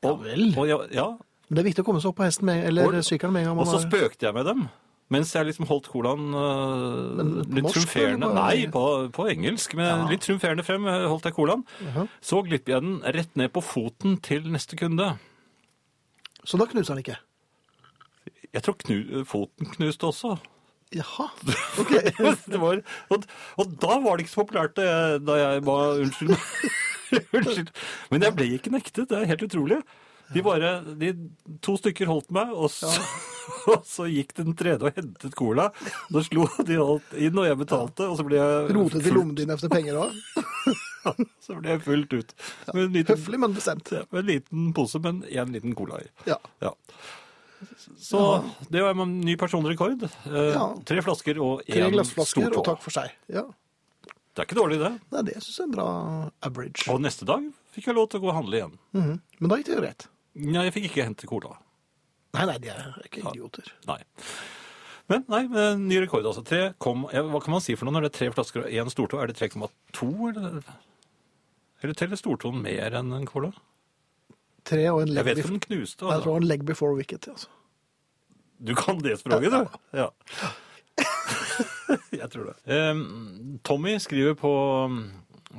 Ja 0.04 0.14
vel. 0.20 0.46
Og, 0.58 0.68
ja, 0.70 0.78
ja. 0.92 1.08
Men 1.50 1.58
det 1.60 1.64
er 1.64 1.68
viktig 1.72 1.84
å 1.84 1.88
komme 1.90 2.02
seg 2.04 2.12
opp 2.14 2.18
på 2.22 2.26
hesten 2.28 2.48
med, 2.50 2.64
eller 2.70 3.02
sykkelen 3.06 3.34
med 3.36 3.44
en 3.46 3.52
gang 3.54 3.60
og 3.64 3.68
så 3.70 3.78
har 3.80 3.86
spøkte 3.88 4.28
jeg 4.30 4.34
med 4.38 4.46
dem. 4.50 4.64
Mens 5.14 5.34
jeg 5.36 5.46
liksom 5.46 5.68
holdt 5.70 5.90
colaen 5.92 6.32
øh, 6.34 7.10
Men 7.20 7.28
på 7.36 7.58
litt 7.58 7.66
norsk, 7.68 7.76
triumferende 7.76 8.30
eller 8.30 8.38
bare- 8.40 8.56
Nei, 8.56 8.70
på, 8.74 8.84
på 9.14 9.26
engelsk, 9.30 9.76
men 9.78 10.08
litt 10.10 10.24
triumferende 10.26 10.64
frem 10.66 10.88
øh, 10.90 11.04
holdt 11.12 11.28
jeg 11.28 11.36
colaen. 11.36 11.66
Så 12.24 12.40
glipper 12.48 12.74
jeg 12.78 12.86
den 12.88 12.96
rett 13.18 13.36
ned 13.38 13.52
på 13.54 13.62
foten 13.62 14.16
til 14.26 14.48
neste 14.50 14.80
kunde. 14.80 15.12
Så 16.48 16.58
da 16.58 16.66
knuser 16.72 16.96
han 16.96 17.04
ikke? 17.04 17.20
Jeg 18.54 18.64
tror 18.66 18.80
knu, 18.82 18.98
foten 19.30 19.70
knuste 19.76 20.08
også. 20.10 20.38
Jaha. 20.94 21.28
Ok. 21.82 21.94
det 22.54 22.60
var, 22.62 22.82
og, 23.14 23.24
og 23.58 23.72
da 23.82 23.96
var 24.04 24.18
det 24.18 24.26
ikke 24.26 24.34
så 24.34 24.44
populært 24.46 24.76
da 25.26 25.38
jeg 25.40 25.64
ba 25.66 25.78
unnskyld. 26.00 26.36
unnskyld. 27.40 27.70
Men 28.14 28.26
jeg 28.28 28.36
ble 28.40 28.50
ikke 28.58 28.74
nektet, 28.74 29.08
det 29.12 29.20
er 29.22 29.30
helt 29.34 29.46
utrolig. 29.50 29.82
De 30.34 30.42
bare, 30.42 30.70
de 30.98 31.10
to 31.62 31.76
stykker 31.78 32.08
holdt 32.10 32.32
meg, 32.34 32.50
og 32.56 32.72
så, 32.74 32.90
og 33.74 33.84
så 33.86 34.08
gikk 34.10 34.32
den 34.40 34.56
tredje 34.58 34.88
og 34.88 34.96
hentet 34.98 35.36
cola. 35.38 35.68
Da 36.10 36.24
slo 36.26 36.48
de 36.66 36.78
alt 36.82 37.12
inn, 37.20 37.38
og 37.38 37.46
jeg 37.50 37.60
betalte, 37.60 38.08
og 38.10 38.16
så 38.18 38.26
ble 38.26 38.40
jeg 38.40 38.72
Rotet 38.78 39.10
i 39.10 39.14
lommen 39.14 39.36
din 39.38 39.52
efter 39.54 39.70
penger 39.74 40.00
òg? 40.06 40.16
så 41.44 41.58
ble 41.60 41.76
jeg 41.76 41.84
fullt 41.86 42.16
ut. 42.16 42.32
Med 42.72 42.86
en 42.88 42.96
liten, 42.96 43.18
Høflig, 43.20 43.42
men 43.44 43.54
bestemt. 43.60 43.92
med 44.10 44.22
en 44.24 44.30
liten 44.32 44.72
pose, 44.74 45.02
men 45.04 45.22
en 45.28 45.54
liten 45.54 45.76
cola 45.78 46.00
i. 46.02 46.08
Ja. 46.32 46.40
Ja. 46.64 46.72
Så 48.00 48.20
det 48.74 48.82
var 48.84 48.96
en 49.00 49.20
ny 49.24 49.36
personrekord. 49.40 50.02
Eh, 50.04 50.50
Ja. 50.56 50.66
Tre 50.88 51.04
flasker 51.06 51.38
og 51.44 51.62
Tre 51.68 51.92
glassflasker, 51.94 52.50
og 52.58 52.66
takk 52.68 52.82
for 52.84 52.96
seg. 52.96 53.12
Ja. 53.32 53.44
Det 54.34 54.42
er 54.42 54.48
ikke 54.48 54.58
dårlig, 54.58 54.80
det. 54.82 54.92
Nei, 55.14 55.22
det 55.28 55.36
syns 55.44 55.58
jeg 55.60 55.64
er 55.64 55.68
en 55.70 55.76
bra 55.76 55.88
average. 56.42 56.88
Og 56.90 57.02
neste 57.04 57.26
dag 57.30 57.44
fikk 57.76 57.86
jeg 57.92 57.96
lov 57.96 58.08
til 58.10 58.20
å 58.20 58.24
gå 58.24 58.30
og 58.32 58.38
handle 58.40 58.58
igjen. 58.58 58.74
Mhm. 58.98 59.20
Men 59.40 59.50
da 59.52 59.58
gikk 59.60 59.66
det 59.70 59.78
greit. 59.84 60.08
Nei, 60.36 60.64
jeg 60.66 60.74
fikk 60.74 60.88
ikke 60.90 61.04
hente 61.06 61.28
cola. 61.30 61.58
Nei, 62.34 62.46
nei, 62.50 62.58
de 62.58 62.70
er 62.74 62.96
ikke 63.06 63.22
idioter. 63.30 63.68
Nei. 63.86 64.00
Men 65.12 65.26
nei, 65.30 65.44
men 65.52 65.84
ny 65.88 66.00
rekord 66.02 66.26
altså. 66.26 66.42
Tre 66.48 66.74
kom, 66.82 67.06
ja, 67.14 67.22
hva 67.28 67.42
kan 67.44 67.52
man 67.54 67.62
si 67.62 67.76
for 67.76 67.86
noe 67.86 67.94
når 67.94 68.08
det 68.08 68.10
er 68.14 68.18
tre 68.18 68.30
flasker 68.34 68.64
og 68.64 68.72
én 68.72 68.90
stortå? 68.90 69.20
Er 69.22 69.28
det 69.30 69.36
3,2 69.38 70.30
eller? 70.32 70.64
Eller 71.84 71.94
teller 72.00 72.16
stortåen 72.18 72.62
mer 72.64 72.96
enn 72.98 73.14
en 73.14 73.26
cola? 73.30 73.52
Tre 74.66 74.86
og 74.90 75.02
en 75.04 75.10
leg, 75.12 75.20
Jeg 75.20 75.26
vet 75.28 75.38
ikke 75.44 75.52
om 75.52 75.60
den 75.60 75.66
knuste. 75.68 76.00
jeg 76.08 76.24
tror 76.24 76.34
Altså. 76.34 76.36
en 76.42 76.48
leg 76.48 76.66
before 76.66 76.96
wicket. 76.96 77.28
Altså. 77.28 77.48
Du 78.64 78.74
kan 78.80 78.98
det 79.04 79.20
språket, 79.20 79.52
du? 79.52 79.78
Ja. 80.00 80.10
Jeg 82.22 82.30
tror 82.34 82.50
det. 82.52 82.56
Eh, 82.70 83.04
Tommy 83.68 83.96
skriver 84.02 84.36
på 84.40 84.52
mm, 84.90 85.00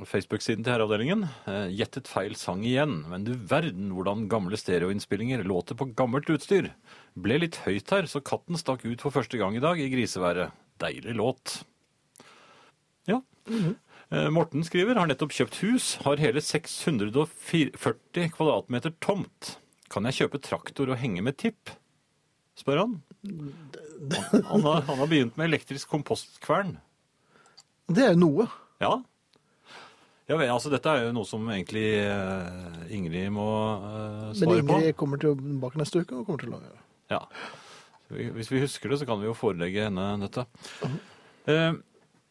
Facebook-siden 0.07 0.63
til 0.65 0.73
Herreavdelingen. 0.73 1.25
eh, 1.49 1.67
Gjettet 1.75 2.09
feil 2.11 2.35
sang 2.39 2.63
igjen, 2.67 3.01
men 3.11 3.23
du 3.27 3.33
verden 3.37 3.91
hvordan 3.95 4.27
gamle 4.31 4.59
stereoinnspillinger 4.59 5.45
låter 5.47 5.77
på 5.79 5.89
gammelt 5.97 6.29
utstyr. 6.33 6.71
Ble 7.15 7.39
litt 7.43 7.61
høyt 7.67 7.91
her, 7.95 8.09
så 8.11 8.23
katten 8.25 8.59
stakk 8.59 8.85
ut 8.87 9.03
for 9.03 9.15
første 9.15 9.39
gang 9.39 9.55
i 9.55 9.63
dag 9.63 9.79
i 9.79 9.89
griseværet. 9.93 10.55
Deilig 10.83 11.15
låt. 11.15 11.61
Ja. 13.07 13.21
Eh, 13.47 14.29
Morten 14.33 14.65
skriver 14.67 14.99
har 14.99 15.07
nettopp 15.07 15.31
kjøpt 15.37 15.61
hus, 15.63 15.93
har 16.03 16.19
hele 16.19 16.41
640 16.43 18.29
kvadratmeter 18.35 18.91
tomt. 18.99 19.55
Kan 19.93 20.09
jeg 20.09 20.17
kjøpe 20.19 20.41
traktor 20.43 20.91
og 20.91 20.99
henge 20.99 21.23
med 21.23 21.37
tipp? 21.39 21.71
Spør 22.59 22.81
han. 22.83 22.95
Han 24.51 24.61
har, 24.65 24.81
han 24.85 24.97
har 24.99 25.07
begynt 25.09 25.37
med 25.39 25.47
elektrisk 25.49 25.89
kompostkvern. 25.89 26.75
Det 27.87 28.03
er 28.05 28.13
jo 28.15 28.19
noe. 28.21 28.45
Ja. 28.83 28.91
ja 30.29 30.37
vel, 30.39 30.49
altså 30.51 30.69
dette 30.73 30.91
er 30.91 31.05
jo 31.07 31.13
noe 31.15 31.25
som 31.29 31.45
egentlig 31.53 31.85
eh, 32.03 32.93
Ingrid 32.97 33.31
må 33.33 33.45
eh, 33.77 34.23
Men 34.27 34.39
svare 34.41 34.65
på. 34.67 34.77
Ingrid 34.79 34.97
kommer 34.99 35.21
tilbake 35.21 35.79
neste 35.81 36.01
uke 36.03 36.19
og 36.19 36.25
kommer 36.27 36.43
til 36.43 36.53
å 36.57 36.59
gjøre 36.61 36.81
Ja. 37.13 37.21
Så 38.07 38.17
vi- 38.19 38.29
Hvis 38.35 38.51
vi 38.51 38.59
husker 38.61 38.89
det, 38.91 38.99
så 39.01 39.05
kan 39.09 39.21
vi 39.21 39.25
jo 39.29 39.33
forelegge 39.37 39.87
henne 39.87 40.07
dette. 40.25 40.45
Eh, 41.47 41.73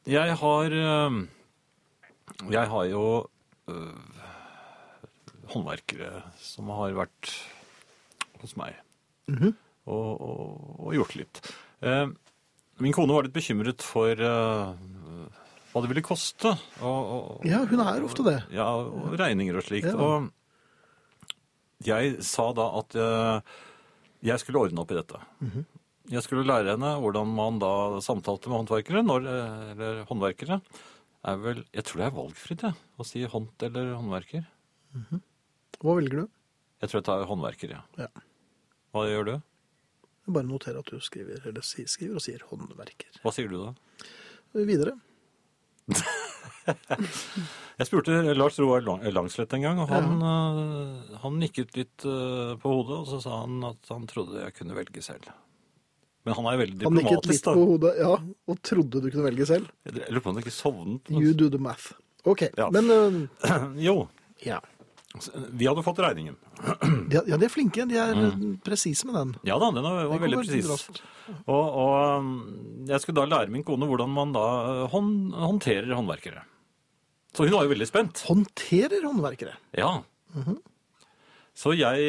jeg 0.07 0.37
har 0.43 0.77
eh, 0.79 1.21
Jeg 2.53 2.69
har 2.75 2.85
jo 2.93 3.05
eh, 3.73 4.23
håndverkere 5.55 6.23
som 6.41 6.69
har 6.75 6.93
vært 6.97 7.33
hos 8.43 8.57
meg 8.61 8.77
og, 9.87 10.21
og, 10.21 10.81
og 10.87 10.95
gjort 10.97 11.17
litt. 11.19 11.41
Eh, 11.85 12.07
min 12.83 12.95
kone 12.97 13.15
var 13.15 13.27
litt 13.27 13.35
bekymret 13.37 13.83
for 13.85 14.11
eh, 14.19 14.73
hva 15.75 15.83
det 15.85 15.91
ville 15.91 16.05
koste. 16.07 16.55
Og, 16.81 17.13
og, 17.19 17.45
Ja, 17.49 17.61
hun 17.69 17.81
er 17.85 18.05
ofte 18.07 18.25
det. 18.27 18.39
ja, 18.55 18.67
og 18.79 19.15
regninger 19.21 19.59
og 19.61 19.67
slikt. 19.67 19.91
Ja. 19.93 19.99
Og 19.99 20.31
jeg 21.85 22.17
sa 22.25 22.49
da 22.57 22.69
at 22.81 22.95
eh, 22.97 23.55
jeg 24.25 24.41
skulle 24.41 24.63
ordne 24.67 24.81
opp 24.85 24.93
i 24.95 24.99
dette. 25.01 25.21
Mhm. 25.45 25.65
Jeg 26.13 26.21
skulle 26.21 26.45
lære 26.45 26.75
henne 26.75 26.91
hvordan 27.01 27.31
man 27.33 27.57
da 27.63 27.71
samtalte 28.05 28.51
med 28.53 28.59
håndverkere, 28.61 29.01
når, 29.09 29.25
eh, 29.25 29.71
eller 29.73 30.03
håndverkere. 30.11 30.59
Er 31.25 31.39
vel, 31.41 31.63
jeg 31.73 31.85
tror 31.89 32.01
det 32.03 32.07
er 32.11 32.17
valgfritt, 32.19 32.65
jeg, 32.67 32.77
å 33.01 33.05
si 33.09 33.23
hånd 33.33 33.63
eller 33.65 33.95
håndverker. 33.97 34.43
Hva 35.81 35.95
velger 35.97 36.21
du? 36.21 36.27
Jeg 36.85 36.91
tror 36.91 36.99
jeg 37.01 37.07
tar 37.09 37.25
håndverker, 37.31 37.73
ja. 37.73 37.81
Ja. 37.97 38.09
Hva 38.93 39.07
gjør 39.09 39.25
du? 39.31 39.35
Jeg 40.25 40.35
bare 40.37 40.49
noterer 40.49 40.81
at 40.81 40.89
du 40.89 41.01
skriver, 41.05 41.43
eller 41.49 41.65
skriver 41.65 42.17
og 42.17 42.25
sier 42.25 42.45
håndverker. 42.49 43.21
Hva 43.23 43.33
sier 43.35 43.51
du 43.51 43.59
da? 43.61 43.75
Videre. 44.65 44.95
Jeg 47.75 47.89
spurte 47.89 48.15
Lars 48.39 48.57
Roar 48.63 48.85
Langslett 48.87 49.53
en 49.57 49.65
gang, 49.67 49.81
og 49.83 49.91
han, 49.91 50.21
ja. 50.23 51.19
han 51.25 51.41
nikket 51.43 51.75
litt 51.77 52.07
eh, 52.09 52.55
på 52.61 52.71
hodet, 52.71 53.01
og 53.03 53.09
så 53.11 53.19
sa 53.21 53.41
han 53.43 53.59
at 53.69 53.91
han 53.93 54.07
trodde 54.09 54.41
jeg 54.41 54.55
kunne 54.57 54.77
velge 54.79 55.03
selv. 55.05 55.27
Men 56.25 56.39
han 56.39 56.47
er 56.49 56.57
jo 56.57 56.61
veldig 56.63 56.87
Han 56.87 56.97
nikket 56.97 57.29
litt 57.29 57.43
diplomatisk, 57.43 57.51
på 57.51 57.67
hodet, 57.73 57.93
ja, 58.01 58.13
og 58.49 58.63
trodde 58.65 59.03
du 59.05 59.11
kunne 59.11 59.27
velge 59.27 59.49
selv. 59.51 59.69
Jeg 59.85 59.99
lurer 59.99 60.23
på 60.25 60.31
om 60.31 60.39
han 60.39 60.45
ikke 60.47 60.55
sovnet. 60.57 61.11
You 61.13 61.35
do 61.37 61.51
the 61.53 61.61
math. 61.61 61.93
Ok, 62.25 62.47
Ja. 62.57 62.71
men 62.73 62.89
uh... 62.89 63.19
Jo, 63.89 64.09
ja. 64.47 64.63
Vi 65.55 65.67
hadde 65.69 65.83
fått 65.87 66.01
regningen. 66.03 66.37
De, 67.11 67.21
ja, 67.29 67.37
de 67.39 67.47
er 67.47 67.53
flinke. 67.53 67.85
De 67.87 67.99
er 68.01 68.17
mm. 68.19 68.57
presise 68.67 69.07
med 69.07 69.15
den. 69.15 69.35
Ja 69.47 69.59
da, 69.63 69.71
den 69.75 69.85
var, 69.87 70.09
var 70.11 70.23
veldig 70.25 70.41
presis. 70.43 70.89
Og, 71.47 71.55
og 71.55 72.19
um, 72.19 72.33
jeg 72.89 73.01
skulle 73.03 73.23
da 73.23 73.29
lære 73.31 73.53
min 73.55 73.65
kone 73.67 73.87
hvordan 73.89 74.11
man 74.11 74.35
da 74.35 74.45
hånd, 74.91 75.33
håndterer 75.39 75.95
håndverkere. 75.95 76.43
Så 77.35 77.47
hun 77.47 77.55
var 77.55 77.67
jo 77.67 77.73
veldig 77.75 77.89
spent. 77.91 78.25
Håndterer 78.27 79.07
håndverkere. 79.07 79.57
Ja. 79.79 79.97
Så 81.55 81.77
jeg 81.79 82.07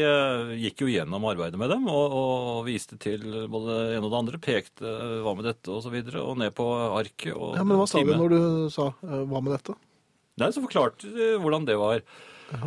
gikk 0.61 0.83
jo 0.85 0.89
gjennom 0.89 1.25
arbeidet 1.29 1.57
med 1.61 1.69
dem 1.69 1.85
og, 1.89 2.13
og 2.17 2.59
viste 2.65 2.97
til 3.01 3.21
både 3.49 3.73
det 3.73 3.97
ene 3.97 4.05
og 4.07 4.13
det 4.13 4.21
andre. 4.23 4.41
Pekte 4.41 4.93
hva 5.25 5.33
med 5.37 5.45
dette 5.49 5.73
og 5.73 5.83
så 5.85 5.93
videre, 5.93 6.23
og 6.25 6.39
ned 6.41 6.53
på 6.57 6.65
arket. 6.89 7.33
Og 7.33 7.57
Ja, 7.57 7.65
men 7.65 7.77
hva 7.77 7.89
sa 7.89 8.01
du 8.01 8.13
når 8.13 8.33
du 8.33 8.39
sa 8.73 8.91
hva 9.01 9.41
med 9.41 9.53
dette? 9.53 9.77
Nei, 10.41 10.49
så 10.51 10.65
forklarte 10.65 11.13
de 11.13 11.35
hvordan 11.41 11.69
det 11.69 11.77
var. 11.79 12.01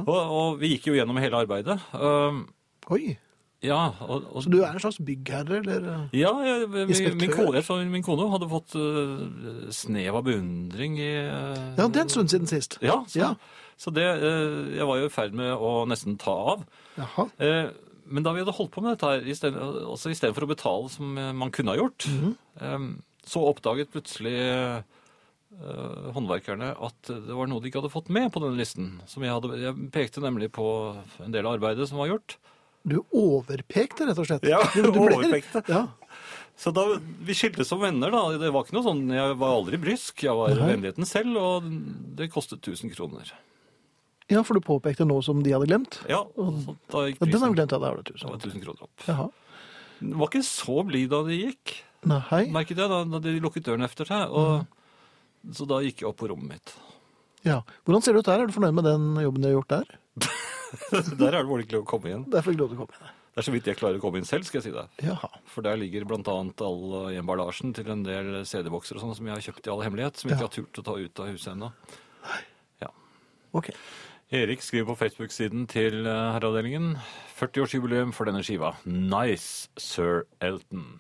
Og, 0.07 0.19
og 0.19 0.59
vi 0.61 0.73
gikk 0.75 0.89
jo 0.91 0.95
gjennom 0.99 1.19
hele 1.23 1.39
arbeidet. 1.45 1.79
Um, 1.95 2.47
Oi, 2.91 3.17
ja, 3.63 3.79
og, 4.07 4.25
og 4.33 4.43
så 4.45 4.51
du 4.53 4.61
er 4.63 4.71
en 4.77 4.81
slags 4.83 5.01
byggherre, 5.03 5.59
eller? 5.61 5.87
Ja, 6.15 6.31
jeg, 6.47 6.69
min, 6.71 7.17
min, 7.19 7.33
kone, 7.35 7.63
min 7.91 8.05
kone 8.07 8.29
hadde 8.33 8.49
fått 8.51 8.77
uh, 8.79 9.67
snev 9.75 10.15
av 10.21 10.25
beundring 10.29 10.95
i 11.03 11.11
uh, 11.27 11.75
Ja, 11.79 11.89
det 11.89 11.99
er 12.01 12.07
en 12.07 12.13
stund 12.15 12.31
siden 12.33 12.47
sist. 12.51 12.79
Ja, 12.85 13.01
så, 13.11 13.19
Ja. 13.19 13.33
så 13.79 13.91
det 13.95 14.07
uh, 14.23 14.71
Jeg 14.77 14.87
var 14.87 15.01
jo 15.03 15.07
i 15.11 15.13
ferd 15.15 15.35
med 15.39 15.53
å 15.55 15.73
nesten 15.91 16.17
ta 16.23 16.37
av. 16.55 16.63
Jaha. 16.99 17.29
Eh, 17.39 17.69
men 18.11 18.25
da 18.25 18.33
vi 18.33 18.41
hadde 18.41 18.55
holdt 18.57 18.73
på 18.75 18.81
med 18.83 18.95
dette 18.97 19.11
her, 19.11 19.27
i 19.29 19.35
stedet, 19.37 19.61
altså 19.61 20.11
istedenfor 20.15 20.47
å 20.47 20.53
betale 20.55 20.89
som 20.91 21.13
man 21.15 21.51
kunne 21.55 21.75
ha 21.75 21.79
gjort, 21.79 22.07
Mhm. 22.09 22.31
eh, 22.63 22.87
så 23.29 23.43
oppdaget 23.51 23.91
plutselig 23.93 24.33
eh, 25.61 26.11
håndverkerne 26.15 26.73
at 26.87 27.11
det 27.11 27.35
var 27.37 27.47
noe 27.51 27.61
de 27.61 27.69
ikke 27.71 27.81
hadde 27.83 27.93
fått 27.93 28.09
med 28.15 28.31
på 28.33 28.41
denne 28.45 28.57
listen. 28.59 29.01
Som 29.07 29.23
jeg, 29.27 29.33
hadde, 29.35 29.59
jeg 29.61 29.91
pekte 29.95 30.23
nemlig 30.25 30.51
på 30.55 30.67
en 31.25 31.33
del 31.35 31.47
av 31.47 31.59
arbeidet 31.59 31.89
som 31.91 31.99
var 31.99 32.09
gjort. 32.13 32.37
Du 32.89 33.01
overpekte, 33.13 34.07
rett 34.09 34.19
og 34.23 34.27
slett. 34.29 34.47
Ja, 34.49 34.61
Du 34.75 34.87
ble- 34.93 35.17
overpekte. 35.19 35.65
Ja. 35.69 35.87
Så 36.59 36.73
da, 36.75 36.85
Vi 36.99 37.35
skiltes 37.39 37.69
som 37.71 37.79
venner. 37.83 38.11
da. 38.11 38.23
Det 38.39 38.49
var 38.55 38.65
ikke 38.65 38.75
noe 38.79 38.83
sånn, 38.87 39.05
Jeg 39.15 39.37
var 39.39 39.53
aldri 39.59 39.77
brysk. 39.79 40.23
Jeg 40.25 40.35
var 40.35 40.55
Nei. 40.55 40.73
vennligheten 40.73 41.07
selv, 41.07 41.37
og 41.37 41.69
det 42.19 42.31
kostet 42.33 42.63
1000 42.63 42.91
kroner. 42.97 43.31
ja, 44.29 44.43
for 44.43 44.55
du 44.55 44.61
påpekte 44.61 45.07
noe 45.07 45.23
som 45.23 45.43
de 45.43 45.51
hadde 45.55 45.67
glemt. 45.69 46.01
Ja, 46.09 46.23
Og 46.37 46.77
da 46.91 47.05
gikk 47.09 47.21
Ja, 47.21 47.27
Den 47.27 47.41
har 47.41 47.55
glemt, 47.55 47.71
ja. 47.73 47.79
Da 47.79 47.87
har 47.93 47.97
du 48.03 48.03
det 48.13 48.23
var 48.25 48.37
1000 48.39 48.63
kroner 48.65 48.83
opp. 48.83 49.05
Jaha. 49.07 49.29
Den 50.01 50.19
var 50.19 50.29
ikke 50.29 50.45
så 50.47 50.87
blid 50.87 51.11
da 51.11 51.23
de 51.25 51.37
gikk, 51.39 51.77
Nei. 52.07 52.45
merket 52.47 52.77
jeg, 52.79 52.89
da, 52.89 53.05
da 53.05 53.19
de 53.19 53.41
lukket 53.41 53.65
døren 53.65 53.83
efter 53.83 54.05
seg. 54.07 54.31
Og, 54.31 54.67
Så 55.55 55.67
da 55.69 55.81
gikk 55.85 56.03
jeg 56.03 56.09
opp 56.11 56.19
på 56.21 56.29
rommet 56.31 56.57
mitt. 56.59 56.75
Ja. 57.47 57.61
Hvordan 57.87 58.03
ser 58.05 58.13
det 58.17 58.25
ut 58.25 58.29
der? 58.29 58.43
Er 58.43 58.51
du 58.51 58.53
fornøyd 58.57 58.75
med 58.77 58.85
den 58.89 59.07
jobben 59.23 59.45
du 59.45 59.49
har 59.49 59.57
gjort 59.61 59.73
der? 59.77 59.95
Der 61.17 61.33
er 61.33 61.39
det 61.41 61.49
vel 61.49 61.63
ikke 61.65 61.79
lov 61.79 61.87
å 61.87 61.89
komme 61.89 62.11
inn. 62.13 62.25
Du 62.29 62.35
lov 62.37 62.69
til 62.69 62.77
å 62.77 62.81
komme 62.83 62.99
inn. 62.99 63.15
Det 63.33 63.41
er 63.41 63.47
så 63.47 63.53
vidt 63.55 63.69
jeg 63.71 63.79
klarer 63.79 63.97
å 63.97 64.03
komme 64.03 64.19
inn 64.21 64.27
selv, 64.29 64.45
skal 64.45 64.59
jeg 64.59 64.67
si 64.67 64.73
deg. 64.75 64.91
Jaha. 65.07 65.29
For 65.49 65.65
der 65.65 65.79
ligger 65.81 66.05
bl.a. 66.11 66.35
all 66.67 67.15
emballasjen 67.15 67.71
til 67.73 67.89
en 67.95 68.03
del 68.05 68.43
CD-bokser 68.45 68.99
og 68.99 69.05
sånn 69.07 69.15
som 69.17 69.31
jeg 69.31 69.37
har 69.39 69.45
kjøpt 69.47 69.69
i 69.69 69.73
all 69.73 69.85
hemmelighet, 69.87 70.19
som 70.21 70.29
jeg 70.29 70.35
Ja. 70.35 70.43
ikke 70.43 70.49
har 70.51 70.57
turt 70.59 70.81
å 70.83 70.85
ta 70.91 70.97
ut 70.99 71.23
av 71.25 71.31
huset 71.33 71.53
ennå. 71.55 71.71
Ok. 73.57 73.71
Erik 74.29 74.61
skriver 74.61 74.91
på 74.91 74.99
Facebook-siden 75.01 75.63
til 75.73 76.03
eh, 76.05 76.33
Herreavdelingen 76.35 76.99
40-årsjubileum 77.39 78.11
for 78.13 78.29
denne 78.29 78.43
skiva. 78.45 78.75
Nice, 78.85 79.71
Sir 79.81 80.27
Elton. 80.45 80.99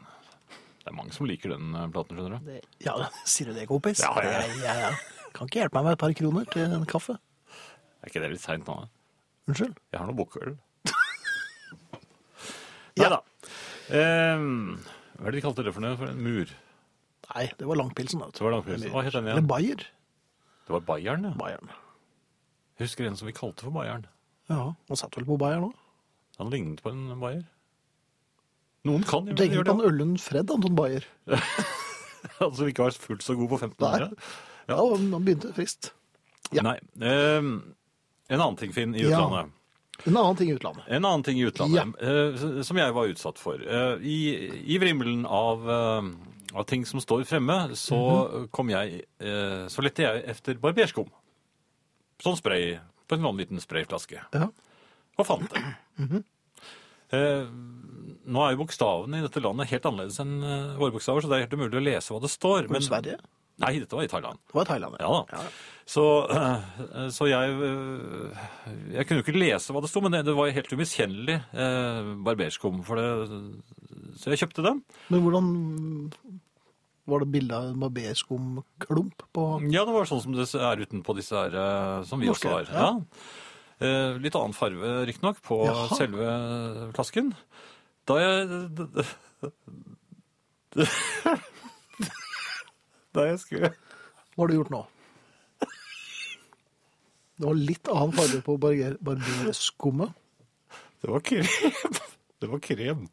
Det 0.88 0.94
er 0.94 0.96
mange 0.96 1.12
som 1.12 1.26
liker 1.28 1.52
den 1.52 1.74
eh, 1.76 1.88
platen, 1.92 2.16
skjønner 2.16 2.38
du. 2.40 2.46
Det, 2.48 2.60
ja, 2.80 2.94
sier 3.28 3.50
du 3.50 3.58
det, 3.58 3.66
kompis? 3.68 4.00
Ja, 4.00 4.08
ja. 4.24 4.38
Jeg, 4.40 4.54
jeg, 4.64 4.84
jeg 4.86 5.34
kan 5.36 5.50
ikke 5.50 5.58
hjelpe 5.60 5.76
meg 5.76 5.84
med 5.84 5.96
et 5.98 6.00
par 6.00 6.14
kroner 6.16 6.46
til 6.54 6.76
en 6.78 6.86
kaffe. 6.88 7.18
Er 8.00 8.08
ikke 8.08 8.22
det 8.22 8.30
litt 8.32 8.40
seint 8.40 8.64
nå? 8.64 8.76
Unnskyld? 9.50 9.74
Jeg 9.92 10.00
har 10.00 10.08
noe 10.08 10.16
bukkøl. 10.16 10.56
Ja. 12.98 13.04
Nei 13.04 13.10
da. 13.12 13.18
Um, 13.94 14.46
hva 15.20 15.28
er 15.28 15.34
det 15.36 15.36
de 15.36 15.42
kalte 15.44 15.62
det 15.62 15.70
for 15.76 15.84
noe? 15.84 15.94
For 16.00 16.10
en 16.10 16.16
mur? 16.24 16.50
Nei, 17.28 17.44
det 17.60 17.68
var 17.68 17.78
langpilsen. 17.78 18.24
Det 18.34 18.42
var 18.42 18.56
langpilsen. 18.56 18.88
Hva 18.90 19.04
het 19.06 19.14
den 19.14 19.28
igjen? 19.28 19.36
Eller? 19.38 19.46
Bayer. 19.52 19.84
Det 20.66 20.74
var 20.74 20.82
Bayern, 20.88 21.28
ja. 21.28 21.30
Bayern. 21.38 21.70
Jeg 22.80 22.88
husker 22.88 23.06
en 23.06 23.20
som 23.20 23.28
vi 23.28 23.36
kalte 23.36 23.68
for 23.68 23.76
Bayern. 23.76 24.08
Ja, 24.50 24.72
han 24.72 24.98
satt 24.98 25.14
vel 25.14 25.28
på 25.28 25.36
Bayern 25.38 25.68
òg? 25.68 25.78
Han 26.40 26.50
lignet 26.50 26.82
på 26.82 26.90
en 26.90 27.04
Bayer. 27.22 27.44
Noen 28.88 29.04
kan 29.06 29.28
jo 29.28 29.36
tenker 29.38 29.62
du 29.62 29.68
på 29.70 29.76
han. 29.76 29.84
Øllund 29.90 30.18
Fred 30.24 30.50
Anton 30.54 30.74
Bayer. 30.78 31.04
Altså 32.42 32.66
ikke 32.68 32.82
var 32.88 32.96
fullt 32.98 33.22
så 33.22 33.34
god 33.38 33.48
på 33.52 33.56
1500. 33.60 34.16
Ja, 34.68 34.76
han 34.82 35.04
begynte 35.24 35.52
frist. 35.54 35.92
Ja. 36.54 36.64
Nei. 36.66 36.74
Eh, 37.00 37.38
en 37.38 38.40
annen 38.42 38.56
ting, 38.58 38.72
Finn, 38.74 38.94
i 38.98 39.04
Ja. 39.04 39.12
utlandet. 39.20 39.54
En 40.06 40.16
annen 40.16 40.36
ting 40.38 40.50
i 40.50 40.54
utlandet. 40.54 40.84
En 40.88 41.04
annen 41.06 41.24
ting 41.26 41.38
i 41.40 41.46
utlandet 41.46 42.02
eh, 42.02 42.62
som 42.66 42.78
jeg 42.78 42.94
var 42.94 43.08
utsatt 43.10 43.38
for. 43.42 43.58
Eh, 43.62 44.02
I, 44.06 44.18
i 44.74 44.78
vrimmelen 44.82 45.24
av, 45.26 45.64
eh, 45.70 46.10
av 46.58 46.66
ting 46.70 46.84
som 46.86 47.00
står 47.02 47.24
fremme, 47.26 47.56
så 47.78 47.98
kom 48.54 48.70
jeg 48.74 49.00
eh, 49.22 49.64
Så 49.70 49.82
lette 49.86 50.04
jeg 50.06 50.22
efter 50.34 50.58
barberskum. 50.62 51.08
Sånn 52.22 52.38
spray 52.38 52.76
på 53.08 53.14
en 53.18 53.26
vanlig 53.26 53.46
liten 53.48 53.62
sprayflaske. 53.62 54.22
Ja. 54.34 54.50
Og 55.18 55.26
fant 55.26 55.50
det. 55.54 56.22
eh, 57.14 57.46
nå 58.28 58.44
er 58.44 58.54
jo 58.54 58.60
bokstavene 58.62 59.20
i 59.20 59.24
dette 59.24 59.40
landet 59.44 59.70
helt 59.72 59.88
annerledes 59.88 60.20
enn 60.22 60.36
eh, 60.44 60.76
våre 60.80 60.94
bokstaver, 60.94 61.24
så 61.24 61.30
det 61.30 61.38
er 61.38 61.44
helt 61.46 61.56
umulig 61.58 61.80
å 61.80 61.84
lese 61.88 62.14
hva 62.14 62.20
det 62.24 62.30
står. 62.32 62.68
Men, 62.72 62.84
Sverige? 62.84 63.18
Nei, 63.58 63.72
dette 63.82 63.96
var 63.98 64.04
i 64.06 64.10
Thailand. 64.10 64.38
Det 64.46 64.54
var 64.54 64.68
Thailand, 64.68 64.96
Ja 65.02 65.08
ja 65.32 65.40
da. 65.42 65.48
Så, 65.88 66.02
eh, 66.30 67.08
så 67.10 67.26
jeg 67.26 67.54
eh, 67.64 68.42
Jeg 68.92 69.08
kunne 69.08 69.22
jo 69.22 69.24
ikke 69.24 69.40
lese 69.40 69.74
hva 69.74 69.80
det 69.82 69.90
sto, 69.90 70.02
men 70.04 70.14
det, 70.14 70.20
det 70.28 70.36
var 70.36 70.52
helt 70.54 70.74
umiskjennelig 70.76 71.38
eh, 71.56 72.12
barberskum. 72.28 72.84
For 72.86 73.00
det, 73.00 73.40
så 74.20 74.30
jeg 74.34 74.44
kjøpte 74.44 74.66
den. 74.68 74.84
Men 75.08 75.24
hvordan 75.24 75.50
var 77.08 77.24
det 77.24 77.30
bilde 77.32 77.56
av 77.56 77.70
en 77.72 77.82
barberskumklump 77.82 79.26
på 79.32 79.48
Ja, 79.72 79.86
det 79.88 79.96
var 79.96 80.06
sånn 80.10 80.20
som 80.22 80.36
det 80.36 80.44
er 80.54 80.84
utenpå 80.84 81.16
disse 81.16 81.32
her, 81.40 82.04
som 82.04 82.20
vi 82.20 82.28
Norske, 82.28 82.50
også 82.52 82.58
har. 82.58 82.72
ja. 82.74 82.88
Ja. 82.92 83.44
Eh, 83.78 84.16
litt 84.18 84.34
annen 84.34 84.56
farve, 84.58 85.04
riktignok, 85.06 85.38
på 85.46 85.60
Jaha. 85.68 85.94
selve 85.94 86.30
flasken. 86.96 87.28
Da 88.08 88.14
jeg 88.22 88.48
Da 93.14 93.26
jeg 93.28 93.38
skulle 93.42 93.70
Hva 93.72 94.44
har 94.44 94.48
du 94.48 94.54
gjort 94.58 94.72
nå? 94.72 94.82
Det 97.38 97.46
var 97.46 97.54
litt 97.58 97.88
annen 97.92 98.14
farge 98.16 98.40
på 98.42 98.56
barber 98.58 98.96
barberskummet. 99.06 100.10
Det 100.98 101.10
var 101.12 101.22
krem. 101.22 101.46
Det 102.42 102.48
var 102.50 102.58
krem. 102.64 103.04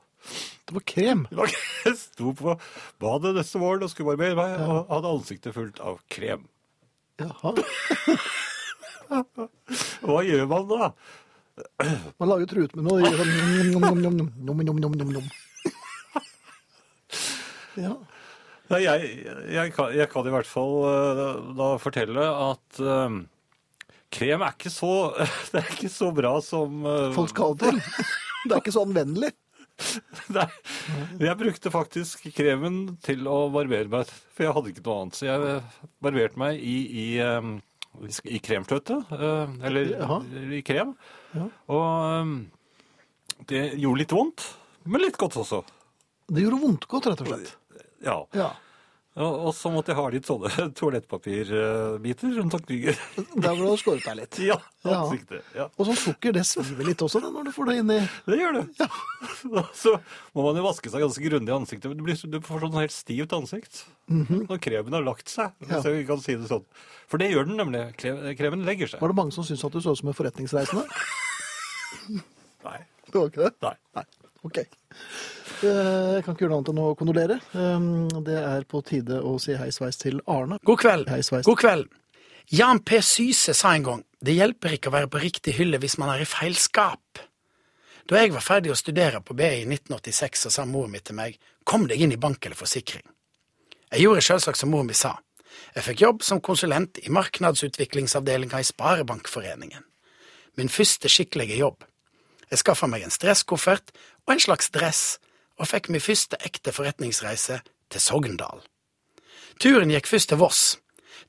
Det 0.66 0.74
var 0.74 0.86
krem. 0.90 1.22
Det 1.30 1.38
var, 1.38 1.52
jeg 1.86 1.98
sto 2.00 2.32
på 2.34 2.56
badet 3.02 3.36
neste 3.38 3.62
morgen 3.62 3.86
og 3.86 3.92
skulle 3.94 4.16
barbere 4.16 4.38
meg, 4.40 4.56
og 4.66 4.90
hadde 4.90 5.12
ansiktet 5.14 5.54
fullt 5.54 5.78
av 5.86 6.00
krem. 6.10 6.48
Jaha. 7.22 7.54
Hva 10.02 10.20
gjør 10.26 10.50
man 10.50 10.66
da? 10.74 10.90
Man 12.20 12.32
lager 12.32 12.50
trut 12.52 12.76
med 12.76 12.88
noe. 12.88 13.00
gjør 13.04 13.22
sånn 13.22 15.14
nom. 15.14 15.30
Ja. 17.76 17.96
Nei, 18.72 18.82
jeg, 18.82 19.10
jeg, 19.54 19.72
kan, 19.76 19.92
jeg 19.94 20.10
kan 20.10 20.26
i 20.26 20.34
hvert 20.34 20.50
fall 20.50 20.76
eh, 20.90 21.24
da 21.58 21.68
fortelle 21.82 22.24
at 22.48 22.80
eh, 22.82 23.18
krem 24.16 24.46
er 24.46 24.56
ikke 24.56 24.72
så 24.74 24.94
Det 25.52 25.60
er 25.62 25.74
ikke 25.76 25.92
så 25.94 26.10
bra 26.16 26.32
som 26.42 26.86
uh, 26.88 27.12
Folk 27.16 27.34
skal 27.34 27.58
til. 27.62 27.82
Det 28.48 28.54
er 28.56 28.62
ikke 28.62 28.74
så 28.74 28.86
anvendelig. 28.86 29.32
Nei, 30.32 30.46
jeg 31.20 31.36
brukte 31.40 31.72
faktisk 31.74 32.28
kremen 32.36 32.96
til 33.04 33.26
å 33.28 33.50
barbere 33.52 33.92
meg, 33.92 34.12
for 34.32 34.46
jeg 34.46 34.56
hadde 34.56 34.72
ikke 34.72 34.84
noe 34.86 34.98
annet. 35.02 35.18
Så 35.18 35.28
jeg 35.28 35.56
barberte 36.06 36.40
meg 36.40 36.62
i, 36.62 36.76
i, 36.86 37.06
eh, 37.20 37.50
i 38.30 38.40
kremfløte, 38.46 39.02
eller 39.66 39.92
Jaha. 39.98 40.20
i 40.62 40.62
krem. 40.66 40.94
Ja. 41.36 41.48
Og 41.76 41.88
eh, 42.10 42.36
det 43.52 43.64
gjorde 43.82 44.02
litt 44.04 44.16
vondt, 44.16 44.46
men 44.86 45.02
litt 45.04 45.18
godt 45.22 45.38
også. 45.44 45.64
Det 46.32 46.42
gjorde 46.46 46.62
vondt 46.64 46.88
godt, 46.90 47.12
rett 47.12 47.22
og 47.26 47.28
slett. 47.34 47.56
Ja. 48.06 48.20
Ja. 48.34 48.52
Og, 49.16 49.54
så 49.56 49.70
måtte 49.72 49.94
jeg 49.94 49.96
ha 49.96 50.10
litt 50.12 50.26
sånne 50.28 50.50
toalettpapirbiter 50.76 52.34
rundt 52.36 52.58
omkring. 52.58 52.82
Der 52.92 53.54
hvor 53.56 53.62
du 53.62 53.70
har 53.70 53.80
skåret 53.80 54.04
deg 54.04 54.18
litt. 54.20 54.40
Ja, 54.50 54.58
Ja. 54.86 54.98
ansiktet. 55.06 55.46
Ja, 55.56 55.70
Og 55.80 55.88
sånn 55.88 55.98
sukker, 55.98 56.34
det 56.36 56.44
sviver 56.46 56.84
litt 56.86 57.00
også 57.02 57.22
da, 57.24 57.30
når 57.32 57.48
du 57.48 57.52
får 57.56 57.70
det 57.72 57.76
inn 57.80 57.94
i 57.96 58.00
det 58.28 58.38
gjør 58.42 58.58
det. 58.60 58.88
Så 59.82 59.94
må 60.36 60.44
man 60.50 60.60
jo 60.60 60.66
vaske 60.68 60.92
seg 60.92 61.02
ganske 61.06 61.24
grundig 61.30 61.54
i 61.54 61.56
ansiktet. 61.56 61.96
Du, 61.96 62.04
blir, 62.06 62.20
du 62.20 62.38
får 62.44 62.66
sånn 62.66 62.76
helt 62.82 62.94
stivt 62.94 63.34
ansikt 63.40 63.86
når 64.12 64.60
kremen 64.62 64.94
har 65.00 65.08
lagt 65.08 65.32
seg, 65.32 65.56
Hvis 65.64 65.72
Ja. 65.80 65.96
jeg 65.96 66.06
kan 66.12 66.20
si 66.22 66.36
det 66.38 66.52
sånn. 66.52 66.68
For 67.10 67.18
det 67.22 67.32
gjør 67.32 67.48
den 67.48 67.58
nemlig. 67.64 67.86
Kremen 68.04 68.68
legger 68.68 68.92
seg. 68.92 69.00
Var 69.02 69.14
det 69.16 69.18
mange 69.24 69.34
som 69.34 69.48
syntes 69.48 69.64
at 69.66 69.74
du 69.74 69.80
så 69.82 69.96
ut 69.96 70.02
som 70.04 70.12
en 70.12 70.18
forretningsreisende? 70.20 70.84
Nei. 72.66 72.80
Det 73.12 73.16
var 73.20 73.28
ikke 73.30 73.44
det? 73.46 73.52
Nei. 73.62 73.76
Nei. 73.96 74.06
Ok. 74.46 74.58
Eh, 74.60 74.70
Jeg 75.66 76.24
kan 76.26 76.36
ikke 76.36 76.46
gjøre 76.46 76.52
noe 76.54 76.60
annet 76.62 76.72
enn 76.74 76.82
å 76.84 76.96
kondolere. 77.00 77.38
Eh, 77.54 78.24
Det 78.28 78.40
er 78.42 78.66
på 78.70 78.82
tide 78.86 79.22
å 79.22 79.36
si 79.42 79.56
hei 79.58 79.70
sveis 79.74 79.98
til 80.02 80.20
Arne. 80.28 80.60
God 80.66 80.80
kveld. 80.82 81.10
Hei 81.10 81.22
sveis. 81.26 81.46
God 81.46 81.58
kveld. 81.62 81.88
Jan 82.54 82.80
P. 82.86 83.00
Syse 83.02 83.56
sa 83.58 83.74
en 83.74 83.84
gang 83.84 84.04
det 84.26 84.36
hjelper 84.38 84.76
ikke 84.78 84.90
å 84.90 84.94
være 84.94 85.10
på 85.10 85.20
riktig 85.22 85.54
hylle 85.58 85.78
hvis 85.82 85.98
man 86.02 86.10
er 86.14 86.22
i 86.22 86.30
feil 86.30 86.54
skap. 86.58 87.20
Da 88.06 88.20
jeg 88.22 88.34
var 88.36 88.42
ferdig 88.46 88.70
å 88.74 88.78
studere 88.78 89.22
på 89.26 89.34
BI 89.38 89.64
i 89.64 89.66
1986, 89.66 90.44
så 90.46 90.52
sa 90.54 90.66
moren 90.70 90.92
min 90.94 91.02
til 91.02 91.16
meg 91.18 91.40
kom 91.66 91.88
deg 91.90 92.02
inn 92.02 92.12
i 92.14 92.20
bank 92.22 92.46
eller 92.46 92.58
forsikring. 92.58 93.02
Jeg 93.92 94.02
gjorde 94.06 94.22
selvsagt 94.22 94.58
som 94.62 94.70
moren 94.70 94.86
min 94.92 94.98
sa. 94.98 95.16
Jeg 95.76 95.84
fikk 95.88 96.02
jobb 96.04 96.22
som 96.26 96.42
konsulent 96.42 97.00
i 97.02 97.10
markedsutviklingsavdelinga 97.14 98.60
i 98.62 98.68
Sparebankforeningen. 98.68 99.84
Min 100.56 100.70
første 100.70 101.10
skikkelige 101.10 101.58
jobb. 101.60 101.84
Jeg 102.52 102.62
skaffa 102.62 102.88
meg 102.88 103.04
en 103.04 103.14
stresskoffert 103.14 103.92
og 104.26 104.36
en 104.36 104.44
slags 104.44 104.70
dress, 104.72 105.04
og 105.60 105.70
fikk 105.72 105.90
min 105.90 106.04
første 106.04 106.38
ekte 106.46 106.74
forretningsreise 106.76 107.62
til 107.92 108.02
Sogndal. 108.02 108.64
Turen 109.60 109.92
gikk 109.92 110.08
først 110.08 110.30
til 110.32 110.40
Voss, 110.42 110.64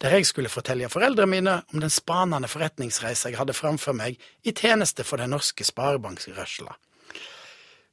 der 0.02 0.16
jeg 0.16 0.26
skulle 0.26 0.50
fortelle 0.52 0.88
foreldrene 0.90 1.30
mine 1.30 1.54
om 1.72 1.80
den 1.80 1.90
spanende 1.90 2.48
forretningsreisa 2.48 3.30
jeg 3.30 3.38
hadde 3.38 3.54
framfor 3.56 3.96
meg 3.96 4.18
i 4.44 4.52
tjeneste 4.52 5.06
for 5.06 5.22
den 5.22 5.30
norske 5.32 5.64
sparebankrørsla. 5.64 6.74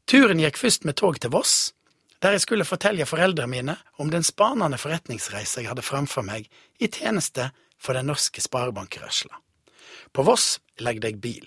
Turen 0.10 0.42
gikk 0.42 0.58
først 0.60 0.84
med 0.86 0.98
tog 1.00 1.20
til 1.22 1.32
Voss, 1.32 1.74
der 2.22 2.36
jeg 2.36 2.42
skulle 2.42 2.66
fortelle 2.66 3.06
foreldrene 3.06 3.52
mine 3.52 3.78
om 4.00 4.12
den 4.12 4.24
spanende 4.24 4.78
forretningsreisa 4.78 5.62
jeg 5.62 5.72
hadde 5.72 5.86
framfor 5.86 6.26
meg 6.26 6.50
i 6.80 6.88
tjeneste 6.88 7.52
for 7.80 7.96
den 7.96 8.10
norske 8.10 8.42
sparebankrørsla. 8.42 9.40
På 10.14 10.24
Voss 10.24 10.60
legde 10.80 11.08
deg 11.08 11.20
bil. 11.22 11.46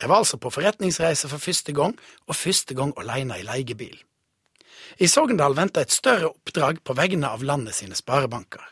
Jeg 0.00 0.10
var 0.10 0.22
altså 0.22 0.38
på 0.40 0.50
forretningsreise 0.50 1.28
for 1.30 1.42
første 1.42 1.72
gang, 1.72 1.94
og 2.26 2.36
første 2.36 2.74
gang 2.74 2.92
alene 2.98 3.38
i 3.38 3.46
leiebil. 3.46 3.96
I 5.00 5.08
Sogndal 5.08 5.56
venta 5.56 5.82
et 5.82 5.94
større 5.94 6.30
oppdrag 6.32 6.80
på 6.84 6.96
vegne 6.98 7.30
av 7.30 7.42
landet 7.42 7.76
sine 7.78 7.96
sparebanker. 7.98 8.64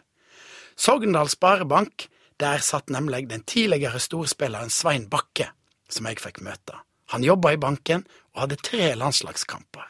Sogndal 0.76 1.28
Sparebank, 1.28 2.08
der 2.40 2.62
satt 2.64 2.90
nemlig 2.90 3.28
den 3.30 3.44
tidligere 3.46 4.00
storspilleren 4.00 4.70
Svein 4.70 5.08
Bakke, 5.10 5.50
som 5.88 6.08
jeg 6.08 6.20
fikk 6.22 6.40
møte. 6.42 6.78
Han 7.12 7.24
jobba 7.24 7.52
i 7.52 7.60
banken 7.60 8.06
og 8.32 8.44
hadde 8.46 8.60
tre 8.64 8.94
landslagskamper. 8.96 9.88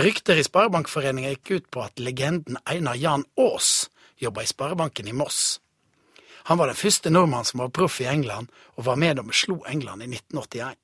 Rykter 0.00 0.38
i 0.38 0.44
Sparebankforeningen 0.46 1.34
gikk 1.34 1.50
ut 1.50 1.70
på 1.74 1.82
at 1.84 2.00
legenden 2.00 2.58
Einar 2.64 2.96
Jan 2.96 3.26
Aas 3.38 3.90
jobba 4.22 4.44
i 4.44 4.50
Sparebanken 4.50 5.10
i 5.10 5.16
Moss. 5.16 5.58
Han 6.48 6.58
var 6.58 6.70
den 6.70 6.78
første 6.78 7.10
nordmannen 7.10 7.48
som 7.48 7.60
var 7.62 7.72
proff 7.74 8.00
i 8.00 8.08
England, 8.10 8.48
og 8.76 8.86
var 8.86 8.96
med 8.96 9.18
da 9.18 9.26
vi 9.26 9.36
slo 9.36 9.60
England 9.68 10.04
i 10.04 10.08
1981. 10.08 10.78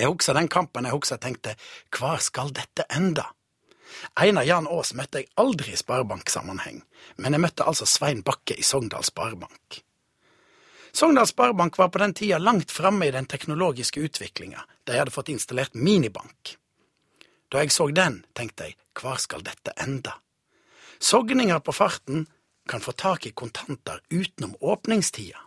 Jeg 0.00 0.08
husker 0.08 0.36
den 0.36 0.48
kampen 0.48 0.86
jeg 0.88 0.96
husker 0.96 1.20
tenkte, 1.20 1.56
hva 1.96 2.16
skal 2.22 2.54
dette 2.56 2.86
enda? 2.96 3.26
Einar 4.20 4.46
Jan 4.46 4.68
Aas 4.70 4.94
møtte 4.96 5.20
jeg 5.20 5.28
aldri 5.40 5.74
i 5.74 5.78
sparebanksammenheng, 5.78 6.80
men 7.20 7.36
jeg 7.36 7.42
møtte 7.42 7.66
altså 7.66 7.88
Svein 7.88 8.22
Bakke 8.24 8.56
i 8.56 8.64
Sogndal 8.64 9.04
Sparebank. 9.04 9.82
Sogndal 10.92 11.28
Sparebank 11.28 11.76
var 11.78 11.90
på 11.92 12.00
den 12.02 12.14
tida 12.16 12.38
langt 12.38 12.70
framme 12.70 13.06
i 13.06 13.14
den 13.14 13.28
teknologiske 13.30 14.00
utviklinga, 14.00 14.64
de 14.86 14.98
hadde 14.98 15.14
fått 15.14 15.30
installert 15.34 15.74
minibank. 15.74 16.56
Da 17.50 17.62
jeg 17.62 17.74
så 17.74 17.88
den, 17.94 18.22
tenkte 18.34 18.70
jeg, 18.70 18.78
hvor 18.98 19.18
skal 19.18 19.42
dette 19.46 19.74
enda? 19.82 20.16
Sogninger 21.00 21.58
på 21.64 21.74
farten 21.74 22.26
kan 22.70 22.82
få 22.84 22.92
tak 22.92 23.26
i 23.26 23.34
kontanter 23.34 23.98
utenom 24.10 24.54
åpningstida. 24.60 25.38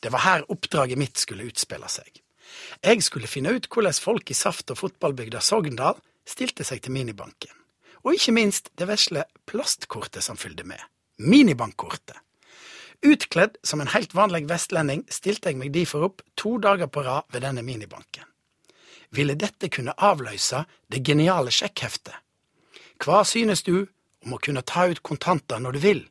Det 0.00 0.12
var 0.12 0.24
her 0.24 0.44
oppdraget 0.52 0.98
mitt 1.00 1.18
skulle 1.18 1.48
utspille 1.48 1.88
seg. 1.88 2.20
Jeg 2.84 3.02
skulle 3.04 3.30
finne 3.30 3.52
ut 3.56 3.68
hvordan 3.70 3.96
folk 3.96 4.30
i 4.30 4.36
saft- 4.36 4.70
og 4.72 4.80
fotballbygda 4.80 5.40
Sogndal 5.40 6.00
stilte 6.28 6.64
seg 6.64 6.82
til 6.84 6.92
minibanken. 6.92 7.52
Og 8.04 8.16
ikke 8.16 8.32
minst 8.36 8.70
det 8.78 8.88
vesle 8.88 9.24
plastkortet 9.48 10.24
som 10.24 10.36
fulgte 10.40 10.64
med. 10.64 10.80
Minibankkortet. 11.18 12.16
Utkledd 13.00 13.56
som 13.64 13.80
en 13.80 13.92
helt 13.94 14.12
vanlig 14.14 14.46
vestlending 14.48 15.06
stilte 15.08 15.48
jeg 15.48 15.60
meg 15.60 15.72
derfor 15.72 16.04
opp 16.10 16.24
to 16.36 16.58
dager 16.60 16.88
på 16.92 17.04
rad 17.04 17.28
ved 17.32 17.44
denne 17.44 17.64
minibanken. 17.64 18.24
Ville 19.10 19.34
dette 19.34 19.68
kunne 19.72 19.96
avløse 19.96 20.64
det 20.92 21.02
geniale 21.04 21.50
sjekkheftet? 21.50 22.14
Hva 23.00 23.24
synes 23.24 23.64
du 23.64 23.86
om 24.24 24.36
å 24.36 24.40
kunne 24.40 24.62
ta 24.62 24.86
ut 24.90 25.02
kontanter 25.02 25.60
når 25.60 25.76
du 25.76 25.80
vil? 25.84 26.02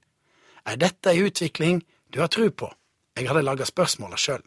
Er 0.66 0.78
dette 0.78 1.12
ei 1.12 1.24
utvikling 1.28 1.84
du 2.10 2.20
har 2.22 2.32
tru 2.34 2.49
på? 2.51 2.72
Jeg 3.18 3.28
hadde 3.30 3.43
laga 3.43 3.66
spørsmåla 3.68 4.18
sjøl. 4.18 4.43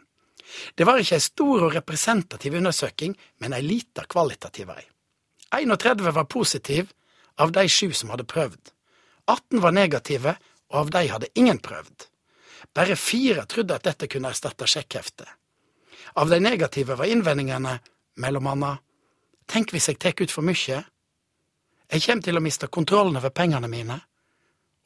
Det 0.75 0.85
var 0.85 0.99
ikke 0.99 1.17
ei 1.17 1.23
stor 1.23 1.67
og 1.67 1.75
representativ 1.75 2.55
undersøking, 2.59 3.15
men 3.39 3.53
ei 3.53 3.61
lita 3.63 4.05
kvalitativ 4.09 4.69
ei. 4.73 4.85
31 5.53 6.11
var 6.11 6.25
positiv 6.25 6.91
av 7.37 7.51
de 7.53 7.67
sju 7.69 7.93
som 7.93 8.09
hadde 8.13 8.25
prøvd. 8.29 8.71
18 9.29 9.61
var 9.61 9.71
negative, 9.71 10.35
og 10.73 10.79
av 10.79 10.89
de 10.95 11.07
hadde 11.07 11.31
ingen 11.39 11.59
prøvd. 11.61 12.07
Bare 12.73 12.95
fire 12.97 13.45
trodde 13.45 13.75
at 13.75 13.85
dette 13.85 14.09
kunne 14.09 14.31
erstatte 14.33 14.67
sjekkheftet. 14.67 15.27
Av 16.17 16.29
de 16.29 16.39
negative 16.39 16.97
var 16.97 17.09
innvendingene 17.09 17.77
mellom 18.21 18.47
anna 18.47 18.77
Tenk 19.49 19.73
hvis 19.75 19.89
jeg 19.89 19.99
tek 19.99 20.21
ut 20.23 20.31
for 20.31 20.45
mye? 20.45 20.77
Jeg 21.91 22.03
kommer 22.05 22.23
til 22.23 22.39
å 22.39 22.41
miste 22.41 22.69
kontrollen 22.71 23.19
over 23.19 23.33
pengene 23.35 23.67
mine. 23.67 23.97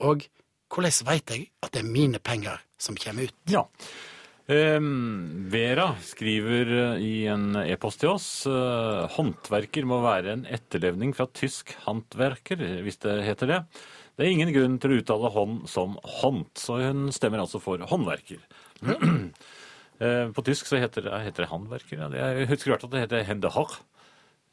Og 0.01 0.25
hvordan 0.73 1.07
veit 1.07 1.31
jeg 1.33 1.49
at 1.63 1.73
det 1.73 1.81
er 1.83 1.89
mine 1.91 2.19
penger 2.19 2.61
som 2.81 2.95
kommer 2.99 3.27
ut? 3.29 3.35
Ja. 3.49 3.63
Ehm, 4.47 5.49
Vera 5.51 5.89
skriver 6.07 6.69
eh, 6.95 7.01
i 7.03 7.13
en 7.27 7.49
e-post 7.65 7.99
til 8.03 8.13
oss 8.13 8.27
eh, 8.47 9.03
håndverker 9.17 9.83
må 9.89 9.97
være 10.05 10.37
en 10.37 10.45
etterlevning 10.47 11.11
fra 11.17 11.25
tysk 11.35 11.73
håndverker, 11.83 12.61
hvis 12.85 13.01
det 13.03 13.17
heter 13.27 13.51
det. 13.51 13.59
Det 14.17 14.25
er 14.25 14.31
ingen 14.33 14.53
grunn 14.55 14.77
til 14.81 14.95
å 14.95 14.99
uttale 15.01 15.29
hånd 15.35 15.67
som 15.69 15.97
hånd, 16.21 16.45
så 16.57 16.79
hun 16.81 17.09
stemmer 17.13 17.43
altså 17.43 17.59
for 17.63 17.83
håndverker. 17.91 18.43
Eh, 19.97 20.27
På 20.29 20.43
tysk 20.45 20.67
så 20.69 20.77
heter 20.77 21.07
det, 21.07 21.11
heter 21.25 21.41
det 21.41 21.49
håndverker. 21.49 21.97
Ja. 21.97 22.07
Jeg 22.37 22.45
husker 22.51 22.69
hvert 22.69 22.83
at 22.85 22.91
det 22.93 22.99
heter 23.01 23.23
hendehach 23.25 23.79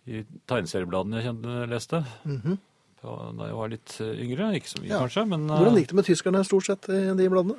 i 0.09 0.23
tegneseriebladene 0.49 1.21
jeg 1.21 1.35
leste. 1.69 2.01
På- 2.25 2.55
Da 3.05 3.49
jeg 3.51 3.57
var 3.61 3.71
litt 3.73 3.95
eh, 4.01 4.13
yngre. 4.25 4.51
Ikke 4.59 4.71
så 4.73 4.81
mye, 4.83 4.91
Ja. 4.95 5.01
kanskje, 5.05 5.25
men 5.29 5.47
eh, 5.51 5.57
Hvordan 5.61 5.79
gikk 5.81 5.91
det 5.93 5.99
med 6.01 6.09
tyskerne 6.09 6.45
stort 6.49 6.69
sett 6.71 6.89
i 6.89 7.01
de 7.19 7.31
bladene? 7.33 7.57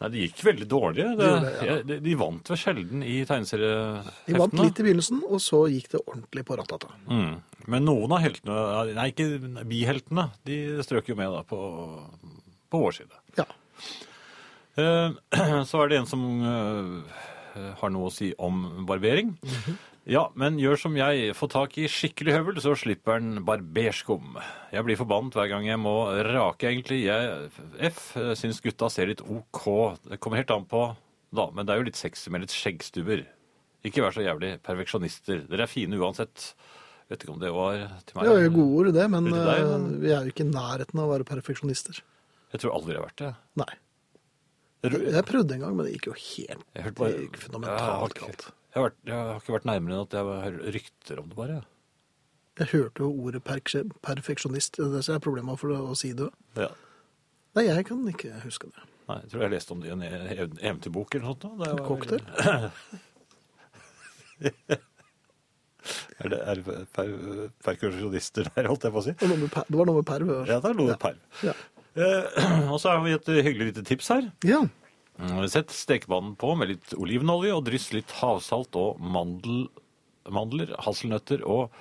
Nei, 0.00 0.08
det 0.14 0.20
gikk 0.22 0.38
veldig 0.46 0.66
dårlig. 0.70 1.04
Det, 1.04 1.16
de, 1.20 1.30
det, 1.44 1.66
ja. 1.68 1.74
de, 1.84 1.96
de 2.06 2.12
vant 2.16 2.50
vel 2.52 2.56
sjelden 2.60 3.02
i 3.04 3.18
tegneserieheftene. 3.28 4.14
De 4.30 4.38
vant 4.40 4.54
litt 4.62 4.78
i 4.80 4.86
begynnelsen, 4.86 5.18
og 5.28 5.42
så 5.44 5.64
gikk 5.68 5.90
det 5.92 6.00
ordentlig 6.06 6.44
på 6.48 6.56
rattata. 6.56 6.88
Mm. 7.10 7.34
Men 7.74 7.84
noen 7.84 8.14
av 8.16 8.22
heltene, 8.24 8.60
nei, 8.96 9.10
ikke 9.12 9.26
biheltene, 9.68 10.30
de 10.48 10.56
strøk 10.86 11.10
jo 11.12 11.18
med 11.18 11.34
da 11.34 11.42
på, 11.44 11.58
på 12.72 12.80
vår 12.86 12.96
side. 12.96 13.20
Ja. 13.42 13.44
Eh, 14.80 15.12
Så 15.68 15.82
er 15.84 15.92
det 15.92 16.00
en 16.00 16.08
som 16.08 16.24
eh, 16.48 17.20
har 17.82 17.92
noe 17.92 18.08
å 18.08 18.14
si 18.14 18.32
om 18.40 18.86
barbering. 18.88 19.34
Ja, 20.10 20.24
men 20.34 20.56
gjør 20.58 20.78
som 20.80 20.96
jeg, 20.98 21.30
få 21.38 21.46
tak 21.52 21.76
i 21.78 21.84
skikkelig 21.86 22.32
høvel, 22.34 22.56
så 22.62 22.72
slipper 22.74 23.20
den 23.22 23.44
barberskum. 23.46 24.32
Jeg 24.74 24.82
blir 24.86 24.98
forbannet 24.98 25.36
hver 25.38 25.46
gang 25.52 25.68
jeg 25.68 25.78
må 25.78 25.92
rake, 26.26 26.66
egentlig. 26.72 27.04
Jeg, 27.06 27.50
F, 27.92 28.16
syns 28.40 28.58
gutta 28.64 28.88
ser 28.90 29.06
litt 29.12 29.22
OK. 29.22 29.62
Det 30.10 30.18
kommer 30.18 30.40
helt 30.42 30.50
an 30.56 30.66
på, 30.66 30.82
da, 31.30 31.46
men 31.54 31.62
det 31.68 31.74
er 31.76 31.78
jo 31.84 31.86
litt 31.86 32.00
sexy 32.00 32.32
med 32.34 32.42
litt 32.42 32.54
skjeggstubber. 32.56 33.22
Ikke 33.86 34.02
vær 34.02 34.12
så 34.16 34.24
jævlig 34.26 34.56
perfeksjonister. 34.66 35.44
Dere 35.48 35.64
er 35.68 35.70
fine 35.70 35.96
uansett. 36.02 36.50
Vet 37.10 37.22
ikke 37.24 37.32
om 37.36 37.40
det 37.42 37.54
var 37.54 37.78
til 38.06 38.18
meg. 38.18 38.26
Det 38.26 38.34
jo 38.44 38.50
gode 38.58 38.80
ord, 38.82 38.90
det, 38.98 39.06
men 39.14 39.30
deg, 39.30 39.46
eh, 39.46 39.70
men- 39.70 40.00
vi 40.02 40.10
er 40.10 40.26
jo 40.26 40.32
ikke 40.34 40.44
i 40.46 40.50
nærheten 40.50 40.98
av 41.00 41.06
å 41.08 41.12
være 41.14 41.24
perfeksjonister. 41.30 42.02
Jeg 42.52 42.60
tror 42.60 42.74
aldri 42.74 42.94
jeg 42.94 43.00
har 43.00 43.06
vært 43.08 43.22
det. 43.22 43.34
Nei. 43.62 43.72
Jeg, 44.82 45.12
Jeg 45.14 45.24
prøvde 45.28 45.54
en 45.54 45.60
gang, 45.60 45.76
men 45.76 45.86
det 45.86 45.94
gikk 45.94 46.06
jo 46.10 46.18
helt 46.18 46.94
bare, 46.98 47.12
gikk 47.14 47.36
fundamentalt 47.46 48.14
ikke- 48.14 48.26
galt. 48.26 48.50
Jeg 48.70 48.78
har, 48.78 48.84
vært, 48.86 48.98
jeg 49.10 49.16
har 49.18 49.38
ikke 49.40 49.54
vært 49.56 49.64
nærmere 49.66 49.94
enn 49.96 50.04
at 50.06 50.14
jeg 50.14 50.22
har 50.44 50.54
rykter 50.76 51.16
om 51.22 51.26
det 51.32 51.38
bare. 51.40 51.56
Jeg 52.60 52.68
hørte 52.74 52.98
jo 53.02 53.08
ordet 53.24 53.42
perk- 53.42 53.88
perfeksjonist, 54.04 54.72
det 54.78 55.00
er 55.08 55.18
problemet 55.24 55.58
for 55.58 55.68
å 55.74 55.96
si 55.98 56.10
det. 56.14 56.28
Ja. 56.58 56.68
Nei, 57.56 57.64
jeg 57.66 57.86
kan 57.88 58.04
ikke 58.12 58.30
huske 58.44 58.66
det. 58.70 58.80
Nei, 59.08 59.16
jeg 59.24 59.30
tror 59.32 59.42
jeg 59.42 59.50
leste 59.56 59.72
om 59.74 59.80
det 59.82 59.88
i 59.90 59.94
en 59.96 60.04
ev- 60.06 60.58
eventyrbok 60.60 61.10
eller 61.16 61.26
noe 61.26 61.34
sånt. 61.34 61.42
da. 61.42 61.48
Det 61.64 61.70
var- 61.72 61.86
Cocktail? 61.88 62.24
Er 66.20 66.28
det 66.28 66.36
er 66.44 66.58
det 66.60 66.74
per, 66.92 67.08
perkusjonister 67.64 68.44
der, 68.54 68.66
holdt 68.68 68.82
jeg 68.84 68.92
på 68.92 69.00
å 69.00 69.04
si? 69.06 69.12
Det 69.16 69.24
var 69.24 69.30
noe 69.32 69.40
med 69.46 69.52
per- 69.54 69.64
Det 69.70 69.78
var 69.80 69.86
noe 69.88 69.96
med 70.02 70.06
perv. 70.10 70.28
Ja, 70.50 70.58
det 70.60 70.68
er 70.70 70.76
noe 70.76 70.96
perv. 71.00 71.20
Ja. 71.46 71.54
Eh, 71.96 72.24
og 72.72 72.76
så 72.82 72.86
har 72.92 73.00
vi 73.06 73.14
et 73.16 73.24
hyggelig 73.48 73.66
lite 73.72 73.84
tips 73.88 74.08
her. 74.12 74.24
ja. 74.44 74.60
Mm, 75.20 75.44
Sett 75.52 75.70
stekepannen 75.74 76.34
på 76.40 76.54
med 76.56 76.72
litt 76.72 76.94
olivenolje 76.96 77.52
og 77.56 77.66
dryss 77.68 77.90
litt 77.92 78.12
havsalt 78.22 78.76
og 78.80 79.00
mandel, 79.04 79.66
mandler, 80.32 80.72
hasselnøtter 80.80 81.44
og 81.44 81.74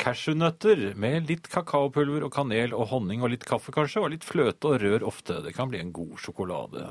cashewnøtter 0.00 0.94
med 0.96 1.28
litt 1.28 1.48
kakaopulver 1.52 2.24
og 2.24 2.32
kanel 2.32 2.72
og 2.76 2.88
honning 2.94 3.24
og 3.24 3.34
litt 3.34 3.44
kaffe 3.48 3.74
kanskje, 3.74 4.00
og 4.00 4.14
litt 4.14 4.24
fløte 4.24 4.70
og 4.70 4.80
rør 4.80 5.04
ofte. 5.10 5.42
Det 5.44 5.52
kan 5.56 5.68
bli 5.72 5.82
en 5.82 5.92
god 5.92 6.16
sjokolade. 6.22 6.86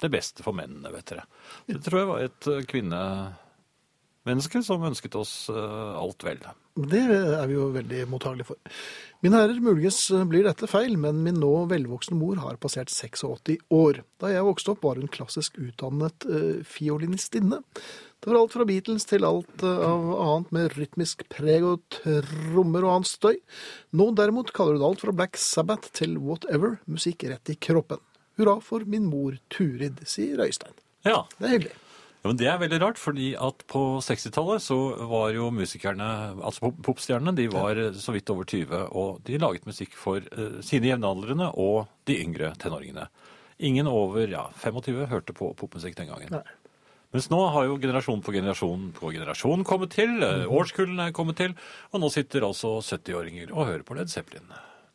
Det 0.00 0.10
beste 0.10 0.42
for 0.42 0.56
mennene, 0.56 0.90
vet 0.94 1.12
dere. 1.12 1.26
Det 1.68 1.82
tror 1.86 2.00
jeg 2.00 2.10
var 2.10 2.24
et 2.24 2.50
eh, 2.50 2.66
kvinnemenneske 4.20 4.62
som 4.64 4.82
ønsket 4.84 5.14
oss 5.16 5.48
eh, 5.48 5.94
alt 5.96 6.24
vel. 6.24 6.40
Det 6.76 7.00
er 7.00 7.46
vi 7.48 7.54
jo 7.54 7.70
veldig 7.72 8.06
mottagelige 8.08 8.46
for. 8.46 8.56
Mine 9.22 9.36
herrer, 9.36 9.60
muligens 9.60 10.10
blir 10.28 10.44
dette 10.44 10.66
feil, 10.66 10.96
men 10.96 11.22
min 11.24 11.40
nå 11.40 11.66
velvoksne 11.68 12.16
mor 12.16 12.36
har 12.40 12.56
passert 12.56 12.88
86 12.90 13.64
år. 13.70 14.02
Da 14.20 14.30
jeg 14.30 14.44
vokste 14.46 14.72
opp, 14.72 14.84
var 14.84 14.96
hun 14.96 15.10
klassisk 15.12 15.58
utdannet 15.60 16.24
uh, 16.24 16.62
fiolinistinne. 16.64 17.60
Det 18.20 18.30
var 18.30 18.38
alt 18.40 18.54
fra 18.54 18.64
Beatles 18.64 19.04
til 19.08 19.26
alt 19.28 19.64
uh, 19.64 19.82
av 19.84 20.06
annet 20.24 20.54
med 20.56 20.78
rytmisk 20.78 21.26
preg 21.28 21.66
og 21.68 21.82
trommer 21.92 22.86
og 22.86 22.94
annen 22.94 23.10
støy. 23.10 23.36
Nå 23.92 24.08
derimot 24.16 24.54
kaller 24.56 24.80
hun 24.80 24.88
alt 24.88 25.04
fra 25.04 25.12
Black 25.12 25.36
Sabbath 25.40 25.92
til 26.00 26.16
whatever, 26.22 26.78
musikk 26.88 27.28
rett 27.28 27.52
i 27.52 27.58
kroppen. 27.60 28.00
Hurra 28.40 28.56
for 28.64 28.88
min 28.88 29.04
mor 29.10 29.36
Turid, 29.52 30.00
sier 30.08 30.40
Øystein. 30.40 30.76
Ja, 31.04 31.26
Det 31.36 31.44
er 31.44 31.56
hyggelig. 31.58 31.76
Ja, 32.20 32.28
men 32.28 32.36
Det 32.36 32.48
er 32.52 32.58
veldig 32.60 32.78
rart, 32.82 32.98
fordi 33.00 33.30
at 33.40 33.62
på 33.70 33.80
60-tallet 34.04 34.60
så 34.60 34.76
var 35.08 35.30
jo 35.32 35.46
musikerne, 35.56 36.08
altså 36.44 36.66
pop- 36.66 36.82
popstjernene, 36.84 37.32
de 37.38 37.46
var 37.48 37.78
så 37.96 38.12
vidt 38.12 38.28
over 38.28 38.44
20, 38.44 38.82
og 38.92 39.22
de 39.24 39.38
laget 39.40 39.64
musikk 39.64 39.96
for 39.96 40.20
uh, 40.36 40.58
sine 40.60 40.90
jevnaldrende 40.90 41.48
og 41.56 41.86
de 42.04 42.18
yngre 42.20 42.52
tenåringene. 42.60 43.06
Ingen 43.64 43.88
over 43.88 44.28
ja, 44.28 44.46
25 44.60 45.06
hørte 45.08 45.32
på 45.36 45.54
popmusikk 45.56 45.96
den 45.96 46.12
gangen. 46.12 46.36
Nei. 46.36 46.44
Mens 47.10 47.26
nå 47.32 47.40
har 47.50 47.64
jo 47.66 47.78
generasjon 47.82 48.20
på 48.22 48.32
generasjon 48.36 48.90
på 48.94 49.10
generasjon 49.16 49.64
kommet 49.66 49.90
til, 49.96 50.12
eh, 50.22 50.44
årskullene 50.46 51.08
er 51.08 51.16
kommet 51.16 51.40
til, 51.40 51.56
og 51.90 52.04
nå 52.04 52.10
sitter 52.14 52.44
altså 52.46 52.76
70-åringer 52.84 53.50
og 53.50 53.66
hører 53.66 53.82
på 53.82 53.96
Led 53.98 54.12
Zeppelin. 54.12 54.46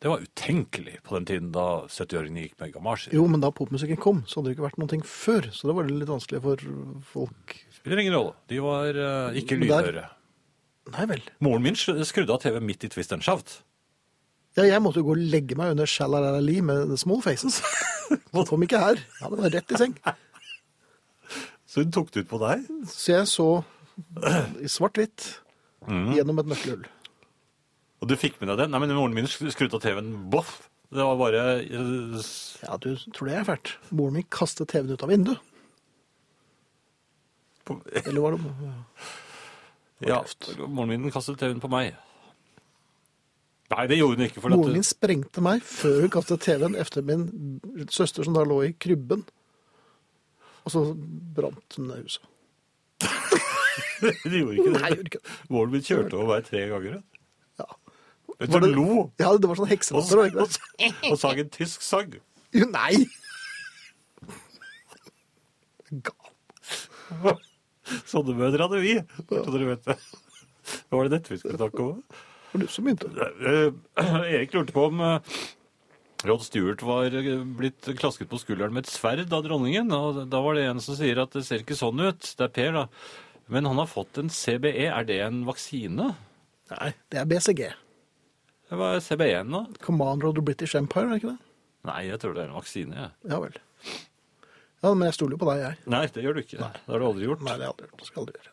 Det 0.02 0.10
var 0.12 0.20
utenkelig 0.20 0.98
på 1.06 1.14
den 1.16 1.26
tiden 1.28 1.52
da 1.54 1.66
70-åringene 1.88 2.42
gikk 2.44 2.58
med 2.60 2.74
gamasjer. 2.74 3.14
Jo, 3.16 3.24
men 3.32 3.40
da 3.40 3.48
popmusikken 3.54 3.98
kom, 4.00 4.20
så 4.28 4.38
hadde 4.38 4.50
det 4.50 4.56
ikke 4.56 4.66
vært 4.66 4.80
noe 4.82 4.98
før. 5.08 5.48
Så 5.56 5.70
det 5.70 5.76
var 5.78 5.88
litt 5.88 6.10
vanskelig 6.10 6.42
for 6.44 6.66
folk. 7.14 7.54
Spiller 7.78 8.02
ingen 8.02 8.16
rolle. 8.16 8.34
De 8.52 8.60
var 8.64 8.98
uh, 9.00 9.38
ikke 9.40 9.56
lydhøre. 9.62 10.04
Nei 10.94 11.06
vel. 11.10 11.24
Moren 11.42 11.64
min 11.64 11.78
skrudde 11.78 12.34
av 12.34 12.44
TV 12.44 12.60
midt 12.62 12.84
i 12.86 12.92
Twist 12.92 13.14
and 13.16 13.24
Shout. 13.24 13.56
Ja, 14.56 14.64
jeg 14.64 14.80
måtte 14.84 15.00
jo 15.02 15.08
gå 15.08 15.16
og 15.16 15.24
legge 15.32 15.56
meg 15.58 15.74
under 15.74 15.88
Shalalali 15.88 16.60
med 16.64 16.86
The 16.92 17.00
Small 17.00 17.24
Faces. 17.24 17.58
Han 18.36 18.46
kom 18.48 18.62
ikke 18.64 18.80
her. 18.80 19.00
Ja, 19.20 19.30
det 19.32 19.40
var 19.40 19.52
rett 19.56 19.72
i 19.72 19.80
seng. 19.80 19.96
Så 21.66 21.82
hun 21.82 21.92
tok 21.92 22.12
det 22.14 22.24
ut 22.24 22.30
på 22.30 22.40
deg? 22.40 22.68
Så 22.88 23.16
jeg 23.16 23.28
så 23.28 23.48
i 24.64 24.68
svart-hvitt 24.70 25.26
gjennom 26.16 26.40
et 26.40 26.52
nøkkelhull. 26.52 26.86
Og 28.02 28.08
du 28.10 28.16
fikk 28.20 28.40
med 28.40 28.50
deg 28.52 28.58
den? 28.64 28.72
Nei, 28.74 28.80
men 28.82 28.92
moren 28.96 29.14
min 29.16 29.28
sk- 29.30 29.48
skrudde 29.54 29.78
av 29.78 29.84
TV-en. 29.84 30.10
Boff! 30.32 30.56
Det 30.92 31.02
var 31.02 31.16
bare 31.18 31.40
eh, 31.64 32.26
Ja, 32.62 32.76
du 32.78 32.92
tror 33.10 33.26
det 33.30 33.38
er 33.40 33.46
fælt. 33.48 33.72
Moren 33.90 34.18
min 34.20 34.26
kastet 34.30 34.68
TV-en 34.70 34.92
ut 34.94 35.02
av 35.02 35.10
vinduet. 35.10 35.40
på, 37.66 37.80
Eller 38.04 38.20
var 38.22 38.36
det 38.36 38.42
Ja, 40.06 40.20
moren 40.68 40.92
min 40.92 41.10
kastet 41.10 41.40
TV-en 41.40 41.60
på 41.64 41.70
meg. 41.72 41.96
Nei, 43.72 43.86
det 43.90 43.96
gjorde 43.98 44.20
hun 44.20 44.26
ikke. 44.28 44.44
Moren 44.52 44.76
min 44.76 44.86
sprengte 44.86 45.42
meg 45.42 45.64
før 45.66 46.04
hun 46.04 46.12
kastet 46.14 46.44
TV-en 46.46 46.76
efter 46.78 47.02
min 47.02 47.26
søster 47.90 48.22
som 48.28 48.36
da 48.36 48.44
lå 48.46 48.60
i 48.68 48.72
krybben. 48.78 49.24
Og 50.66 50.74
så 50.74 50.84
brant 51.34 51.76
hun 51.80 51.90
huset. 51.96 52.22
det 54.00 54.38
gjorde 54.38 54.54
ikke 54.60 54.70
Nei, 54.70 54.78
det. 54.78 54.86
jeg 54.86 54.96
gjorde 54.96 55.10
ikke 55.10 55.18
det. 55.24 55.36
Moren 55.50 55.74
min 55.74 55.82
kjørte 55.88 56.20
over 56.20 56.30
meg 56.36 56.46
tre 56.46 56.62
ganger. 56.70 57.02
Vet 58.38 58.50
Var 58.52 58.60
du, 58.60 58.66
det- 58.66 58.76
lo 58.76 59.10
Ja, 59.18 59.30
det 59.40 59.48
var 59.48 59.56
sånn 59.60 59.70
hekselatter. 59.70 60.20
Og, 60.20 60.40
og, 60.44 60.58
og 61.12 61.18
sang 61.20 61.38
en 61.40 61.48
tysk 61.54 61.84
sang. 61.84 62.16
Jo, 62.56 62.66
nei! 62.72 63.06
Gal. 66.04 67.36
Sånne 68.10 68.34
mødre 68.36 68.66
hadde 68.66 68.80
vi. 68.82 68.94
Så 69.30 69.42
dere 69.54 69.68
vet 69.72 69.84
det. 69.86 69.96
Hva 70.90 70.98
var 70.98 71.06
det 71.06 71.14
dette 71.20 71.32
vi 71.32 71.38
skulle 71.38 71.60
snakke 71.60 71.84
om? 71.84 72.00
Det 72.02 72.56
var 72.56 72.64
du 72.64 72.72
som 72.72 72.86
begynte. 72.88 73.28
Eh, 73.46 73.70
Erik 74.34 74.56
lurte 74.56 74.74
på 74.74 74.86
om 74.90 75.02
eh, 75.04 75.36
Rod 76.26 76.42
Stewart 76.42 76.82
var 76.86 77.14
eh, 77.14 77.30
blitt 77.58 77.86
klasket 78.00 78.28
på 78.32 78.40
skulderen 78.42 78.74
med 78.74 78.86
et 78.86 78.90
sverd 78.92 79.30
av 79.30 79.44
dronningen. 79.46 79.92
Og 79.94 80.24
da 80.32 80.42
var 80.42 80.58
det 80.58 80.66
en 80.66 80.82
som 80.82 80.98
sier 80.98 81.20
at 81.22 81.36
det 81.36 81.44
ser 81.46 81.62
ikke 81.62 81.78
sånn 81.78 82.02
ut. 82.02 82.32
Det 82.36 82.48
er 82.48 82.54
Per, 82.58 82.72
da. 82.80 82.86
Men 83.54 83.68
han 83.70 83.78
har 83.78 83.86
fått 83.90 84.18
en 84.18 84.32
CBE. 84.32 84.88
Er 84.90 85.06
det 85.06 85.20
en 85.22 85.44
vaksine? 85.46 86.10
Nei, 86.74 86.92
det 87.14 87.22
er 87.22 87.28
BCG. 87.30 87.68
Hva 88.70 88.94
er 88.96 89.00
CB1 89.04 89.52
da? 89.52 89.60
Commander 89.84 90.28
of 90.30 90.34
the 90.34 90.42
British 90.42 90.74
Empire, 90.78 91.06
er 91.06 91.14
det 91.14 91.20
ikke 91.22 91.32
det? 91.36 91.38
Nei, 91.86 92.00
jeg 92.08 92.18
tror 92.22 92.34
det 92.34 92.42
er 92.42 92.48
en 92.50 92.56
vaksine. 92.58 92.94
jeg. 92.98 93.10
Ja 93.30 93.38
vel. 93.44 93.54
Ja, 94.82 94.92
men 94.94 95.06
jeg 95.06 95.14
stoler 95.14 95.36
jo 95.36 95.40
på 95.44 95.48
deg, 95.52 95.62
jeg. 95.62 95.78
Nei, 95.94 96.02
det 96.12 96.22
gjør 96.24 96.34
du 96.36 96.40
ikke. 96.42 96.58
Det 96.58 96.92
har 96.92 96.98
du 97.02 97.06
aldri 97.06 97.28
gjort. 97.28 97.42
Nei, 97.46 97.54
det 97.56 97.62
har 97.62 97.66
jeg 97.66 97.74
aldri 97.76 97.86
gjort. 97.86 98.00
Det 98.02 98.08
skal 98.10 98.22
aldri 98.24 98.36
gjøre. 98.40 98.52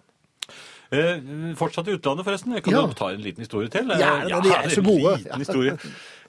Eh, 0.93 1.55
fortsatt 1.57 1.87
i 1.89 1.95
utlandet, 1.97 2.25
forresten. 2.27 2.53
Jeg 2.53 2.63
kan 2.67 2.73
Ja. 2.77 2.83
ta 2.93 3.07
en 3.09 3.21
liten 3.25 3.41
historie 3.41 3.69
til. 3.73 3.87
Ja, 3.89 4.11
Eh, 4.21 4.41
de 4.41 4.49
er 4.53 4.69
så 4.69 4.83
gode. 4.85 5.13
En 5.13 5.23
liten 5.23 5.39
historie. 5.39 5.77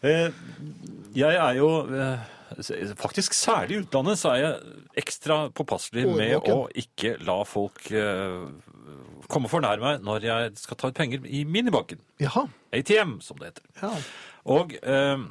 Eh, 0.02 0.30
jeg 1.14 1.36
er 1.36 1.52
jo 1.60 1.68
eh, 1.92 2.18
Faktisk 2.96 3.32
særlig 3.34 3.70
i 3.76 3.80
utlandet 3.82 4.16
så 4.20 4.30
er 4.30 4.40
jeg 4.44 4.60
ekstra 5.02 5.50
påpasselig 5.52 6.04
med 6.16 6.36
å 6.48 6.68
ikke 6.70 7.16
la 7.26 7.42
folk 7.44 7.90
eh, 7.90 8.46
komme 9.30 9.48
for 9.50 9.64
nær 9.64 9.80
meg 9.82 10.02
når 10.04 10.26
jeg 10.28 10.52
skal 10.60 10.78
ta 10.80 10.90
ut 10.90 10.98
penger 10.98 11.24
i 11.26 11.44
minibanken. 11.48 12.00
Jaha. 12.22 12.46
ATM, 12.74 13.18
som 13.24 13.40
det 13.40 13.52
heter. 13.52 13.66
Ja. 13.82 13.92
Og 14.54 14.74
eh, 14.80 15.24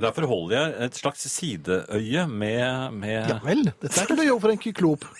derfor 0.00 0.28
holder 0.30 0.56
jeg 0.56 0.74
et 0.86 1.00
slags 1.00 1.26
sideøye 1.32 2.26
med, 2.30 2.96
med 2.96 3.32
ja 3.32 3.38
vel. 3.44 3.66
Dette 3.82 3.94
er 4.00 4.08
ikke 4.08 4.18
noe 4.20 4.28
jobb 4.30 4.42
for 4.46 4.54
en 4.54 4.62
kyklop. 4.64 5.06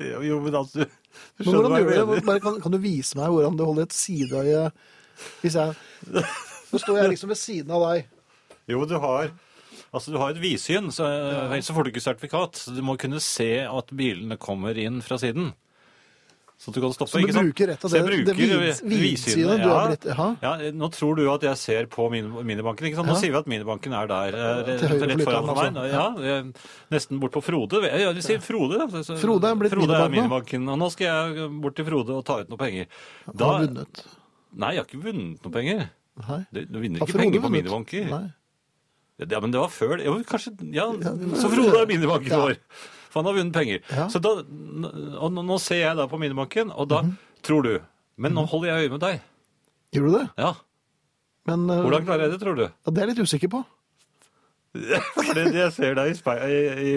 Jo, 0.00 0.22
jo, 0.24 0.38
men 0.40 0.54
altså 0.56 0.86
Du, 0.86 1.44
du 1.44 1.44
Men 1.44 1.54
hvordan 1.58 1.72
hva 1.74 1.80
gjør 1.82 1.90
jeg 1.92 2.06
du 2.06 2.12
det? 2.14 2.22
Bare, 2.24 2.40
kan, 2.40 2.54
kan 2.64 2.72
du 2.72 2.78
vise 2.80 3.18
meg 3.18 3.28
hvordan 3.34 3.58
du 3.58 3.64
holder 3.68 3.84
et 3.84 3.92
sideøye 3.92 4.62
Hvis 5.42 5.58
jeg 5.60 5.74
Nå 6.70 6.80
står 6.80 7.00
jeg 7.02 7.10
liksom 7.12 7.28
ved 7.32 7.36
siden 7.36 7.74
av 7.74 7.82
deg. 7.84 8.06
Jo, 8.70 8.84
du 8.88 8.94
har 9.02 9.28
Altså, 9.92 10.12
du 10.14 10.18
har 10.22 10.30
et 10.30 10.38
vidsyn, 10.38 10.92
så 10.94 11.06
ja. 11.08 11.60
så 11.66 11.74
får 11.74 11.84
du 11.84 11.90
ikke 11.90 12.04
sertifikat. 12.04 12.60
Du 12.76 12.80
må 12.86 12.94
kunne 13.00 13.18
se 13.20 13.50
at 13.66 13.90
bilene 13.90 14.36
kommer 14.38 14.76
inn 14.78 15.00
fra 15.02 15.16
siden. 15.18 15.52
Så 16.60 16.68
du 16.76 16.80
kan 16.82 16.92
stoppe. 16.92 17.08
Så 17.16 17.22
du 17.24 17.32
bruker 17.32 17.70
rett 17.72 17.84
og 17.86 17.90
slett 17.90 18.04
det 18.04 18.24
det 18.26 18.34
vids- 18.36 18.82
vidsynet, 18.84 19.56
du 19.56 19.62
du 19.64 19.68
har 19.72 19.88
blitt- 19.94 20.10
ha? 20.18 20.26
Ja, 20.44 20.50
nå 20.76 20.90
tror 20.92 21.16
du 21.16 21.22
at 21.32 21.40
jeg 21.42 21.56
ser 21.56 21.86
på 21.88 22.10
min, 22.12 22.28
minibanken, 22.44 22.84
ikke 22.84 22.96
sant? 23.00 23.08
Nå 23.08 23.14
Ja. 23.14 23.20
sier 23.22 23.32
vi 23.32 23.38
at 23.38 23.46
minibanken 23.48 23.94
er 23.96 24.06
der, 24.06 24.26
eh, 24.36 24.76
for 24.76 25.06
rett 25.08 25.22
foran 25.24 25.46
for 25.46 25.54
meg. 25.56 25.72
lytteren, 25.72 25.90
Ja, 25.90 26.42
nesten 26.92 27.18
bort 27.18 27.32
på 27.32 27.42
Frode. 27.42 27.80
Ja, 27.88 28.12
vi 28.12 28.20
sier 28.20 28.38
Frode. 28.44 28.76
Så- 29.02 29.16
Frode 29.16 29.44
er 29.50 29.54
blitt 29.56 29.72
Frode 29.72 29.90
er 29.96 30.08
minibanken. 30.10 30.68
Og 30.68 30.78
nå 30.78 30.90
skal 30.92 31.06
jeg 31.34 31.50
bort 31.62 31.74
til 31.76 31.84
Frode 31.86 32.10
og 32.10 32.24
ta 32.26 32.40
ut 32.40 32.48
noen 32.50 32.58
penger. 32.58 32.86
Du 33.34 33.42
har 33.44 33.60
vunnet. 33.66 34.04
Nei, 34.54 34.74
jeg 34.74 34.84
har 34.84 34.84
ikke 34.84 35.02
vunnet 35.02 35.40
noen 35.42 35.52
penger. 35.52 35.90
Nei. 36.28 36.46
Du, 36.52 36.64
du 36.66 36.78
vinner 36.78 37.00
ikke 37.00 37.16
penger 37.16 37.40
på 37.40 37.50
minibanker. 37.50 38.10
Nei. 38.10 38.32
Ja, 39.28 39.40
men 39.40 39.50
det 39.52 39.60
var 39.60 39.68
før. 39.68 40.00
Jo, 40.04 40.14
kanskje 40.24 40.54
Ja, 40.72 40.86
så 41.36 41.50
Frode 41.52 41.82
er 41.82 41.86
minibanken 41.90 42.32
vår. 42.40 42.56
For 43.10 43.20
han 43.20 43.26
har 43.28 43.34
vunnet 43.42 43.52
penger. 43.52 43.80
Så 44.08 44.20
da, 44.22 44.30
og 44.38 45.32
nå- 45.34 45.44
nå 45.44 45.58
ser 45.60 45.80
jeg 45.82 45.96
da 45.98 46.06
på 46.06 46.18
minibanken, 46.18 46.70
og 46.72 46.88
da 46.88 47.02
Mhm. 47.02 47.16
tror 47.42 47.62
du 47.62 47.80
Men 48.16 48.32
nå 48.34 48.46
holder 48.48 48.68
jeg 48.70 48.84
øye 48.88 48.90
med 48.92 49.00
deg. 49.00 49.20
Gjør 49.92 50.06
du 50.06 50.18
det? 50.18 50.28
Ja. 50.38 50.52
Men 51.46 51.68
uh, 51.70 51.80
Hvordan 51.82 52.04
klarer 52.06 52.20
jeg 52.28 52.30
det, 52.32 52.40
tror 52.40 52.54
du? 52.56 52.62
ja, 52.62 52.90
det 52.92 52.98
er 52.98 53.06
jeg 53.06 53.16
litt 53.16 53.24
usikker 53.26 53.48
på. 53.50 53.64
Fordi 55.16 55.42
jeg 55.56 55.72
ser 55.74 55.94
deg 55.98 56.12
i, 56.14 56.58
i, 56.86 56.90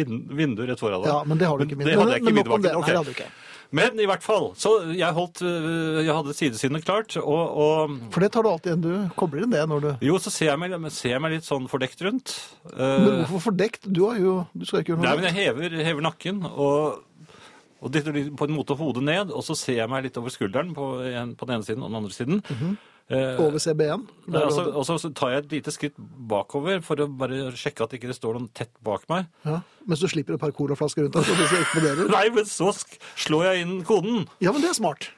i 0.00 0.04
vinduet 0.36 0.68
rett 0.68 0.80
foran 0.82 1.00
deg. 1.00 1.08
Ja, 1.08 1.22
Men 1.24 1.38
det 1.40 1.46
har 1.48 1.56
du 1.56 1.64
ikke. 1.64 1.78
Men 1.80 1.86
det 1.88 1.94
hadde 1.96 2.12
jeg 2.12 2.20
ikke 2.22 2.32
i 2.34 2.36
minibanken. 2.36 2.80
Nei, 2.84 3.28
Men 3.70 3.98
i 4.00 4.06
hvert 4.06 4.22
fall. 4.22 4.50
Så 4.60 4.70
jeg 4.94 5.14
holdt 5.16 5.40
øh, 5.42 6.02
Jeg 6.04 6.14
hadde 6.14 6.34
sidesynet 6.36 6.84
klart, 6.84 7.16
og, 7.16 7.56
og 7.64 7.96
For 8.14 8.20
det 8.24 8.32
tar 8.34 8.44
du 8.44 8.50
alltid 8.50 8.72
igjen. 8.72 8.84
Du 8.84 9.14
kobler 9.18 9.46
inn 9.46 9.54
det 9.54 9.64
når 9.70 9.80
du 9.84 9.88
Jo, 10.06 10.18
så 10.22 10.30
ser 10.34 10.50
jeg 10.52 10.60
meg, 10.62 10.76
ser 10.94 11.14
jeg 11.16 11.22
meg 11.24 11.36
litt 11.36 11.48
sånn 11.48 11.66
fordekt 11.70 12.02
rundt. 12.06 12.36
Men 12.74 13.08
Eh, 13.08 13.24
hvorfor 13.30 13.50
fordekt? 13.50 13.88
Du 13.88 14.04
har 14.08 14.20
jo 14.20 14.36
Du 14.54 14.64
skal 14.68 14.82
ikke 14.82 14.94
gjøre 14.94 15.06
Nei, 15.06 15.16
men 15.18 15.28
jeg 15.30 15.38
hever, 15.40 15.76
hever 15.88 16.04
nakken 16.04 16.42
og, 16.50 17.02
og 17.80 17.92
dytter 17.94 18.16
på 18.36 18.48
en 18.48 18.56
måte 18.56 18.76
hodet 18.78 19.02
ned, 19.04 19.30
og 19.34 19.42
så 19.44 19.56
ser 19.58 19.80
jeg 19.82 19.90
meg 19.92 20.06
litt 20.06 20.16
over 20.20 20.32
skulderen 20.32 20.74
på, 20.76 20.90
på 21.36 21.48
den 21.48 21.54
ene 21.58 21.66
siden 21.66 21.82
og 21.84 21.90
den 21.92 22.00
andre 22.02 22.14
siden. 22.14 22.40
Eh, 22.48 22.74
Over 23.12 23.60
CB1. 23.60 24.06
altså, 24.32 24.62
og 24.72 24.86
så, 24.88 24.94
så 25.02 25.10
tar 25.12 25.34
jeg 25.34 25.42
et 25.42 25.50
lite 25.58 25.72
skritt 25.74 25.98
bakover 26.30 26.80
for 26.84 26.96
å 27.04 27.08
bare 27.20 27.50
sjekke 27.58 27.84
at 27.84 27.92
det 27.92 28.00
ikke 28.00 28.16
står 28.16 28.38
noen 28.38 28.48
tett 28.56 28.72
bak 28.86 29.04
meg. 29.12 29.28
ja. 29.44 29.60
Mens 29.84 30.00
du 30.00 30.08
slipper 30.08 30.38
et 30.38 30.40
par 30.40 30.54
colaflasker 30.56 31.04
rundt 31.04 31.18
deg. 31.18 32.08
Nei, 32.08 32.24
men 32.32 32.46
så 32.48 32.70
slår 33.20 33.50
jeg 33.50 33.66
inn 33.66 33.74
koden, 33.84 34.24
Ja, 34.40 34.54
men 34.54 34.64
det 34.64 34.70
er 34.72 34.78
smart. 34.78 35.10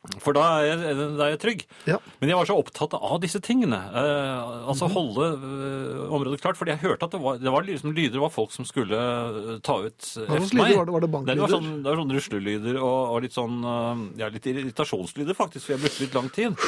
For 0.00 0.32
da 0.32 0.42
er 0.62 0.70
jeg, 0.70 0.94
da 1.18 1.26
er 1.26 1.32
jeg 1.34 1.40
trygg. 1.42 1.62
Ja. 1.84 1.98
Men 2.22 2.30
jeg 2.32 2.38
var 2.38 2.46
så 2.48 2.54
opptatt 2.56 2.94
av 2.96 3.18
disse 3.20 3.36
tingene. 3.44 3.76
Eh, 4.00 4.68
altså 4.72 4.88
holde 4.88 5.26
eh, 5.36 5.98
området 6.08 6.40
klart. 6.40 6.56
Fordi 6.56 6.72
jeg 6.72 6.80
hørte 6.86 7.04
at 7.04 7.12
det 7.12 7.20
var, 7.20 7.36
det 7.36 7.52
var 7.52 7.66
liksom 7.66 7.92
lyder 7.92 8.16
det 8.16 8.22
var 8.22 8.32
folk 8.32 8.54
som 8.54 8.64
skulle 8.68 8.96
eh, 8.96 9.58
ta 9.66 9.76
ut 9.84 10.08
eh, 10.22 10.30
Hva 10.30 10.40
meg. 10.56 10.72
var 10.78 10.88
det? 10.88 10.94
Var 10.96 11.04
det 11.04 11.10
banklyder? 11.12 11.36
det 11.36 11.44
var 11.44 11.52
sånn, 11.52 11.68
det 11.84 11.92
var 11.92 12.00
sånn 12.00 12.14
ruslelyder 12.16 12.78
og, 12.80 12.96
og 13.12 13.20
litt 13.26 13.36
sånn 13.36 13.60
eh, 13.60 14.00
Ja, 14.22 14.30
litt 14.32 14.48
irritasjonslyder, 14.48 15.36
faktisk, 15.36 15.66
for 15.66 15.76
jeg 15.76 15.84
brukte 15.84 16.06
litt 16.06 16.16
lang 16.16 16.32
tid. 16.38 16.64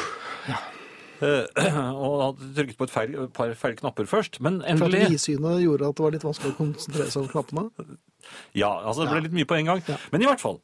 Eh, 1.23 1.73
og 2.03 2.15
hadde 2.27 2.51
trykket 2.59 2.79
på 2.83 2.87
et, 2.89 2.93
feil, 2.93 3.17
par 3.33 3.55
feil 3.57 3.79
knapper 3.81 4.09
først. 4.13 4.37
Men 4.45 4.61
For 4.61 4.69
at 4.69 4.77
endelig 4.77 5.09
vidsynet 5.15 5.63
gjorde 5.63 5.89
at 5.89 5.97
det 5.97 6.05
var 6.05 6.15
litt 6.19 6.27
vanskelig 6.27 6.53
å 6.53 6.59
konsentrere 6.61 7.09
seg 7.09 7.25
om 7.25 7.33
knappene. 7.33 7.97
Ja, 8.53 8.71
altså 8.83 9.07
det 9.07 9.17
ble 9.17 9.25
litt 9.25 9.35
mye 9.41 9.49
på 9.49 9.57
en 9.57 9.73
gang. 9.73 9.83
Ja. 9.89 9.97
Men 10.13 10.21
i 10.21 10.29
hvert 10.29 10.43
fall. 10.43 10.61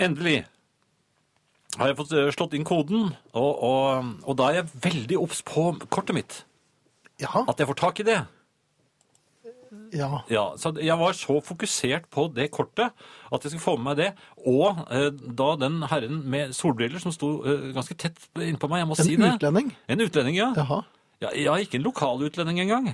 Endelig 0.00 0.40
har 1.78 1.90
jeg 1.90 1.98
fått 1.98 2.12
eh, 2.16 2.30
slått 2.34 2.54
inn 2.58 2.66
koden, 2.68 3.10
og, 3.32 3.52
og, 3.64 4.12
og 4.28 4.38
da 4.38 4.50
er 4.50 4.60
jeg 4.60 4.70
veldig 4.90 5.18
obs 5.22 5.42
på 5.46 5.70
kortet 5.92 6.16
mitt. 6.18 6.38
Jaha. 7.22 7.44
At 7.48 7.60
jeg 7.60 7.68
får 7.70 7.78
tak 7.80 8.00
i 8.02 8.08
det. 8.08 8.20
Ja. 9.92 10.22
Ja, 10.32 10.42
så 10.60 10.72
jeg 10.80 10.96
var 11.00 11.14
så 11.16 11.38
fokusert 11.44 12.08
på 12.12 12.26
det 12.32 12.50
kortet 12.52 12.92
at 12.92 13.44
jeg 13.44 13.52
skulle 13.52 13.64
få 13.64 13.76
med 13.76 13.86
meg 13.90 14.00
det. 14.00 14.08
Og 14.48 14.82
eh, 14.92 15.08
da 15.12 15.52
den 15.60 15.80
herren 15.88 16.22
med 16.32 16.52
solbriller 16.56 17.00
som 17.00 17.12
sto 17.14 17.34
eh, 17.44 17.70
ganske 17.76 17.96
tett 18.00 18.20
innpå 18.36 18.68
meg, 18.72 18.82
jeg 18.82 18.90
må 18.90 18.96
En 18.98 19.04
si 19.04 19.16
det. 19.16 19.28
En 19.28 19.38
utlending? 19.38 19.72
En 19.88 20.04
utlending, 20.04 20.36
ja. 20.36 20.50
Jaha. 20.56 20.82
ja. 21.24 21.32
Ja, 21.46 21.56
ikke 21.60 21.80
en 21.80 21.86
lokal 21.86 22.24
utlending 22.28 22.60
engang. 22.64 22.92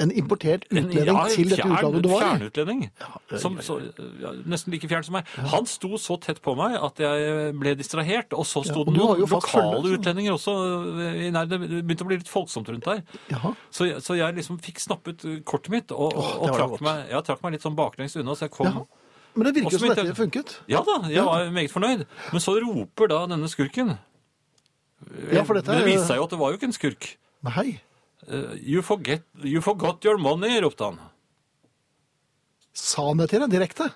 En- 0.00 0.10
importert 0.16 0.62
En- 0.70 0.86
utlending 0.88 1.16
ja, 1.16 1.24
til 1.28 1.48
dette 1.50 1.66
utlandet 1.68 2.02
du 2.02 2.08
var 2.08 2.22
i? 2.22 2.28
Fjernutlending. 2.30 2.78
Som, 3.42 3.58
så, 3.60 3.74
ja, 4.22 4.30
nesten 4.48 4.72
like 4.72 4.88
fjern 4.88 5.04
som 5.04 5.12
meg. 5.18 5.26
Han 5.52 5.66
sto 5.68 5.90
så 6.00 6.16
tett 6.24 6.40
på 6.40 6.54
meg 6.56 6.78
at 6.80 7.02
jeg 7.04 7.52
ble 7.60 7.74
distrahert. 7.76 8.32
Og 8.32 8.46
så 8.48 8.62
Ja, 8.64 8.70
sto 8.72 8.80
og 8.80 8.86
det 8.88 8.96
noen 8.96 9.20
lokale 9.20 9.82
følge, 9.82 9.98
utlendinger 9.98 10.32
også 10.38 10.54
nei. 11.36 11.44
Det 11.50 11.60
begynte 11.60 12.06
å 12.06 12.08
bli 12.08 12.16
litt 12.22 12.32
folksomt 12.32 12.68
rundt 12.72 12.84
der. 12.88 13.02
Så, 13.70 13.86
jeg- 13.90 14.00
så 14.00 14.16
jeg 14.16 14.34
liksom 14.40 14.56
fikk 14.64 14.80
snappet 14.80 15.24
eh, 15.28 15.40
kortet 15.44 15.68
mitt 15.70 15.92
og, 15.92 16.16
oh, 16.16 16.32
og 16.46 16.56
trakk, 16.56 16.80
meg, 16.80 17.08
jeg 17.10 17.24
trakk 17.28 17.42
meg 17.44 17.52
litt 17.58 17.62
sånn 17.68 17.76
baklengs 17.76 18.16
unna. 18.16 18.32
Så 18.32 18.48
jeg 18.48 18.56
kom. 18.56 18.86
Men 19.36 19.44
det 19.46 19.54
virker 19.60 19.78
som 19.78 19.88
dette 19.92 20.06
dette 20.08 20.16
funket. 20.16 20.56
Ja 20.66 20.80
da, 20.82 20.96
jeg 21.12 21.22
var 21.28 21.44
meget 21.52 21.70
fornøyd. 21.70 22.06
Men 22.32 22.40
så 22.40 22.56
roper 22.64 23.06
da 23.12 23.26
denne 23.26 23.46
skurken. 23.52 23.98
Ja, 25.32 25.44
for 25.44 25.54
dette 25.56 25.72
er 25.72 25.80
det 25.80 25.86
viste 25.92 26.08
seg 26.10 26.16
jo 26.20 26.24
at 26.26 26.30
det 26.34 26.38
var 26.40 26.50
jo 26.52 26.58
ikke 26.58 26.68
en 26.68 26.76
skurk. 26.76 27.06
Nei. 27.46 27.80
Eh, 28.28 28.52
you, 28.60 28.82
forget, 28.82 29.22
you 29.42 29.60
forgot 29.64 30.04
your 30.04 30.18
money, 30.20 30.58
ropte 30.60 30.84
han. 30.90 30.98
Sa 32.76 33.06
han 33.08 33.18
det 33.22 33.30
til 33.32 33.40
deg 33.44 33.50
direkte? 33.54 33.88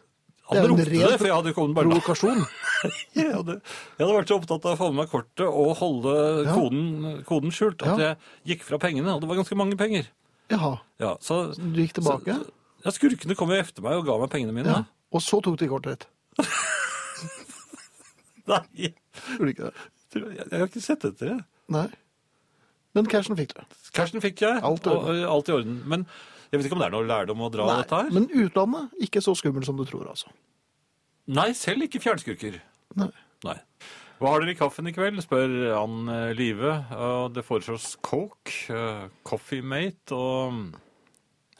Han 0.50 0.58
Det 0.58 0.68
ropte 0.70 0.84
det, 0.92 1.18
for 1.20 1.26
jeg 1.28 1.34
hadde 1.38 1.52
kommet 1.56 1.76
bare 1.76 1.88
Provokasjon. 1.88 2.40
jeg 3.16 3.30
hadde, 3.32 3.54
jeg 3.62 4.02
hadde 4.02 4.16
vært 4.18 4.28
så 4.32 4.36
opptatt 4.40 4.66
av 4.68 4.74
å 4.74 4.80
få 4.80 4.88
med 4.92 4.98
meg 5.04 5.12
kortet 5.12 5.46
og 5.48 5.70
holde 5.80 6.16
Ja. 6.44 6.52
koden, 6.56 7.22
koden 7.28 7.54
skjult 7.54 7.80
at 7.86 7.98
Ja. 8.00 8.10
jeg 8.10 8.58
gikk 8.58 8.66
fra 8.68 8.78
pengene, 8.82 9.14
og 9.14 9.22
det 9.22 9.28
var 9.30 9.38
ganske 9.40 9.56
mange 9.56 9.76
penger. 9.80 10.10
Jaha. 10.52 10.74
Ja, 11.00 11.14
så, 11.24 11.54
Du 11.56 11.80
gikk 11.80 11.94
tilbake? 11.96 12.34
Så, 12.36 12.50
ja, 12.84 12.90
skurkene 12.92 13.36
kom 13.38 13.48
jo 13.54 13.56
efter 13.56 13.80
meg 13.86 13.96
og 13.96 14.04
ga 14.08 14.18
meg 14.20 14.30
pengene 14.34 14.52
mine. 14.52 14.68
Ja. 14.68 14.84
Og 15.14 15.22
så 15.24 15.40
tok 15.40 15.56
de 15.62 15.68
kortet 15.70 16.04
ditt. 16.04 16.08
Nei, 18.50 18.60
Gjorde 18.76 19.46
de 19.46 19.52
ikke 19.54 19.70
det? 19.70 19.74
jeg, 20.14 20.46
jeg 20.50 20.60
har 20.60 20.68
ikke 20.68 20.82
sett 20.84 21.04
etter 21.08 21.30
det. 21.32 21.38
Nei. 21.72 21.86
Men 22.94 23.08
cashen 23.10 23.36
fikk 23.38 23.56
du. 23.58 23.62
Cashen 23.96 24.22
fikk 24.22 24.44
jeg, 24.44 24.60
Alt 24.62 24.86
og, 24.90 25.08
og 25.10 25.24
alt 25.34 25.50
i 25.50 25.54
orden. 25.56 25.80
Men 25.90 26.06
jeg 26.50 26.60
vet 26.60 26.68
ikke 26.68 26.76
om 26.78 26.82
det 26.84 26.86
er 26.86 26.94
noe 26.94 27.08
lærdom 27.08 27.40
å 27.42 27.50
dra 27.50 27.66
av 27.66 27.80
dette 27.82 27.98
her. 28.04 28.12
Men 28.14 28.28
utlandet, 28.30 28.92
ikke 29.08 29.22
så 29.24 29.34
skummelt 29.38 29.66
som 29.66 29.78
du 29.80 29.82
tror, 29.88 30.06
altså. 30.12 30.30
Nei, 31.34 31.48
selv 31.58 31.86
ikke 31.86 32.02
fjernskurker. 32.04 32.60
Nei. 33.00 33.10
Nei. 33.44 33.56
Hva 34.20 34.30
har 34.30 34.44
dere 34.44 34.54
i 34.54 34.58
kaffen 34.58 34.86
i 34.86 34.92
kveld, 34.94 35.18
spør 35.24 35.54
Ann 35.74 36.06
eh, 36.12 36.30
Live. 36.38 36.70
Det 37.34 37.42
foreslås 37.44 37.96
Coke, 38.04 38.54
eh, 38.70 39.08
Coffee 39.26 39.64
Mate, 39.66 40.14
og 40.14 40.78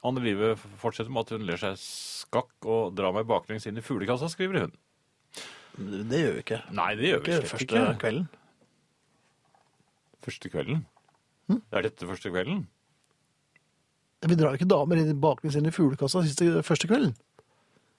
Anne 0.06 0.22
Live 0.22 0.54
fortsetter 0.78 1.10
med 1.12 1.26
at 1.26 1.34
hun 1.34 1.44
ler 1.48 1.58
seg 1.60 1.74
skakk 1.80 2.68
og 2.70 2.94
drar 2.96 3.16
meg 3.16 3.26
baklengs 3.28 3.66
inn 3.66 3.80
i 3.80 3.84
fuglekassa, 3.84 4.30
skriver 4.30 4.66
hun. 4.68 4.78
Det 6.12 6.20
gjør 6.22 6.36
vi 6.38 6.42
ikke. 6.44 6.62
Nei, 6.78 6.90
det 7.00 7.08
gjør 7.10 7.22
vi 7.24 7.32
Ikke 7.34 7.50
første 7.50 7.66
ikke. 7.66 7.84
kvelden. 8.04 8.26
Første 10.24 10.52
kvelden? 10.52 10.84
Hm? 11.50 11.60
Er 11.76 11.82
dette 11.86 12.06
første 12.08 12.30
kvelden? 12.32 12.66
Vi 14.24 14.36
drar 14.40 14.54
jo 14.54 14.58
ikke 14.60 14.70
damer 14.70 14.96
inn 15.02 15.18
baklengs 15.20 15.56
inn 15.58 15.66
i 15.68 15.72
fuglekassa 15.74 16.22
siste, 16.24 16.62
første 16.64 16.88
kvelden. 16.88 17.12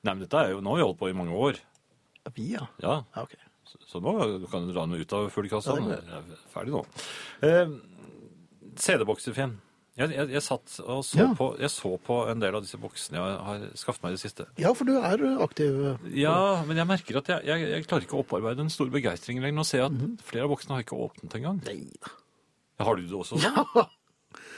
Nei, 0.06 0.14
men 0.14 0.24
dette 0.26 0.40
er 0.42 0.56
jo, 0.56 0.62
nå 0.66 0.74
har 0.74 0.80
vi 0.82 0.86
holdt 0.88 1.00
på 1.02 1.10
i 1.12 1.18
mange 1.18 1.34
år. 1.38 1.60
Ja, 2.26 2.32
Vi, 2.34 2.48
ja. 2.56 2.66
Ja, 2.82 2.96
ja 3.16 3.22
ok. 3.28 3.36
så, 3.70 3.78
så 3.86 4.02
nå 4.02 4.16
kan 4.50 4.66
du 4.66 4.74
dra 4.74 4.88
den 4.88 4.98
ut 4.98 5.14
av 5.14 5.30
fuglekassa. 5.34 5.76
Ja, 5.78 6.00
det 6.02 6.18
er 6.18 6.42
ferdig 6.54 6.74
nå. 6.74 6.82
Eh, 7.46 7.76
CD-bokser, 8.82 9.36
Finn. 9.38 9.60
Jeg, 9.96 10.12
jeg, 10.12 10.28
jeg 10.34 10.42
satt 10.44 10.74
og 10.84 11.06
så, 11.08 11.22
Ja. 11.22 11.28
på, 11.38 11.52
jeg 11.62 11.70
så 11.72 11.94
på 12.04 12.18
en 12.28 12.42
del 12.42 12.58
av 12.58 12.66
disse 12.66 12.76
boksene 12.82 13.16
jeg 13.22 13.38
har 13.48 13.62
skaffet 13.80 14.04
meg 14.04 14.12
i 14.12 14.18
det 14.18 14.24
siste. 14.26 14.48
Ja, 14.60 14.74
for 14.76 14.84
du 14.90 14.98
er 14.98 15.22
aktiv. 15.46 15.78
Ja, 16.12 16.34
men 16.68 16.82
jeg 16.82 16.90
merker 16.90 17.22
at 17.22 17.30
jeg, 17.32 17.86
klarer 17.88 18.04
ikke 18.04 18.18
å 18.18 18.26
opparbeide 18.26 18.66
en 18.66 18.74
stor 18.74 18.90
begeistring 18.92 19.40
lenger. 19.40 19.56
Nå 19.62 19.64
ser 19.70 19.86
jeg 19.86 19.92
at 19.94 19.96
Mhm. 20.02 20.18
flere 20.26 20.50
av 20.50 20.52
boksene 20.52 20.76
har 20.76 20.84
ikke 20.84 21.00
åpnet 21.06 21.38
engang. 21.40 21.62
Nei 21.70 21.86
da. 22.02 22.12
Har 22.80 22.96
du 23.00 23.06
det 23.08 23.16
også? 23.16 23.38
sånn? 23.40 23.46
Ja, 23.56 23.86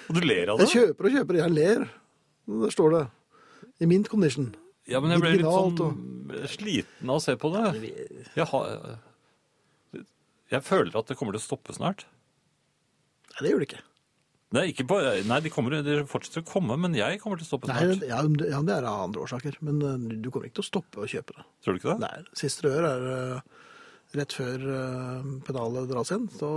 Og 0.10 0.16
du 0.16 0.22
ler 0.24 0.50
av 0.54 0.58
det? 0.62 0.70
jeg 0.70 0.80
kjøper 0.88 1.10
og 1.10 1.18
kjøper. 1.18 1.38
Jeg 1.44 1.52
ler. 1.54 1.88
Der 2.48 2.72
står 2.74 2.94
det. 2.96 3.04
I 3.84 3.86
mint 3.92 4.08
condition. 4.10 4.48
Ja, 4.88 5.02
men 5.04 5.12
jeg 5.12 5.20
ble 5.22 5.34
litt 5.36 5.46
sånn 5.46 6.48
sliten 6.48 7.10
av 7.12 7.20
å 7.20 7.24
se 7.24 7.36
på 7.38 7.52
det. 7.54 7.66
Jeg, 8.38 8.46
har, 8.48 8.70
jeg 10.54 10.64
føler 10.64 10.96
at 10.96 11.10
det 11.12 11.18
kommer 11.20 11.36
til 11.36 11.42
å 11.44 11.48
stoppe 11.48 11.76
snart. 11.76 12.06
Nei, 13.36 13.44
det 13.44 13.52
gjør 13.52 13.62
det 13.64 13.68
ikke. 13.70 13.84
Nei, 14.56 14.64
ikke 14.72 14.86
på, 14.88 14.98
nei 15.28 15.40
de, 15.44 15.50
kommer, 15.52 15.76
de 15.84 15.98
fortsetter 16.08 16.40
å 16.46 16.48
komme, 16.48 16.78
men 16.80 16.94
jeg 16.96 17.20
kommer 17.20 17.36
til 17.38 17.44
å 17.44 17.50
stoppe 17.50 17.68
Nei, 17.68 17.82
snart. 17.84 18.06
ja, 18.08 18.22
det- 18.24 18.48
ja, 18.54 18.62
det 18.64 18.76
er 18.78 18.88
av 18.88 19.02
andre 19.10 19.26
årsaker. 19.26 19.58
Men 19.68 19.82
eh, 19.84 20.16
du 20.24 20.30
kommer 20.32 20.48
ikke 20.48 20.62
til 20.62 20.66
å 20.66 20.72
stoppe 20.72 21.04
å 21.04 21.10
kjøpe 21.12 21.36
det. 21.36 21.44
Tror 21.66 21.76
du 21.76 21.82
ikke 21.82 21.98
det? 21.98 22.00
Nei, 22.08 22.24
siste 22.40 22.64
rør 22.64 22.88
er 22.88 23.08
eh, 23.12 23.42
rett 24.16 24.36
før 24.38 24.64
uh, 24.64 25.30
pedalet 25.48 25.90
dras 25.92 26.12
igjen. 26.14 26.28
Så, 26.32 26.50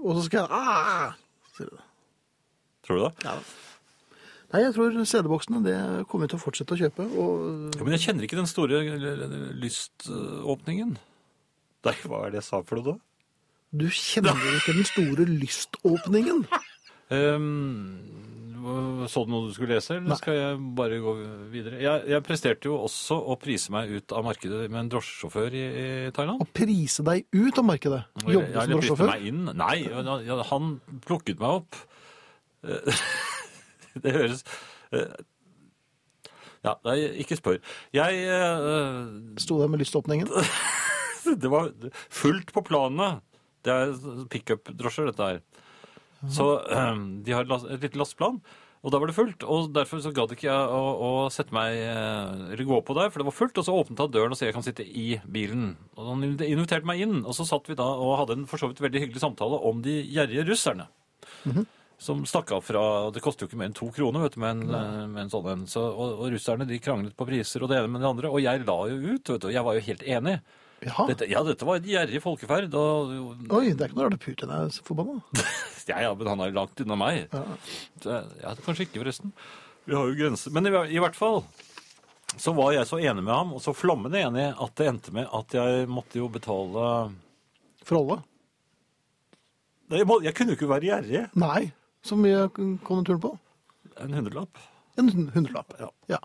og 0.00 0.12
så 0.16 0.26
skal 0.26 0.44
jeg 0.44 0.48
ah! 0.56 1.16
sier 1.56 1.68
du 1.68 1.76
det. 1.76 1.86
Tror 2.86 3.00
du 3.00 3.04
det? 3.04 3.12
Ja. 3.26 3.34
Nei, 4.48 4.62
jeg 4.64 4.72
tror 4.78 4.94
CD-boksene 5.04 5.60
det 5.66 5.76
kommer 6.08 6.24
vi 6.24 6.32
til 6.32 6.38
å 6.38 6.44
fortsette 6.46 6.72
å 6.72 6.80
kjøpe. 6.80 7.04
Og 7.20 7.76
Ja, 7.76 7.82
men 7.82 7.98
jeg 7.98 8.06
kjenner 8.06 8.24
ikke 8.24 8.40
den 8.40 8.48
store 8.48 8.80
lyståpningen. 9.60 10.96
Nei, 11.88 11.94
hva 12.08 12.24
er 12.24 12.32
det 12.32 12.40
jeg 12.40 12.48
sa 12.48 12.62
for 12.64 12.80
noe 12.80 12.94
da? 12.94 12.96
du 13.68 13.84
kjenner 13.92 14.32
ikke 14.56 14.72
den 14.76 14.88
store 14.88 15.28
lyståpningen. 15.28 16.44
Ehm, 17.08 17.96
så 19.08 19.22
du 19.24 19.30
noe 19.32 19.48
du 19.48 19.54
skulle 19.56 19.76
lese, 19.76 19.96
eller 19.96 20.12
Nei. 20.12 20.18
skal 20.20 20.36
jeg 20.36 20.58
bare 20.78 20.98
gå 21.02 21.12
videre? 21.52 21.78
Jeg, 21.82 22.04
jeg 22.12 22.24
presterte 22.26 22.68
jo 22.70 22.78
også 22.86 23.18
å 23.32 23.36
prise 23.40 23.72
meg 23.74 23.92
ut 23.92 24.14
av 24.16 24.26
markedet 24.26 24.64
med 24.68 24.80
en 24.82 24.90
drosjesjåfør 24.94 25.56
i, 25.58 25.64
i 25.82 25.86
Thailand. 26.16 26.42
Å 26.44 26.48
prise 26.58 27.04
deg 27.06 27.26
ut 27.34 27.60
av 27.62 27.68
markedet. 27.68 28.02
Og 28.22 28.28
jeg- 28.28 28.36
Jobbe 28.38 28.52
jeg 28.52 28.60
som 28.60 28.74
drosjesjåfør. 28.74 29.12
meg 29.12 29.26
inn. 29.30 29.44
Nei, 29.58 30.42
han 30.52 30.72
plukket 31.06 31.42
meg 31.42 31.62
opp. 31.62 31.80
Eh, 32.64 33.02
Det 34.02 34.12
høres 34.14 34.44
eh, 34.94 35.14
Ja, 36.66 36.74
ikke 37.22 37.38
spør. 37.38 37.60
Jeg 37.94 38.26
uh... 38.28 39.08
Sto 39.40 39.60
der 39.62 39.70
med 39.70 39.82
lyståpningen. 39.82 40.28
Det 41.42 41.50
var 41.52 41.72
fullt 42.10 42.52
på 42.54 42.62
planene. 42.66 43.20
Det 43.66 43.74
er 43.74 43.96
pickup-drosjer, 44.32 45.10
dette 45.10 45.26
her. 45.32 45.40
Så 46.26 46.48
eh, 46.66 46.96
de 47.24 47.36
har 47.36 47.46
et 47.46 47.84
lite 47.84 48.00
lasteplan, 48.00 48.40
og 48.78 48.92
da 48.94 49.00
var 49.00 49.10
det 49.10 49.16
fullt. 49.16 49.44
Og 49.46 49.70
derfor 49.74 50.02
så 50.02 50.12
gadd 50.14 50.34
ikke 50.34 50.48
jeg 50.48 50.74
å, 50.74 50.82
å 51.02 51.10
sette 51.34 51.54
meg 51.54 51.78
eh, 51.82 52.52
eller 52.54 52.66
gå 52.66 52.80
på 52.86 52.96
der, 52.98 53.10
for 53.10 53.22
det 53.22 53.28
var 53.30 53.36
fullt. 53.36 53.58
Og 53.58 53.66
så 53.66 53.74
åpnet 53.74 54.02
han 54.04 54.12
døren 54.14 54.34
og 54.34 54.38
sa 54.38 54.46
jeg 54.48 54.56
kan 54.56 54.66
sitte 54.66 54.86
i 54.86 55.08
bilen. 55.26 55.72
Og 55.98 56.12
han 56.12 56.28
inviterte 56.28 56.86
meg 56.88 57.02
inn, 57.06 57.20
og 57.24 57.34
så 57.38 57.46
satt 57.48 57.70
vi 57.70 57.78
da 57.78 57.88
og 57.98 58.16
hadde 58.22 58.38
en 58.38 58.46
for 58.50 58.60
så 58.60 58.70
vidt 58.70 58.82
veldig 58.84 59.06
hyggelig 59.06 59.24
samtale 59.24 59.58
om 59.70 59.82
de 59.84 59.98
gjerrige 60.06 60.46
russerne. 60.50 60.88
Som 61.98 62.22
stakk 62.30 62.52
av 62.54 62.62
fra 62.62 62.80
Det 63.10 63.18
koster 63.18 63.42
jo 63.42 63.48
ikke 63.50 63.58
mer 63.58 63.72
enn 63.72 63.74
to 63.74 63.88
kroner 63.90 64.22
vet 64.22 64.36
du, 64.36 64.38
med 64.38 64.52
en, 64.52 64.60
mm. 64.70 65.14
med 65.16 65.22
en 65.24 65.32
sånn 65.32 65.48
en. 65.50 65.64
Så, 65.66 65.82
og, 65.82 66.20
og 66.22 66.30
russerne 66.30 66.66
de 66.68 66.78
kranglet 66.82 67.16
på 67.18 67.26
priser 67.26 67.64
og 67.64 67.72
det 67.72 67.80
ene 67.80 67.90
med 67.90 68.04
det 68.04 68.10
andre. 68.12 68.30
Og 68.30 68.42
jeg 68.44 68.62
la 68.62 68.78
jo 68.92 68.98
ut, 69.02 69.32
vet 69.32 69.42
du. 69.42 69.48
og 69.48 69.54
Jeg 69.56 69.66
var 69.66 69.78
jo 69.78 69.86
helt 69.88 70.04
enig. 70.06 70.36
Jaha. 70.84 71.08
Dette, 71.10 71.26
ja, 71.26 71.40
dette 71.42 71.66
var 71.66 71.80
et 71.80 71.86
gjerrig 71.90 72.20
folkeferd. 72.22 72.74
Og, 72.78 73.14
Oi, 73.50 73.72
det 73.72 73.82
er 73.82 73.88
ikke 73.90 73.98
noe 73.98 74.06
rart 74.06 74.18
at 74.18 74.22
Putin 74.22 74.52
er 74.54 74.68
så 74.74 74.84
forbanna. 74.86 75.18
ja, 75.90 76.04
ja, 76.04 76.12
men 76.14 76.30
han 76.30 76.44
er 76.44 76.54
langt 76.54 76.82
unna 76.84 76.98
meg. 76.98 77.24
Ja. 77.32 77.42
Så, 78.04 78.20
ja, 78.42 78.52
kanskje 78.62 78.86
ikke, 78.86 79.00
forresten. 79.02 79.34
Vi 79.88 79.96
har 79.96 80.06
jo 80.06 80.18
grenser. 80.18 80.54
Men 80.54 80.70
i, 80.70 80.74
i 80.94 81.02
hvert 81.02 81.18
fall 81.18 81.42
så 82.38 82.52
var 82.54 82.74
jeg 82.76 82.86
så 82.86 83.00
enig 83.00 83.24
med 83.24 83.34
ham, 83.34 83.54
og 83.56 83.62
så 83.64 83.74
flammende 83.74 84.20
enig, 84.20 84.50
at 84.52 84.74
det 84.78 84.88
endte 84.90 85.14
med 85.16 85.26
at 85.34 85.56
jeg 85.56 85.88
måtte 85.90 86.20
jo 86.20 86.28
betale 86.30 86.84
For 87.88 87.98
alle? 87.98 88.20
Jeg, 89.88 90.06
må, 90.06 90.20
jeg 90.22 90.36
kunne 90.36 90.52
jo 90.52 90.58
ikke 90.60 90.70
være 90.70 90.90
gjerrig. 90.90 91.22
Nei. 91.40 91.70
Så 92.04 92.18
mye 92.20 92.46
kom 92.52 93.02
turen 93.02 93.22
på? 93.24 93.32
En 93.98 94.14
hundrelapp. 94.14 94.60
En 95.00 95.08
hundrelapp. 95.34 95.72
Ja. 95.80 95.88
ja. 96.12 96.20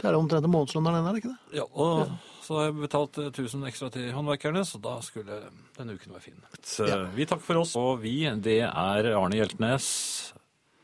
Det 0.00 0.08
er 0.08 0.16
omtrent 0.18 0.48
en 0.48 0.54
månedslønn 0.54 0.88
der, 0.88 0.98
er 0.98 1.12
det 1.12 1.22
ikke 1.22 1.34
det? 1.34 1.58
Ja, 1.60 1.68
og 1.70 2.16
så 2.52 2.58
har 2.60 2.66
jeg 2.68 2.76
betalt 2.82 3.18
eh, 3.22 3.30
1000 3.32 3.64
ekstra 3.70 3.88
til 3.94 4.10
håndverkerne, 4.12 4.62
så 4.68 4.80
da 4.82 4.98
skulle 5.04 5.38
denne 5.78 5.96
uken 5.96 6.12
være 6.12 6.24
fin. 6.26 6.42
Så, 6.60 6.84
Ja. 6.88 6.98
Vi 7.16 7.24
takker 7.24 7.46
for 7.46 7.62
oss, 7.62 7.72
og 7.80 8.02
vi, 8.02 8.18
det 8.44 8.58
er 8.66 9.08
Arne 9.16 9.38
Hjeltnes, 9.38 9.86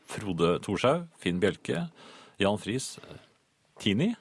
Frode 0.09 0.55
Thorshaug, 0.65 1.05
Finn 1.21 1.37
Bjelke, 1.39 1.85
Jan 2.41 2.57
Friis, 2.57 2.95
Tini 3.79 4.15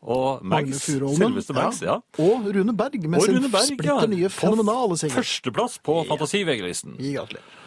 og 0.00 0.42
Mags, 0.42 0.82
selveste 0.88 1.54
Mags, 1.54 1.82
ja. 1.84 2.00
Og 2.18 2.50
Rune 2.50 2.74
Berg 2.74 3.06
med 3.06 3.22
sin 3.22 3.38
ja. 3.38 3.62
splitter 3.68 4.10
nye 4.10 4.32
fenomenale 4.32 4.98
singel. 4.98 5.20
Førsteplass 5.20 5.78
på 5.84 6.00
Fantasi-VG-listen. 6.08 6.96
Gratulerer. 6.98 7.59